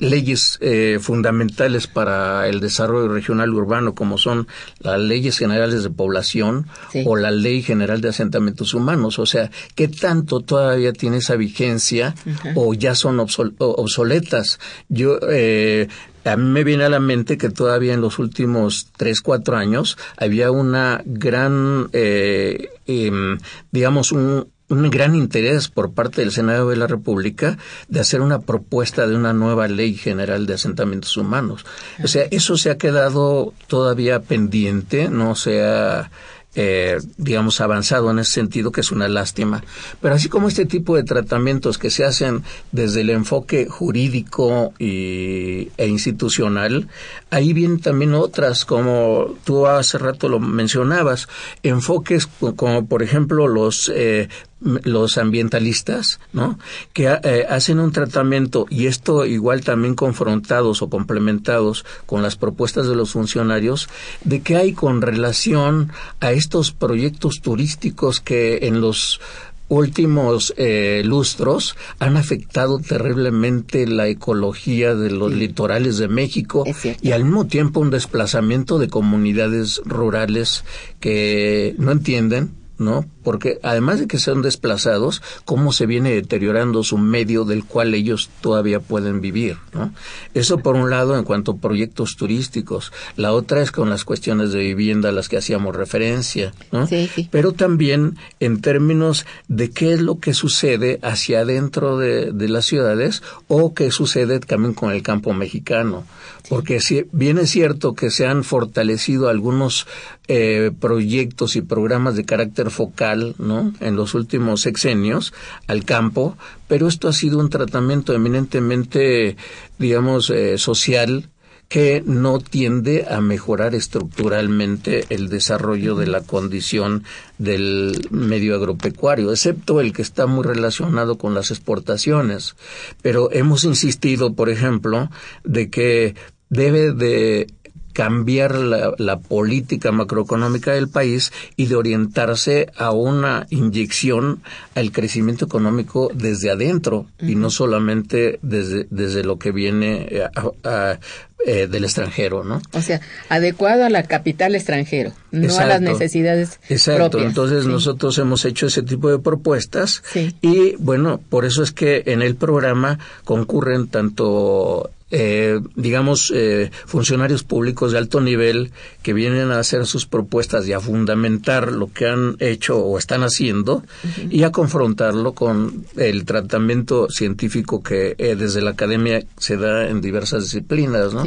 leyes 0.10 0.58
eh, 0.62 0.99
fundamentales 1.01 1.88
para 1.88 2.47
el 2.47 2.60
desarrollo 2.60 3.08
regional 3.08 3.53
urbano, 3.53 3.93
como 3.95 4.18
son 4.18 4.47
las 4.80 4.99
leyes 4.99 5.38
generales 5.38 5.84
de 5.84 5.89
población 5.89 6.68
Sí. 6.91 7.03
o 7.06 7.16
la 7.16 7.32
ley 7.32 7.62
general 7.62 8.01
de 8.01 8.10
asentamientos 8.10 8.74
humanos. 8.74 9.20
O 9.20 9.26
sea, 9.26 9.49
¿qué 9.76 9.88
tanto 9.88 10.39
todavía 10.41 10.93
tiene 10.93 11.18
esa 11.18 11.36
vigencia 11.36 12.16
o 12.56 12.74
ya 12.74 12.95
son 12.95 13.18
obsol- 13.18 13.56
obsoletas? 13.60 14.60
Yo, 14.89 15.20
eh, 15.30 15.88
a 16.24 16.38
mí 16.38 16.43
me 16.49 16.64
viene 16.64 16.86
a 16.86 16.89
la 16.89 16.99
mente 16.99 17.38
que 17.38 17.49
todavía 17.49 17.93
en 17.93 18.01
los 18.01 18.18
últimos 18.18 18.88
tres, 18.97 19.22
cuatro 19.22 19.58
años 19.58 19.97
había 20.18 20.49
una 20.51 21.01
gran, 21.06 21.88
eh, 21.93 22.70
em, 22.88 23.38
digamos, 23.72 24.12
un, 24.12 24.47
un 24.70 24.89
gran 24.89 25.13
interés 25.16 25.68
por 25.68 25.93
parte 25.93 26.22
del 26.22 26.32
Senado 26.32 26.70
de 26.70 26.76
la 26.76 26.88
República 26.88 27.57
de 27.88 27.99
hacer 27.99 28.22
una 28.22 28.39
propuesta 28.39 29.05
de 29.05 29.16
una 29.16 29.32
nueva 29.34 29.68
ley 29.68 29.93
general 29.95 30.47
de 30.47 30.55
asentamientos 30.55 31.16
humanos. 31.18 31.66
O 32.03 32.07
sea, 32.07 32.24
eso 32.32 32.57
se 32.57 32.72
ha 32.72 32.78
quedado 32.78 33.53
todavía 33.68 34.22
pendiente, 34.22 35.07
no 35.09 35.36
se 35.36 35.63
ha, 35.63 36.09
eh, 36.55 36.97
digamos, 37.18 37.59
avanzado 37.61 38.09
en 38.09 38.18
ese 38.20 38.32
sentido, 38.32 38.72
que 38.72 38.82
es 38.82 38.91
una 38.91 39.07
lástima. 39.07 39.63
Pero 40.01 40.16
así 40.16 40.30
como 40.30 40.47
este 40.47 40.66
tipo 40.66 40.95
de 40.95 41.03
tratamientos 41.03 41.78
que 41.78 41.89
se 41.91 42.05
hacen 42.05 42.43
desde 42.72 43.01
el 43.01 43.09
enfoque 43.11 43.68
jurídico 43.70 44.74
y, 44.80 45.70
e 45.78 45.88
institucional, 45.88 46.88
ahí 47.30 47.51
vienen 47.53 47.82
también 47.82 48.13
otras, 48.13 48.63
como 48.66 49.36
tú 49.43 49.68
hace 49.68 49.97
rato 49.97 50.30
lo 50.30 50.39
mencionabas, 50.39 51.28
enfoques 51.61 52.26
co- 52.28 52.55
como 52.55 52.88
por 52.88 53.03
ejemplo 53.03 53.47
los 53.47 53.91
eh, 53.93 54.30
los 54.62 55.18
ambientalistas, 55.18 56.20
¿no? 56.34 56.58
Que 56.93 57.08
eh, 57.08 57.45
hacen 57.49 57.80
un 57.80 57.91
tratamiento 57.91 58.66
y 58.70 58.88
esto 58.88 59.26
igual 59.26 59.62
también 59.62 59.95
confrontados 59.95 60.82
o 60.82 60.89
complementados 60.89 61.86
con 62.06 62.22
las 62.22 62.36
propuestas 62.36 62.88
de 62.88 62.95
los 62.95 63.12
funcionarios 63.12 63.89
de 64.24 64.41
que 64.41 64.56
hay 64.56 64.74
con 64.74 65.01
relación 65.01 65.91
a 66.20 66.32
estos 66.32 66.72
proyectos 66.72 67.41
turísticos 67.41 68.22
que 68.22 68.60
en 68.64 68.82
los 68.82 69.20
últimos 69.68 70.53
eh, 70.58 71.01
lustros 71.03 71.76
han 71.99 72.18
afectado 72.18 72.80
terriblemente 72.80 73.88
la 73.88 74.08
ecología 74.08 74.95
de 74.95 75.10
los 75.10 75.34
litorales 75.34 75.97
de 75.97 76.08
México 76.08 76.66
y 77.01 77.12
al 77.12 77.24
mismo 77.24 77.47
tiempo 77.47 77.80
un 77.80 77.89
desplazamiento 77.89 78.78
de 78.78 78.89
comunidades 78.89 79.82
rurales 79.86 80.64
que 80.99 81.76
no 81.78 81.91
entienden 81.91 82.51
¿no? 82.78 83.06
Porque 83.24 83.60
además 83.64 84.00
de 84.00 84.08
que 84.08 84.20
sean 84.20 84.42
desplazados, 84.42 85.22
cómo 85.46 85.72
se 85.72 85.86
viene 85.86 86.12
deteriorando 86.12 86.84
su 86.84 86.98
medio 86.98 87.46
del 87.46 87.64
cual 87.64 87.94
ellos 87.94 88.30
todavía 88.42 88.80
pueden 88.80 89.22
vivir, 89.22 89.58
¿no? 89.74 89.94
Eso 90.34 90.60
por 90.60 90.76
un 90.76 90.90
lado 90.90 91.18
en 91.18 91.24
cuanto 91.24 91.54
a 91.54 91.58
proyectos 91.58 92.16
turísticos. 92.16 92.92
La 93.16 93.34
otra 93.34 93.62
es 93.62 93.72
con 93.72 93.90
las 93.90 94.04
cuestiones 94.04 94.52
de 94.52 94.60
vivienda 94.60 95.10
a 95.10 95.12
las 95.12 95.30
que 95.30 95.38
hacíamos 95.38 95.76
referencia, 95.76 96.54
¿no? 96.72 96.88
Sí, 96.88 97.10
sí. 97.14 97.30
Pero 97.32 97.54
también 97.54 98.18
en 98.40 98.62
términos 98.62 99.26
de 99.48 99.72
qué 99.72 99.94
es 99.94 100.02
lo 100.02 100.20
que 100.20 100.34
sucede 100.34 101.00
hacia 101.02 101.42
adentro 101.42 101.98
de, 101.98 102.32
de 102.32 102.50
las 102.50 102.66
ciudades 102.66 103.24
o 103.48 103.74
qué 103.74 103.92
sucede 103.92 104.40
también 104.40 104.74
con 104.74 104.92
el 104.92 105.02
campo 105.02 105.34
mexicano. 105.34 106.06
Porque 106.50 106.80
si 106.80 107.06
bien 107.12 107.40
es 107.40 107.50
cierto 107.50 107.96
que 107.96 108.12
se 108.12 108.28
han 108.28 108.44
fortalecido 108.44 109.30
algunos 109.30 109.88
eh, 110.28 110.72
proyectos 110.80 111.56
y 111.56 111.62
programas 111.62 112.16
de 112.16 112.26
carácter 112.26 112.72
focal, 112.72 113.36
¿no? 113.38 113.74
En 113.80 113.96
los 113.96 114.14
últimos 114.16 114.62
sexenios 114.62 115.34
al 115.68 115.86
campo, 115.86 116.38
pero 116.68 116.88
esto 116.88 117.08
ha 117.08 117.14
sido 117.14 117.40
un 117.40 117.50
tratamiento 117.50 118.14
eminentemente, 118.14 119.38
digamos, 119.78 120.30
eh, 120.30 120.58
social 120.58 121.30
que 121.68 122.04
no 122.06 122.40
tiende 122.40 123.06
a 123.10 123.22
mejorar 123.22 123.74
estructuralmente 123.76 125.06
el 125.10 125.30
desarrollo 125.30 125.96
de 125.96 126.08
la 126.08 126.22
condición 126.22 127.04
del 127.38 128.08
medio 128.12 128.56
agropecuario, 128.56 129.32
excepto 129.32 129.82
el 129.82 129.92
que 129.92 130.04
está 130.04 130.28
muy 130.28 130.44
relacionado 130.44 131.18
con 131.18 131.34
las 131.34 131.52
exportaciones. 131.52 132.56
Pero 133.02 133.32
hemos 133.32 133.64
insistido, 133.64 134.34
por 134.36 134.50
ejemplo, 134.50 135.10
de 135.44 135.70
que 135.70 136.16
debe 136.50 136.94
de 136.94 137.48
cambiar 137.96 138.56
la, 138.56 138.93
la, 138.98 139.20
política 139.20 139.93
macroeconómica 139.93 140.74
del 140.74 140.89
país 140.89 141.32
y 141.56 141.68
de 141.68 141.78
orientarse 141.78 142.68
a 142.76 142.91
una 142.91 143.48
inyección 143.50 144.41
al 144.76 144.91
crecimiento 144.91 145.46
económico 145.46 146.12
desde 146.14 146.52
adentro 146.52 146.98
uh 146.98 147.06
-huh. 147.24 147.32
y 147.32 147.36
no 147.36 147.50
solamente 147.50 148.38
desde, 148.41 148.86
desde 148.89 149.24
lo 149.24 149.39
que 149.39 149.54
viene 149.54 150.10
a, 150.36 150.70
a, 150.70 151.00
eh, 151.46 151.68
del 151.68 151.84
extranjero, 151.84 152.44
¿no? 152.44 152.62
O 152.74 152.82
sea, 152.82 153.02
adecuado 153.30 153.86
a 153.86 153.90
la 153.90 154.04
capital 154.04 154.56
extranjero, 154.56 155.12
no 155.32 155.44
Exacto. 155.44 155.64
a 155.64 155.68
las 155.68 155.82
necesidades 155.82 156.60
Exacto. 156.70 157.12
propias. 157.12 157.30
Entonces 157.30 157.64
sí. 157.64 157.70
nosotros 157.70 158.18
hemos 158.18 158.46
hecho 158.46 158.68
ese 158.68 158.82
tipo 158.82 159.10
de 159.12 159.20
propuestas 159.20 160.02
sí. 160.12 160.36
y 160.42 160.76
bueno, 160.78 161.20
por 161.30 161.46
eso 161.46 161.62
es 161.62 161.72
que 161.72 162.04
en 162.08 162.22
el 162.22 162.36
programa 162.36 163.00
concurren 163.26 163.88
tanto 163.88 164.90
eh, 165.12 165.60
digamos, 165.76 166.34
eh, 166.36 166.72
funcionarios 166.86 167.44
públicos 167.44 167.92
de 167.92 168.00
alto 168.00 168.22
nivel 168.22 168.72
que 169.04 169.14
vienen 169.14 169.52
a 169.52 169.60
hacer 169.60 169.86
sus 169.86 170.08
propuestas 170.08 170.68
y 170.68 170.74
a 170.74 170.80
fundamentar 170.80 171.72
lo 171.72 171.92
que 171.94 172.08
han 172.08 172.38
hecho 172.40 172.80
o 172.80 172.98
están 172.98 173.22
haciendo 173.22 173.76
uh 173.76 173.82
-huh. 173.82 174.32
y 174.32 174.44
a 174.44 174.52
confrontarlo 174.52 175.34
con 175.34 175.86
el 175.96 176.26
tratamiento 176.26 177.08
científico 177.10 177.84
que 177.84 178.16
eh, 178.18 178.36
desde 178.36 178.62
la 178.62 178.72
academia 178.72 179.24
se 179.38 179.58
da 179.58 179.88
en 179.88 180.02
diversas 180.02 180.44
disciplinas, 180.44 181.14
¿no? 181.14 181.25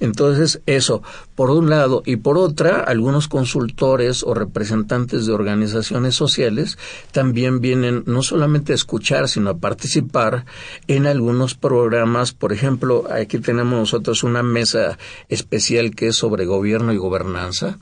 Entonces, 0.00 0.60
eso, 0.66 1.02
por 1.34 1.50
un 1.50 1.70
lado, 1.70 2.02
y 2.04 2.16
por 2.16 2.38
otra, 2.38 2.80
algunos 2.80 3.28
consultores 3.28 4.22
o 4.22 4.34
representantes 4.34 5.26
de 5.26 5.32
organizaciones 5.32 6.14
sociales 6.14 6.78
también 7.12 7.60
vienen 7.60 8.02
no 8.06 8.22
solamente 8.22 8.72
a 8.72 8.76
escuchar, 8.76 9.28
sino 9.28 9.50
a 9.50 9.58
participar 9.58 10.44
en 10.86 11.06
algunos 11.06 11.54
programas, 11.54 12.32
por 12.32 12.52
ejemplo, 12.52 13.04
aquí 13.10 13.38
tenemos 13.38 13.78
nosotros 13.78 14.22
una 14.22 14.42
mesa 14.42 14.98
especial 15.28 15.94
que 15.94 16.08
es 16.08 16.16
sobre 16.16 16.44
gobierno 16.44 16.92
y 16.92 16.96
gobernanza, 16.96 17.78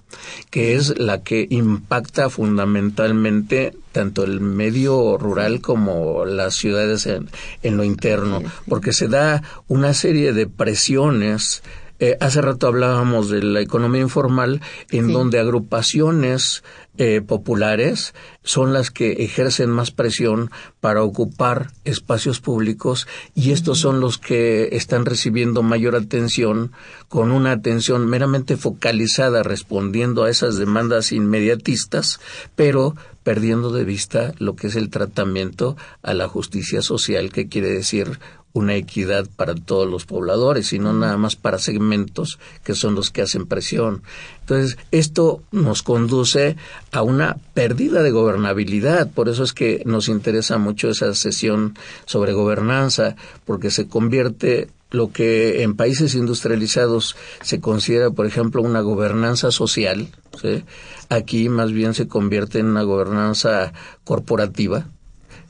que 0.50 0.74
es 0.74 0.98
la 0.98 1.22
que 1.22 1.46
impacta 1.50 2.30
fundamentalmente 2.30 3.76
tanto 3.92 4.24
el 4.24 4.40
medio 4.40 5.16
rural 5.18 5.60
como 5.60 6.24
las 6.24 6.54
ciudades 6.54 7.06
en, 7.06 7.28
en 7.62 7.76
lo 7.76 7.84
interno, 7.84 8.42
porque 8.68 8.92
se 8.92 9.08
da 9.08 9.42
una 9.66 9.94
serie 9.94 10.32
de 10.32 10.46
presiones 10.46 11.62
eh, 12.00 12.16
hace 12.20 12.40
rato 12.40 12.66
hablábamos 12.66 13.28
de 13.28 13.42
la 13.42 13.60
economía 13.60 14.02
informal, 14.02 14.60
en 14.90 15.06
sí. 15.06 15.12
donde 15.12 15.40
agrupaciones 15.40 16.62
eh, 17.00 17.20
populares 17.20 18.12
son 18.42 18.72
las 18.72 18.90
que 18.90 19.24
ejercen 19.24 19.70
más 19.70 19.92
presión 19.92 20.50
para 20.80 21.04
ocupar 21.04 21.70
espacios 21.84 22.40
públicos 22.40 23.06
y 23.36 23.52
estos 23.52 23.78
son 23.78 24.00
los 24.00 24.18
que 24.18 24.70
están 24.72 25.06
recibiendo 25.06 25.62
mayor 25.62 25.94
atención 25.94 26.72
con 27.08 27.30
una 27.30 27.52
atención 27.52 28.08
meramente 28.08 28.56
focalizada 28.56 29.44
respondiendo 29.44 30.24
a 30.24 30.30
esas 30.30 30.56
demandas 30.56 31.12
inmediatistas, 31.12 32.18
pero 32.56 32.96
perdiendo 33.22 33.70
de 33.70 33.84
vista 33.84 34.32
lo 34.38 34.56
que 34.56 34.68
es 34.68 34.74
el 34.74 34.90
tratamiento 34.90 35.76
a 36.02 36.14
la 36.14 36.28
justicia 36.28 36.82
social, 36.82 37.30
que 37.30 37.46
quiere 37.46 37.68
decir 37.68 38.18
una 38.58 38.74
equidad 38.74 39.26
para 39.36 39.54
todos 39.54 39.88
los 39.88 40.04
pobladores 40.04 40.72
y 40.72 40.78
no 40.78 40.92
nada 40.92 41.16
más 41.16 41.36
para 41.36 41.58
segmentos 41.58 42.38
que 42.64 42.74
son 42.74 42.94
los 42.94 43.10
que 43.10 43.22
hacen 43.22 43.46
presión. 43.46 44.02
Entonces, 44.40 44.78
esto 44.90 45.42
nos 45.52 45.82
conduce 45.82 46.56
a 46.92 47.02
una 47.02 47.36
pérdida 47.54 48.02
de 48.02 48.10
gobernabilidad. 48.10 49.10
Por 49.10 49.28
eso 49.28 49.44
es 49.44 49.52
que 49.52 49.82
nos 49.84 50.08
interesa 50.08 50.58
mucho 50.58 50.88
esa 50.88 51.14
sesión 51.14 51.76
sobre 52.06 52.32
gobernanza, 52.32 53.16
porque 53.44 53.70
se 53.70 53.88
convierte 53.88 54.68
lo 54.90 55.12
que 55.12 55.62
en 55.62 55.76
países 55.76 56.14
industrializados 56.14 57.16
se 57.42 57.60
considera, 57.60 58.10
por 58.10 58.26
ejemplo, 58.26 58.62
una 58.62 58.80
gobernanza 58.80 59.50
social, 59.50 60.08
¿sí? 60.40 60.64
aquí 61.10 61.48
más 61.48 61.72
bien 61.72 61.92
se 61.94 62.08
convierte 62.08 62.58
en 62.58 62.66
una 62.66 62.82
gobernanza 62.82 63.72
corporativa 64.04 64.86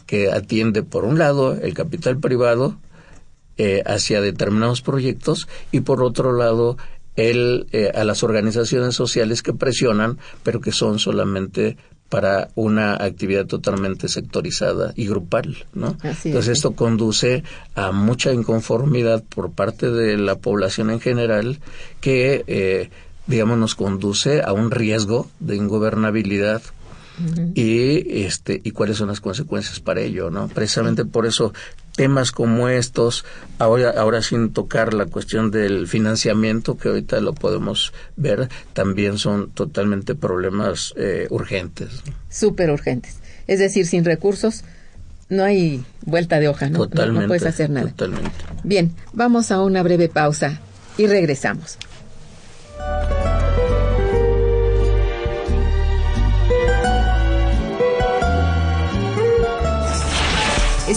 que 0.06 0.32
atiende, 0.32 0.82
por 0.82 1.04
un 1.04 1.18
lado, 1.18 1.52
el 1.52 1.74
capital 1.74 2.18
privado, 2.18 2.76
eh, 3.59 3.82
hacia 3.86 4.20
determinados 4.20 4.80
proyectos 4.82 5.48
y 5.72 5.80
por 5.80 6.02
otro 6.02 6.32
lado 6.32 6.76
el, 7.16 7.66
eh, 7.72 7.90
a 7.94 8.04
las 8.04 8.22
organizaciones 8.22 8.94
sociales 8.94 9.42
que 9.42 9.52
presionan 9.52 10.18
pero 10.44 10.61
que 10.61 10.72
son 10.72 10.98
solamente 10.98 11.76
para 12.09 12.48
una 12.54 12.94
actividad 12.94 13.44
totalmente 13.46 14.09
sectorizada 14.09 14.94
y 14.96 15.06
grupal, 15.09 15.66
¿no? 15.74 15.94
Así 16.02 16.30
Entonces 16.30 16.52
es. 16.52 16.59
esto 16.59 16.72
conduce 16.72 17.42
a 17.74 17.92
mucha 17.92 18.32
inconformidad 18.32 19.22
por 19.28 19.50
parte 19.52 19.90
de 19.90 20.16
la 20.16 20.36
población 20.36 20.88
en 20.88 21.00
general 21.00 21.59
que, 22.00 22.44
eh, 22.46 22.88
digamos, 23.26 23.59
nos 23.59 23.74
conduce 23.74 24.40
a 24.40 24.54
un 24.54 24.70
riesgo 24.70 25.28
de 25.40 25.56
ingobernabilidad 25.56 26.62
Uh 27.20 27.24
-huh. 27.34 27.52
y 27.56 28.22
este 28.22 28.61
y 28.62 28.70
cuáles 28.70 28.96
son 28.98 29.09
las 29.09 29.20
consecuencias 29.20 29.80
para 29.80 30.00
ello 30.02 30.30
no 30.30 30.46
precisamente 30.46 31.04
por 31.04 31.26
eso 31.26 31.52
temas 31.99 32.30
como 32.30 32.68
estos 32.68 33.24
ahora 33.59 33.90
ahora 33.90 34.22
sin 34.22 34.53
tocar 34.53 34.94
la 34.94 35.07
cuestión 35.07 35.51
del 35.51 35.88
financiamiento 35.88 36.76
que 36.76 36.90
ahorita 36.90 37.20
lo 37.20 37.34
podemos 37.34 37.92
ver 38.14 38.49
también 38.72 39.18
son 39.18 39.51
totalmente 39.51 40.14
problemas 40.14 40.94
eh, 40.96 41.26
urgentes 41.30 41.88
súper 42.30 42.70
urgentes. 42.70 43.16
Es 43.49 43.59
decir 43.59 43.84
sin 43.84 44.05
recursos 44.05 44.62
no 45.28 45.42
hay 45.42 45.84
vuelta 46.07 46.38
de 46.38 46.46
hoja 46.46 46.70
no 46.70 46.78
totalmente, 46.78 47.14
no, 47.14 47.20
no 47.22 47.26
puedes 47.26 47.46
hacer 47.46 47.68
nada. 47.68 47.88
totalmente. 47.88 48.30
Bien 48.62 48.92
vamos 49.12 49.51
a 49.51 49.61
una 49.61 49.82
breve 49.82 50.09
pausa 50.09 50.61
y 50.99 51.09
regresamos 51.09 51.78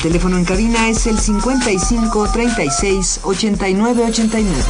Teléfono 0.00 0.36
en 0.36 0.44
cabina 0.44 0.88
es 0.88 1.06
el 1.06 1.18
55 1.18 2.28
36 2.32 3.20
89 3.22 4.04
89. 4.04 4.64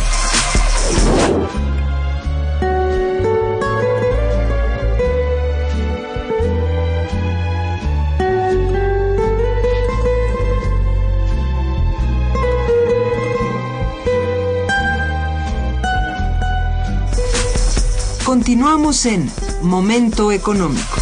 Continuamos 18.25 19.07
en 19.07 19.31
Momento 19.63 20.31
Económico. 20.31 20.97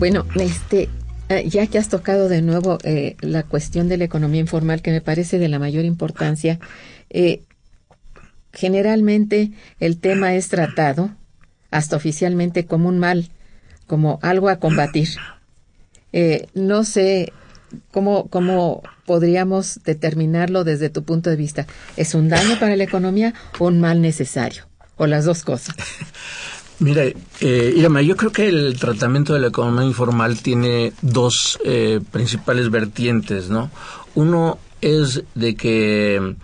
Bueno, 0.00 0.24
este, 0.36 0.88
eh, 1.28 1.46
ya 1.46 1.66
que 1.66 1.76
has 1.76 1.90
tocado 1.90 2.30
de 2.30 2.40
nuevo 2.40 2.78
eh, 2.84 3.16
la 3.20 3.42
cuestión 3.42 3.86
de 3.90 3.98
la 3.98 4.04
economía 4.04 4.40
informal, 4.40 4.80
que 4.80 4.92
me 4.92 5.02
parece 5.02 5.38
de 5.38 5.48
la 5.48 5.58
mayor 5.58 5.84
importancia, 5.84 6.58
eh, 7.10 7.42
generalmente 8.50 9.50
el 9.78 9.98
tema 9.98 10.34
es 10.34 10.48
tratado, 10.48 11.10
hasta 11.70 11.96
oficialmente, 11.96 12.64
como 12.64 12.88
un 12.88 12.98
mal, 12.98 13.28
como 13.86 14.18
algo 14.22 14.48
a 14.48 14.56
combatir. 14.56 15.10
no 16.54 16.84
sé 16.84 17.34
cómo, 17.90 18.28
cómo 18.28 18.82
podríamos 19.04 19.80
determinarlo 19.84 20.64
desde 20.64 20.88
tu 20.88 21.04
punto 21.04 21.28
de 21.28 21.36
vista. 21.36 21.66
¿Es 21.98 22.14
un 22.14 22.30
daño 22.30 22.58
para 22.58 22.74
la 22.74 22.84
economía 22.84 23.34
o 23.58 23.66
un 23.66 23.80
mal 23.80 24.00
necesario? 24.00 24.66
O 24.96 25.06
las 25.06 25.26
dos 25.26 25.42
cosas. 25.42 25.76
Mira, 26.80 27.04
eh, 27.04 27.74
Irama, 27.76 28.00
yo 28.00 28.16
creo 28.16 28.32
que 28.32 28.48
el 28.48 28.78
tratamiento 28.78 29.34
de 29.34 29.40
la 29.40 29.48
economía 29.48 29.84
informal 29.84 30.40
tiene 30.40 30.94
dos 31.02 31.58
eh, 31.62 32.00
principales 32.10 32.70
vertientes, 32.70 33.50
¿no? 33.50 33.70
Uno 34.14 34.58
es 34.80 35.22
de 35.34 35.56
que 35.56 36.36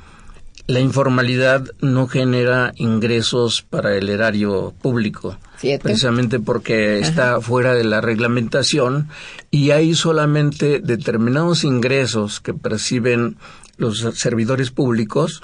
la 0.66 0.80
informalidad 0.80 1.64
no 1.80 2.06
genera 2.06 2.74
ingresos 2.76 3.62
para 3.62 3.96
el 3.96 4.10
erario 4.10 4.74
público, 4.82 5.38
precisamente 5.80 6.38
porque 6.38 6.98
está 6.98 7.40
fuera 7.40 7.72
de 7.72 7.84
la 7.84 8.02
reglamentación 8.02 9.08
y 9.50 9.70
hay 9.70 9.94
solamente 9.94 10.80
determinados 10.80 11.64
ingresos 11.64 12.40
que 12.40 12.52
perciben 12.52 13.36
los 13.78 14.00
servidores 14.14 14.70
públicos 14.70 15.40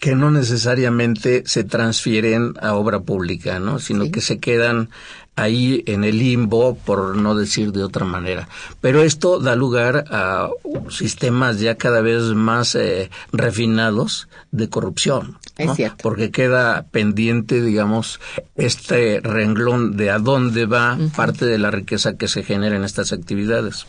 que 0.00 0.14
no 0.14 0.30
necesariamente 0.30 1.42
se 1.46 1.64
transfieren 1.64 2.54
a 2.60 2.74
obra 2.74 3.00
pública, 3.00 3.58
¿no? 3.58 3.78
Sino 3.78 4.10
que 4.10 4.20
se 4.20 4.38
quedan 4.38 4.90
ahí 5.38 5.84
en 5.86 6.02
el 6.02 6.18
limbo, 6.18 6.76
por 6.76 7.16
no 7.16 7.34
decir 7.34 7.72
de 7.72 7.84
otra 7.84 8.04
manera. 8.04 8.48
Pero 8.80 9.02
esto 9.02 9.38
da 9.38 9.54
lugar 9.54 10.04
a 10.10 10.50
sistemas 10.90 11.60
ya 11.60 11.76
cada 11.76 12.00
vez 12.00 12.22
más 12.34 12.74
eh, 12.74 13.10
refinados 13.32 14.28
de 14.50 14.68
corrupción. 14.68 15.38
Es 15.56 15.74
cierto. 15.74 15.98
Porque 16.02 16.30
queda 16.30 16.86
pendiente, 16.90 17.62
digamos, 17.62 18.20
este 18.56 19.20
renglón 19.20 19.96
de 19.96 20.10
a 20.10 20.18
dónde 20.18 20.66
va 20.66 20.98
parte 21.16 21.46
de 21.46 21.58
la 21.58 21.70
riqueza 21.70 22.16
que 22.16 22.28
se 22.28 22.42
genera 22.42 22.76
en 22.76 22.84
estas 22.84 23.12
actividades. 23.12 23.86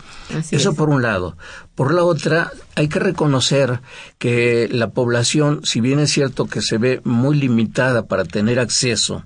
Eso 0.50 0.74
por 0.74 0.88
un 0.88 1.02
lado. 1.02 1.36
Por 1.74 1.94
la 1.94 2.04
otra, 2.04 2.52
hay 2.74 2.88
que 2.88 2.98
reconocer 2.98 3.80
que 4.18 4.68
la 4.70 4.90
población, 4.90 5.60
si 5.64 5.80
bien 5.80 5.98
es 5.98 6.10
cierto 6.10 6.46
que 6.46 6.60
se 6.60 6.78
ve 6.78 7.00
muy 7.04 7.36
limitada 7.36 8.06
para 8.06 8.24
tener 8.24 8.60
acceso 8.60 9.24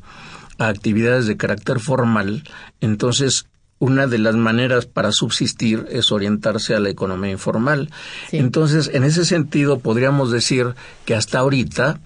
a 0.58 0.68
actividades 0.68 1.26
de 1.26 1.36
carácter 1.36 1.80
formal, 1.80 2.44
entonces 2.80 3.46
una 3.78 4.06
de 4.06 4.18
las 4.18 4.36
maneras 4.36 4.86
para 4.86 5.12
subsistir 5.12 5.86
es 5.90 6.10
orientarse 6.12 6.74
a 6.74 6.80
la 6.80 6.88
economía 6.88 7.32
informal. 7.32 7.90
Entonces, 8.32 8.90
en 8.94 9.04
ese 9.04 9.24
sentido, 9.24 9.78
podríamos 9.80 10.30
decir 10.30 10.74
que 11.04 11.14
hasta 11.14 11.40
ahorita 11.40 12.00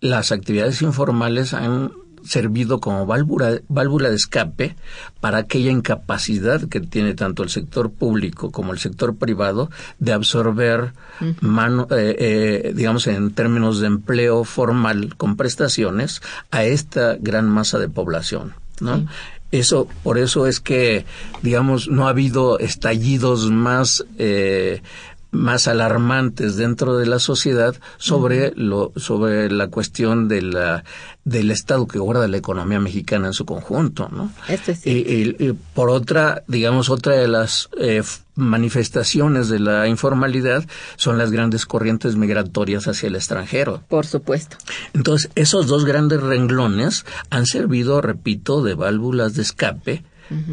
las 0.00 0.30
actividades 0.30 0.82
informales 0.82 1.54
han 1.54 1.90
servido 2.26 2.80
como 2.80 3.06
válvula, 3.06 3.60
válvula 3.68 4.10
de 4.10 4.16
escape 4.16 4.76
para 5.20 5.38
aquella 5.38 5.70
incapacidad 5.70 6.68
que 6.68 6.80
tiene 6.80 7.14
tanto 7.14 7.42
el 7.42 7.50
sector 7.50 7.90
público 7.90 8.50
como 8.50 8.72
el 8.72 8.78
sector 8.78 9.16
privado 9.16 9.70
de 9.98 10.12
absorber, 10.12 10.92
mano, 11.40 11.86
eh, 11.90 12.16
eh, 12.18 12.72
digamos, 12.74 13.06
en 13.06 13.32
términos 13.32 13.80
de 13.80 13.86
empleo 13.86 14.44
formal 14.44 15.16
con 15.16 15.36
prestaciones 15.36 16.20
a 16.50 16.64
esta 16.64 17.16
gran 17.18 17.48
masa 17.48 17.78
de 17.78 17.88
población. 17.88 18.54
¿no? 18.80 19.06
Eso, 19.52 19.88
por 20.02 20.18
eso 20.18 20.46
es 20.46 20.60
que, 20.60 21.06
digamos, 21.42 21.88
no 21.88 22.06
ha 22.06 22.10
habido 22.10 22.58
estallidos 22.58 23.50
más 23.50 24.04
eh, 24.18 24.82
más 25.36 25.68
alarmantes 25.68 26.56
dentro 26.56 26.96
de 26.96 27.06
la 27.06 27.18
sociedad 27.18 27.76
sobre 27.98 28.52
lo 28.56 28.92
sobre 28.96 29.50
la 29.50 29.68
cuestión 29.68 30.28
de 30.28 30.42
la 30.42 30.84
del 31.24 31.50
estado 31.50 31.86
que 31.86 31.98
guarda 31.98 32.28
la 32.28 32.36
economía 32.36 32.78
mexicana 32.78 33.26
en 33.26 33.32
su 33.32 33.44
conjunto, 33.44 34.08
¿no? 34.12 34.32
y, 34.84 35.52
por 35.74 35.90
otra, 35.90 36.44
digamos, 36.46 36.88
otra 36.88 37.14
de 37.14 37.26
las 37.26 37.68
eh, 37.80 38.02
manifestaciones 38.36 39.48
de 39.48 39.58
la 39.58 39.88
informalidad 39.88 40.64
son 40.94 41.18
las 41.18 41.32
grandes 41.32 41.66
corrientes 41.66 42.14
migratorias 42.14 42.86
hacia 42.86 43.08
el 43.08 43.16
extranjero. 43.16 43.82
Por 43.88 44.06
supuesto. 44.06 44.56
Entonces, 44.94 45.30
esos 45.34 45.66
dos 45.66 45.84
grandes 45.84 46.22
renglones 46.22 47.04
han 47.30 47.46
servido, 47.46 48.00
repito, 48.00 48.62
de 48.62 48.74
válvulas 48.74 49.34
de 49.34 49.42
escape 49.42 50.04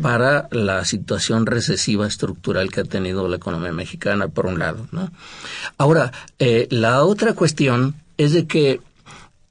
para 0.02 0.48
la 0.52 0.86
situación 0.86 1.46
recesiva 1.46 2.08
estructural 2.08 2.72
que 2.72 2.82
ha 2.82 2.86
tenido 2.86 3.28
la 3.28 3.38
economía 3.38 3.74
mexicana, 3.74 4.28
por 4.28 4.46
un 4.46 4.60
lado. 4.60 4.88
¿no? 4.92 5.12
Ahora, 5.78 6.12
eh, 6.40 6.68
la 6.70 7.04
otra 7.04 7.34
cuestión 7.34 7.96
es 8.18 8.34
de 8.34 8.46
que 8.46 8.82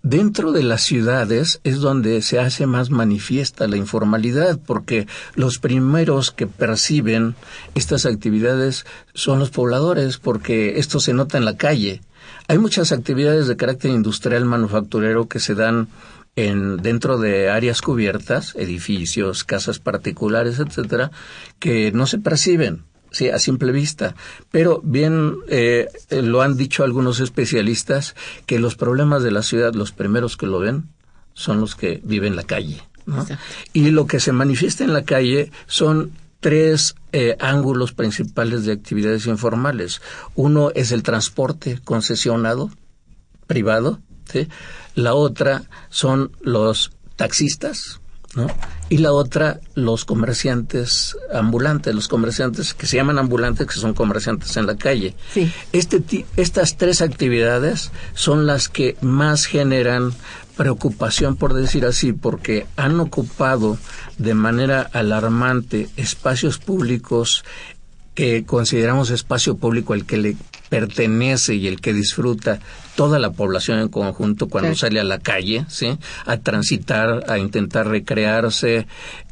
dentro 0.02 0.52
de 0.52 0.62
las 0.62 0.82
ciudades 0.82 1.60
es 1.64 1.78
donde 1.78 2.22
se 2.22 2.38
hace 2.38 2.66
más 2.66 2.90
manifiesta 2.90 3.68
la 3.68 3.76
informalidad, 3.76 4.58
porque 4.64 5.06
los 5.34 5.58
primeros 5.58 6.30
que 6.30 6.46
perciben 6.46 7.34
estas 7.74 8.06
actividades 8.06 8.84
son 9.14 9.38
los 9.38 9.50
pobladores, 9.50 10.18
porque 10.18 10.78
esto 10.78 11.00
se 11.00 11.14
nota 11.14 11.38
en 11.38 11.44
la 11.44 11.56
calle. 11.56 12.02
Hay 12.48 12.58
muchas 12.58 12.92
actividades 12.92 13.46
de 13.46 13.56
carácter 13.56 13.92
industrial 13.92 14.44
manufacturero 14.44 15.28
que 15.28 15.40
se 15.40 15.54
dan 15.54 15.88
en, 16.36 16.78
dentro 16.78 17.18
de 17.18 17.50
áreas 17.50 17.82
cubiertas, 17.82 18.54
edificios, 18.56 19.44
casas 19.44 19.78
particulares, 19.78 20.58
etcétera, 20.58 21.10
que 21.58 21.92
no 21.92 22.06
se 22.06 22.18
perciben. 22.18 22.84
Sí, 23.10 23.28
a 23.28 23.38
simple 23.38 23.72
vista. 23.72 24.14
Pero 24.50 24.80
bien 24.82 25.36
eh, 25.48 25.88
lo 26.10 26.40
han 26.40 26.56
dicho 26.56 26.82
algunos 26.82 27.20
especialistas 27.20 28.16
que 28.46 28.58
los 28.58 28.74
problemas 28.74 29.22
de 29.22 29.30
la 29.30 29.42
ciudad, 29.42 29.74
los 29.74 29.92
primeros 29.92 30.38
que 30.38 30.46
lo 30.46 30.60
ven, 30.60 30.88
son 31.34 31.60
los 31.60 31.74
que 31.74 32.00
viven 32.04 32.32
en 32.32 32.36
la 32.36 32.44
calle. 32.44 32.82
Y 33.72 33.90
lo 33.90 34.06
que 34.06 34.20
se 34.20 34.32
manifiesta 34.32 34.84
en 34.84 34.94
la 34.94 35.02
calle 35.02 35.50
son 35.66 36.12
tres 36.40 36.94
eh, 37.12 37.36
ángulos 37.40 37.92
principales 37.92 38.64
de 38.64 38.72
actividades 38.72 39.26
informales. 39.26 40.00
Uno 40.34 40.70
es 40.74 40.92
el 40.92 41.02
transporte 41.02 41.80
concesionado, 41.84 42.70
privado, 43.46 44.00
¿sí? 44.30 44.48
la 44.94 45.14
otra 45.14 45.64
son 45.90 46.32
los 46.40 46.92
taxistas, 47.16 48.00
¿no? 48.34 48.46
Y 48.88 48.98
la 48.98 49.12
otra, 49.12 49.60
los 49.74 50.04
comerciantes 50.04 51.16
ambulantes, 51.32 51.94
los 51.94 52.08
comerciantes 52.08 52.74
que 52.74 52.86
se 52.86 52.96
llaman 52.96 53.18
ambulantes, 53.18 53.66
que 53.66 53.74
son 53.74 53.94
comerciantes 53.94 54.56
en 54.56 54.66
la 54.66 54.76
calle. 54.76 55.14
Sí. 55.32 55.50
Este, 55.72 56.26
estas 56.36 56.76
tres 56.76 57.00
actividades 57.00 57.90
son 58.14 58.46
las 58.46 58.68
que 58.68 58.96
más 59.00 59.46
generan 59.46 60.12
preocupación, 60.56 61.36
por 61.36 61.54
decir 61.54 61.86
así, 61.86 62.12
porque 62.12 62.66
han 62.76 63.00
ocupado 63.00 63.78
de 64.18 64.34
manera 64.34 64.82
alarmante 64.92 65.88
espacios 65.96 66.58
públicos 66.58 67.44
que 68.14 68.44
consideramos 68.44 69.10
espacio 69.10 69.56
público 69.56 69.94
el 69.94 70.04
que 70.04 70.18
le 70.18 70.36
pertenece 70.68 71.54
y 71.54 71.66
el 71.66 71.80
que 71.80 71.92
disfruta 71.92 72.60
toda 72.94 73.18
la 73.18 73.32
población 73.32 73.78
en 73.78 73.88
conjunto 73.88 74.48
cuando 74.48 74.74
sale 74.74 75.00
a 75.00 75.04
la 75.04 75.18
calle, 75.18 75.64
¿sí? 75.68 75.98
A 76.26 76.38
transitar, 76.38 77.24
a 77.30 77.38
intentar 77.38 77.88
recrearse, 77.88 78.86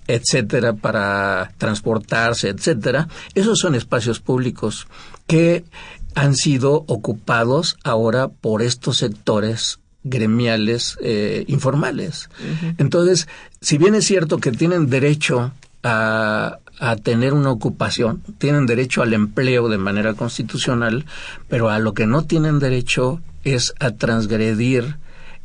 etcétera, 0.07 0.75
para 0.75 1.53
transportarse, 1.59 2.49
etcétera. 2.49 3.09
Esos 3.35 3.59
son 3.59 3.75
espacios 3.75 4.21
públicos 4.21 4.87
que 5.27 5.65
han 6.15 6.35
sido 6.35 6.85
ocupados 6.89 7.77
ahora 7.85 8.29
por 8.29 8.63
estos 8.63 8.97
sectores 8.97 9.79
gremiales 10.03 10.97
eh, 11.03 11.45
informales. 11.47 12.31
Entonces, 12.79 13.29
si 13.61 13.79
bien 13.79 13.95
es 13.95 14.07
cierto 14.07 14.39
que 14.39 14.51
tienen 14.51 14.89
derecho 14.89 15.53
a, 15.83 16.59
a 16.79 16.97
tener 16.97 17.35
una 17.35 17.51
ocupación, 17.51 18.23
tienen 18.39 18.67
derecho 18.67 19.03
al 19.03 19.13
empleo 19.13 19.69
de 19.69 19.79
manera 19.79 20.15
constitucional, 20.15 21.05
pero 21.49 21.71
a 21.71 21.79
lo 21.79 21.95
que 21.95 22.07
no 22.07 22.25
tienen 22.25 22.59
derecho 22.59 23.21
es 23.45 23.75
a 23.81 23.93
transgredir 23.93 24.97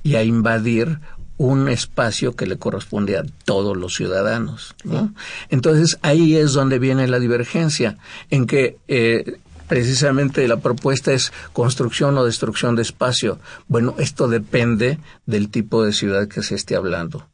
y 0.03 0.15
a 0.15 0.23
invadir 0.23 0.99
un 1.38 1.67
espacio 1.67 2.36
que 2.36 2.47
le 2.47 2.57
corresponde 2.57 3.17
a 3.17 3.25
todos 3.43 3.75
los 3.75 3.95
ciudadanos. 3.95 4.75
Entonces 5.49 5.97
ahí 6.01 6.36
es 6.36 6.53
donde 6.53 6.79
viene 6.79 7.07
la 7.07 7.19
divergencia, 7.19 7.97
en 8.29 8.47
que 8.47 8.77
eh, 8.88 9.39
precisamente 9.68 10.47
la 10.47 10.57
propuesta 10.57 11.13
es 11.13 11.32
construcción 11.53 12.18
o 12.18 12.26
destrucción 12.26 12.76
de 12.76 12.82
espacio. 12.82 13.39
Bueno, 13.68 13.95
esto 13.97 14.28
depende 14.28 14.99
del 15.26 15.49
tipo 15.49 15.84
de 15.84 15.93
ciudad 15.93 16.28
que 16.28 16.43
se 16.43 16.55
esté 16.55 16.76
hablando. 16.76 17.28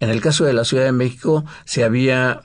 En 0.00 0.10
el 0.10 0.20
caso 0.20 0.44
de 0.44 0.52
la 0.52 0.64
Ciudad 0.64 0.84
de 0.84 0.92
México 0.92 1.44
se 1.64 1.84
había 1.84 2.42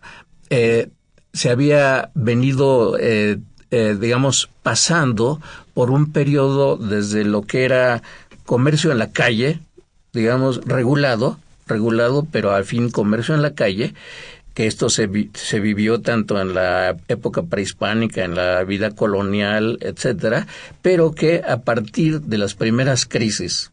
eh, 0.49 0.89
se 1.33 1.49
había 1.49 2.11
venido 2.15 2.97
eh, 2.99 3.37
digamos 3.69 4.49
pasando 4.63 5.41
por 5.73 5.91
un 5.91 6.11
periodo 6.11 6.77
desde 6.77 7.23
lo 7.23 7.41
que 7.43 7.65
era 7.65 8.01
comercio 8.45 8.91
en 8.91 8.97
la 8.97 9.11
calle, 9.11 9.59
digamos, 10.13 10.61
regulado, 10.65 11.37
regulado, 11.67 12.25
pero 12.31 12.51
al 12.51 12.65
fin 12.65 12.89
comercio 12.89 13.35
en 13.35 13.41
la 13.41 13.53
calle, 13.53 13.93
que 14.57 14.65
esto 14.65 14.89
se, 14.89 15.07
se 15.35 15.59
vivió 15.59 16.01
tanto 16.01 16.41
en 16.41 16.55
la 16.55 16.97
época 17.09 17.43
prehispánica, 17.43 18.25
en 18.25 18.33
la 18.33 18.63
vida 18.63 18.89
colonial, 18.89 19.77
etcétera, 19.81 20.47
pero 20.81 21.11
que 21.11 21.43
a 21.47 21.61
partir 21.61 22.21
de 22.21 22.39
las 22.39 22.55
primeras 22.55 23.05
crisis 23.05 23.71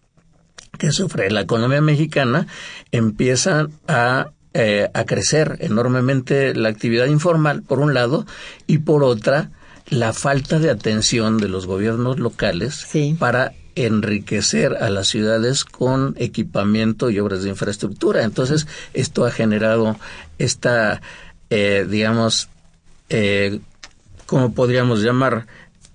que 0.79 0.93
sufre 0.93 1.31
la 1.31 1.41
economía 1.41 1.81
mexicana 1.81 2.49
empiezan 2.93 3.73
a 3.89 4.33
eh, 4.53 4.91
a 4.93 5.05
crecer 5.07 5.57
enormemente 5.61 6.55
la 6.55 6.69
actividad 6.69 7.07
informal, 7.07 7.63
por 7.63 7.79
un 7.81 7.95
lado, 7.95 8.27
y 8.67 8.79
por 8.79 9.05
otra, 9.05 9.53
la 9.89 10.13
falta 10.13 10.59
de 10.59 10.69
atención 10.69 11.39
de 11.39 11.49
los 11.49 11.67
gobiernos 11.67 12.19
locales 12.19 12.87
para 13.19 13.55
enriquecer 13.75 14.77
a 14.77 14.91
las 14.91 15.09
ciudades 15.09 15.65
con 15.65 16.15
equipamiento 16.19 17.11
y 17.11 17.19
obras 17.19 17.43
de 17.43 17.51
infraestructura. 17.51 18.23
Entonces, 18.23 18.67
esto 18.93 19.25
ha 19.25 19.31
generado 19.31 19.97
esta, 20.39 21.01
eh, 21.51 21.87
digamos, 21.89 22.49
eh, 23.09 23.61
¿cómo 24.27 24.55
podríamos 24.55 25.03
llamar? 25.03 25.47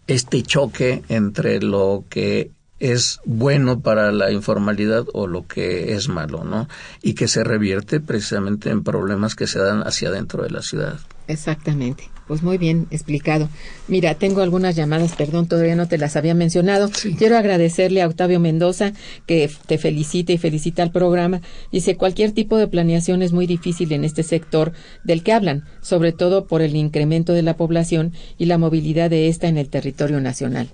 Este 0.07 0.41
choque 0.41 1.03
entre 1.07 1.61
lo 1.61 2.03
que 2.09 2.51
es 2.80 3.19
bueno 3.25 3.82
para 3.82 4.11
la 4.11 4.32
informalidad 4.32 5.05
o 5.13 5.27
lo 5.27 5.45
que 5.45 5.93
es 5.93 6.07
malo, 6.07 6.43
¿no? 6.43 6.67
Y 7.01 7.13
que 7.13 7.27
se 7.27 7.43
revierte 7.43 7.99
precisamente 7.99 8.69
en 8.69 8.84
problemas 8.84 9.36
que 9.36 9.47
se 9.47 9.59
dan 9.59 9.82
hacia 9.86 10.09
adentro 10.09 10.43
de 10.43 10.49
la 10.49 10.61
ciudad. 10.61 10.99
Exactamente. 11.27 12.09
Pues 12.30 12.43
muy 12.43 12.59
bien 12.59 12.86
explicado. 12.91 13.49
Mira, 13.88 14.13
tengo 14.13 14.41
algunas 14.41 14.75
llamadas, 14.75 15.15
perdón, 15.15 15.47
todavía 15.47 15.75
no 15.75 15.88
te 15.88 15.97
las 15.97 16.15
había 16.15 16.36
mencionado. 16.36 16.91
Quiero 17.17 17.36
agradecerle 17.36 18.03
a 18.03 18.07
Octavio 18.07 18.39
Mendoza 18.39 18.93
que 19.25 19.49
te 19.65 19.80
felicita 19.80 20.32
y 20.32 20.38
felicita 20.38 20.84
al 20.84 20.91
programa. 20.91 21.41
Dice, 21.71 21.97
cualquier 21.97 22.32
tipo 22.32 22.57
de 22.57 22.67
planeación 22.67 23.23
es 23.23 23.34
muy 23.34 23.47
difícil 23.47 23.91
en 23.93 24.03
este 24.03 24.21
sector 24.21 24.73
del 25.03 25.23
que 25.23 25.34
hablan, 25.34 25.65
sobre 25.82 26.11
todo 26.11 26.45
por 26.45 26.61
el 26.61 26.75
incremento 26.75 27.34
de 27.34 27.41
la 27.41 27.57
población 27.57 28.13
y 28.38 28.45
la 28.45 28.59
movilidad 28.59 29.09
de 29.09 29.27
esta 29.27 29.47
en 29.47 29.57
el 29.57 29.69
territorio 29.69 30.21
nacional. 30.21 30.69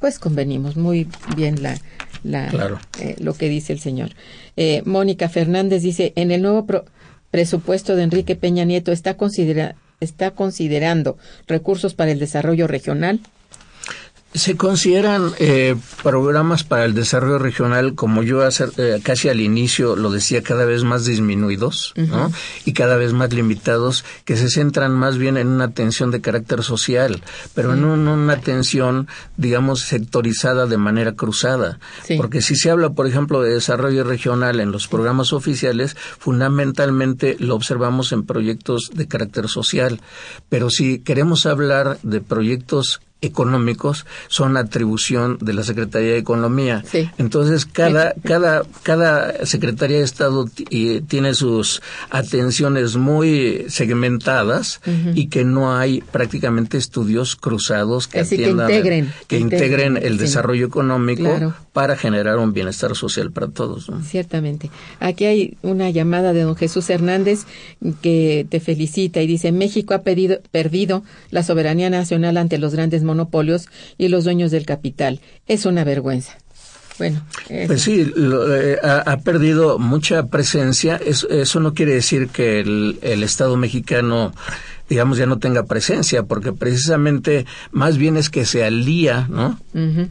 Pues 0.00 0.18
convenimos 0.18 0.76
muy 0.76 1.08
bien 1.34 1.62
la, 1.62 1.78
la 2.22 2.78
eh, 3.00 3.16
lo 3.18 3.32
que 3.32 3.48
dice 3.48 3.72
el 3.72 3.80
señor. 3.80 4.10
Eh, 4.58 4.82
Mónica 4.84 5.30
Fernández 5.30 5.82
dice, 5.82 6.12
en 6.16 6.32
el 6.32 6.42
nuevo 6.42 6.66
presupuesto 7.30 7.96
de 7.96 8.02
Enrique 8.02 8.36
Peña 8.36 8.64
Nieto 8.64 8.92
está 8.92 9.16
considerado 9.16 9.74
está 10.00 10.30
considerando 10.32 11.18
recursos 11.46 11.94
para 11.94 12.10
el 12.10 12.18
desarrollo 12.18 12.66
regional? 12.66 13.20
Se 14.34 14.58
consideran 14.58 15.32
eh, 15.38 15.74
programas 16.02 16.62
para 16.62 16.84
el 16.84 16.92
desarrollo 16.92 17.38
regional, 17.38 17.94
como 17.94 18.22
yo 18.22 18.42
hace, 18.42 18.66
eh, 18.76 19.00
casi 19.02 19.30
al 19.30 19.40
inicio 19.40 19.96
lo 19.96 20.10
decía, 20.10 20.42
cada 20.42 20.66
vez 20.66 20.84
más 20.84 21.06
disminuidos 21.06 21.94
y 22.66 22.74
cada 22.74 22.96
vez 22.96 23.14
más 23.14 23.32
limitados, 23.32 24.04
que 24.26 24.36
se 24.36 24.50
centran 24.50 24.92
más 24.92 25.16
bien 25.16 25.38
en 25.38 25.48
una 25.48 25.64
atención 25.64 26.10
de 26.10 26.20
carácter 26.20 26.62
social, 26.62 27.22
pero 27.54 27.74
no 27.74 27.94
en 27.94 28.06
una 28.06 28.34
atención, 28.34 29.08
digamos, 29.38 29.80
sectorizada 29.80 30.66
de 30.66 30.76
manera 30.76 31.12
cruzada. 31.12 31.78
Porque 32.18 32.42
si 32.42 32.54
se 32.54 32.70
habla, 32.70 32.90
por 32.90 33.06
ejemplo, 33.06 33.40
de 33.40 33.54
desarrollo 33.54 34.04
regional 34.04 34.60
en 34.60 34.72
los 34.72 34.88
programas 34.88 35.32
oficiales, 35.32 35.96
fundamentalmente 36.18 37.36
lo 37.40 37.54
observamos 37.54 38.12
en 38.12 38.26
proyectos 38.26 38.90
de 38.92 39.08
carácter 39.08 39.48
social. 39.48 40.02
Pero 40.50 40.68
si 40.68 40.98
queremos 40.98 41.46
hablar 41.46 41.98
de 42.02 42.20
proyectos 42.20 43.00
económicos 43.20 44.06
son 44.28 44.56
atribución 44.56 45.38
de 45.40 45.52
la 45.52 45.62
Secretaría 45.62 46.12
de 46.12 46.18
Economía. 46.18 46.84
Entonces, 47.18 47.66
cada, 47.66 48.14
cada, 48.24 48.62
cada 48.82 49.44
Secretaría 49.46 49.98
de 49.98 50.04
Estado 50.04 50.46
tiene 51.08 51.34
sus 51.34 51.82
atenciones 52.10 52.96
muy 52.96 53.66
segmentadas 53.68 54.80
y 55.14 55.28
que 55.28 55.44
no 55.44 55.76
hay 55.76 56.00
prácticamente 56.00 56.78
estudios 56.78 57.36
cruzados 57.36 58.06
que, 58.08 58.20
integren, 58.20 59.12
que, 59.26 59.38
integren, 59.38 59.96
el 59.96 60.18
desarrollo 60.18 60.66
económico 60.66 61.54
para 61.78 61.94
generar 61.94 62.38
un 62.38 62.52
bienestar 62.52 62.96
social 62.96 63.30
para 63.30 63.46
todos. 63.46 63.88
Ciertamente. 64.04 64.68
Aquí 64.98 65.26
hay 65.26 65.58
una 65.62 65.90
llamada 65.90 66.32
de 66.32 66.42
don 66.42 66.56
Jesús 66.56 66.90
Hernández 66.90 67.44
que 68.02 68.44
te 68.50 68.58
felicita 68.58 69.22
y 69.22 69.28
dice, 69.28 69.52
México 69.52 69.94
ha 69.94 70.02
pedido, 70.02 70.40
perdido 70.50 71.04
la 71.30 71.44
soberanía 71.44 71.88
nacional 71.88 72.36
ante 72.36 72.58
los 72.58 72.74
grandes 72.74 73.04
monopolios 73.04 73.68
y 73.96 74.08
los 74.08 74.24
dueños 74.24 74.50
del 74.50 74.66
capital. 74.66 75.20
Es 75.46 75.66
una 75.66 75.84
vergüenza. 75.84 76.36
Bueno, 76.98 77.24
pues 77.68 77.82
sí, 77.82 78.12
eh, 78.16 78.76
ha, 78.82 79.16
perdido 79.18 79.78
mucha 79.78 80.26
presencia. 80.26 80.96
Eso, 80.96 81.60
no 81.60 81.74
quiere 81.74 81.94
decir 81.94 82.26
que 82.26 82.58
el, 82.58 83.22
Estado 83.22 83.56
mexicano 83.56 84.32
digamos, 84.88 85.18
ya 85.18 85.26
no 85.26 85.38
tenga 85.38 85.64
presencia, 85.64 86.22
porque 86.22 86.52
precisamente 86.52 87.46
más 87.72 87.98
bien 87.98 88.16
es 88.16 88.30
que 88.30 88.44
se 88.44 88.64
alía, 88.64 89.26
¿no? 89.28 89.58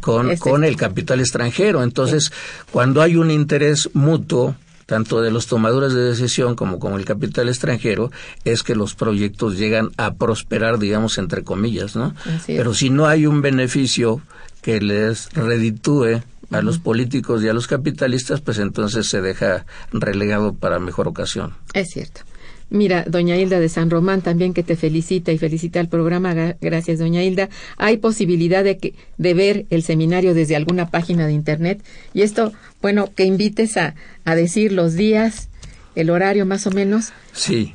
con, 0.01 0.35
con 0.37 0.63
el 0.63 0.75
capital 0.75 1.19
extranjero. 1.19 1.83
Entonces, 1.83 2.31
cuando 2.71 3.01
hay 3.01 3.15
un 3.15 3.31
interés 3.31 3.89
mutuo, 3.93 4.55
tanto 4.85 5.21
de 5.21 5.31
los 5.31 5.47
tomadores 5.47 5.93
de 5.93 6.01
decisión 6.01 6.55
como 6.55 6.79
con 6.79 6.93
el 6.93 7.05
capital 7.05 7.49
extranjero, 7.49 8.09
es 8.45 8.63
que 8.63 8.73
los 8.73 8.95
proyectos 8.95 9.57
llegan 9.57 9.89
a 9.97 10.13
prosperar, 10.13 10.79
digamos, 10.79 11.17
entre 11.17 11.43
comillas, 11.43 11.95
¿no? 11.95 12.15
Pero 12.47 12.73
si 12.73 12.89
no 12.89 13.05
hay 13.05 13.25
un 13.25 13.41
beneficio 13.41 14.21
que 14.61 14.79
les 14.79 15.29
reditúe 15.33 16.21
a 16.51 16.61
los 16.61 16.79
políticos 16.79 17.43
y 17.43 17.49
a 17.49 17.53
los 17.53 17.67
capitalistas, 17.67 18.39
pues 18.39 18.59
entonces 18.59 19.09
se 19.09 19.21
deja 19.21 19.65
relegado 19.91 20.53
para 20.53 20.79
mejor 20.79 21.07
ocasión. 21.07 21.53
Es 21.73 21.89
cierto. 21.89 22.21
Mira, 22.69 23.05
doña 23.07 23.37
Hilda 23.37 23.59
de 23.59 23.69
San 23.69 23.89
Román 23.89 24.21
también 24.21 24.53
que 24.53 24.63
te 24.63 24.75
felicita 24.75 25.31
y 25.31 25.37
felicita 25.37 25.79
al 25.79 25.87
programa. 25.87 26.33
Gracias, 26.59 26.99
doña 26.99 27.23
Hilda. 27.23 27.49
Hay 27.77 27.97
posibilidad 27.97 28.63
de, 28.63 28.77
que, 28.77 28.93
de 29.17 29.33
ver 29.33 29.65
el 29.69 29.83
seminario 29.83 30.33
desde 30.33 30.55
alguna 30.55 30.89
página 30.89 31.27
de 31.27 31.33
Internet. 31.33 31.81
Y 32.13 32.23
esto, 32.23 32.51
bueno, 32.81 33.09
que 33.15 33.23
invites 33.23 33.77
a, 33.77 33.95
a 34.25 34.35
decir 34.35 34.73
los 34.73 34.95
días, 34.95 35.49
el 35.95 36.09
horario 36.09 36.45
más 36.45 36.67
o 36.67 36.71
menos. 36.71 37.13
Sí. 37.31 37.73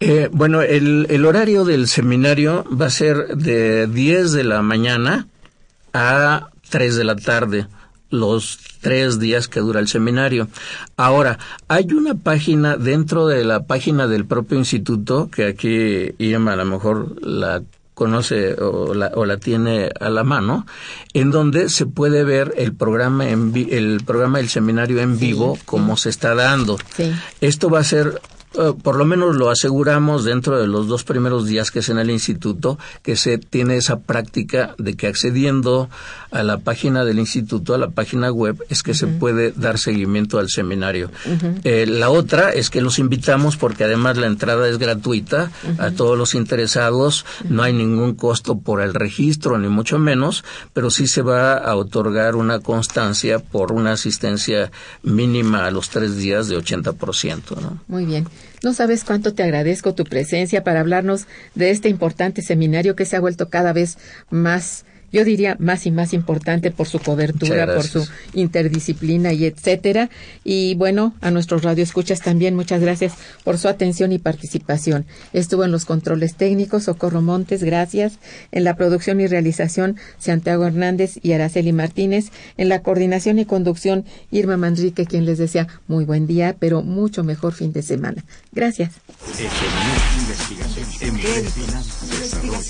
eh, 0.00 0.28
bueno, 0.30 0.60
el, 0.62 1.06
el 1.08 1.24
horario 1.24 1.64
del 1.64 1.88
seminario 1.88 2.64
va 2.70 2.86
a 2.86 2.90
ser 2.90 3.36
de 3.36 3.86
10 3.86 4.32
de 4.32 4.44
la 4.44 4.60
mañana 4.62 5.26
a 5.94 6.50
3 6.68 6.96
de 6.96 7.04
la 7.04 7.16
tarde 7.16 7.66
los 8.14 8.58
tres 8.80 9.18
días 9.18 9.48
que 9.48 9.60
dura 9.60 9.80
el 9.80 9.88
seminario. 9.88 10.48
Ahora, 10.96 11.38
hay 11.68 11.92
una 11.92 12.14
página 12.14 12.76
dentro 12.76 13.26
de 13.26 13.44
la 13.44 13.64
página 13.64 14.06
del 14.06 14.24
propio 14.24 14.58
instituto, 14.58 15.30
que 15.30 15.46
aquí 15.46 16.14
Irma 16.18 16.52
a 16.52 16.56
lo 16.56 16.64
mejor 16.64 17.16
la 17.22 17.62
conoce 17.94 18.54
o 18.54 18.92
la, 18.92 19.12
o 19.14 19.24
la 19.24 19.36
tiene 19.38 19.90
a 20.00 20.10
la 20.10 20.24
mano, 20.24 20.66
en 21.12 21.30
donde 21.30 21.68
se 21.68 21.86
puede 21.86 22.24
ver 22.24 22.52
el 22.56 22.74
programa 22.74 23.28
en 23.28 23.52
el 23.70 24.02
programa 24.04 24.38
del 24.38 24.48
seminario 24.48 25.00
en 25.00 25.18
vivo 25.18 25.56
como 25.64 25.96
se 25.96 26.10
está 26.10 26.34
dando. 26.34 26.76
Esto 27.40 27.70
va 27.70 27.78
a 27.80 27.84
ser 27.84 28.20
por 28.82 28.96
lo 28.96 29.04
menos 29.04 29.36
lo 29.36 29.50
aseguramos 29.50 30.24
dentro 30.24 30.60
de 30.60 30.66
los 30.66 30.86
dos 30.86 31.04
primeros 31.04 31.46
días 31.46 31.70
que 31.70 31.80
es 31.80 31.88
en 31.88 31.98
el 31.98 32.10
instituto, 32.10 32.78
que 33.02 33.16
se 33.16 33.38
tiene 33.38 33.76
esa 33.76 34.00
práctica 34.00 34.74
de 34.78 34.94
que 34.94 35.06
accediendo 35.06 35.88
a 36.30 36.42
la 36.42 36.58
página 36.58 37.04
del 37.04 37.18
instituto, 37.18 37.74
a 37.74 37.78
la 37.78 37.90
página 37.90 38.30
web, 38.30 38.64
es 38.68 38.82
que 38.82 38.94
se 38.94 39.06
puede 39.06 39.52
dar 39.52 39.78
seguimiento 39.78 40.38
al 40.38 40.48
seminario. 40.48 41.10
Eh, 41.62 41.86
la 41.86 42.10
otra 42.10 42.50
es 42.50 42.70
que 42.70 42.80
los 42.80 42.98
invitamos 42.98 43.56
porque 43.56 43.84
además 43.84 44.16
la 44.16 44.26
entrada 44.26 44.68
es 44.68 44.78
gratuita 44.78 45.50
a 45.78 45.90
todos 45.92 46.18
los 46.18 46.34
interesados, 46.34 47.24
no 47.48 47.62
hay 47.62 47.72
ningún 47.72 48.14
costo 48.14 48.58
por 48.58 48.80
el 48.80 48.94
registro, 48.94 49.58
ni 49.58 49.68
mucho 49.68 49.98
menos, 49.98 50.44
pero 50.72 50.90
sí 50.90 51.06
se 51.06 51.22
va 51.22 51.54
a 51.54 51.76
otorgar 51.76 52.34
una 52.34 52.58
constancia 52.60 53.38
por 53.38 53.72
una 53.72 53.92
asistencia 53.92 54.70
mínima 55.02 55.66
a 55.66 55.70
los 55.70 55.88
tres 55.88 56.16
días 56.16 56.48
de 56.48 56.56
80%. 56.56 57.60
¿no? 57.60 57.78
Muy 57.86 58.06
bien. 58.06 58.26
No 58.62 58.72
sabes 58.72 59.04
cuánto 59.04 59.34
te 59.34 59.42
agradezco 59.42 59.94
tu 59.94 60.04
presencia 60.04 60.64
para 60.64 60.80
hablarnos 60.80 61.26
de 61.54 61.70
este 61.70 61.88
importante 61.88 62.42
seminario 62.42 62.96
que 62.96 63.04
se 63.04 63.16
ha 63.16 63.20
vuelto 63.20 63.50
cada 63.50 63.72
vez 63.72 63.98
más 64.30 64.84
yo 65.14 65.24
diría 65.24 65.56
más 65.60 65.86
y 65.86 65.92
más 65.92 66.12
importante 66.12 66.72
por 66.72 66.88
su 66.88 66.98
cobertura, 66.98 67.72
por 67.72 67.84
su 67.84 68.04
interdisciplina 68.32 69.32
y 69.32 69.44
etcétera. 69.44 70.10
Y 70.42 70.74
bueno, 70.74 71.14
a 71.20 71.30
nuestros 71.30 71.62
radioescuchas 71.62 72.20
también 72.20 72.56
muchas 72.56 72.80
gracias 72.80 73.12
por 73.44 73.56
su 73.56 73.68
atención 73.68 74.10
y 74.10 74.18
participación. 74.18 75.06
Estuvo 75.32 75.62
en 75.64 75.70
los 75.70 75.84
controles 75.84 76.34
técnicos 76.34 76.82
Socorro 76.82 77.22
Montes, 77.22 77.62
gracias. 77.62 78.18
En 78.50 78.64
la 78.64 78.74
producción 78.74 79.20
y 79.20 79.28
realización 79.28 79.98
Santiago 80.18 80.66
Hernández 80.66 81.20
y 81.22 81.30
Araceli 81.30 81.72
Martínez. 81.72 82.32
En 82.56 82.68
la 82.68 82.82
coordinación 82.82 83.38
y 83.38 83.44
conducción 83.44 84.04
Irma 84.32 84.56
Manrique, 84.56 85.06
quien 85.06 85.26
les 85.26 85.38
desea 85.38 85.68
muy 85.86 86.04
buen 86.04 86.26
día, 86.26 86.56
pero 86.58 86.82
mucho 86.82 87.22
mejor 87.22 87.52
fin 87.52 87.72
de 87.72 87.82
semana. 87.82 88.24
Gracias. 88.50 88.90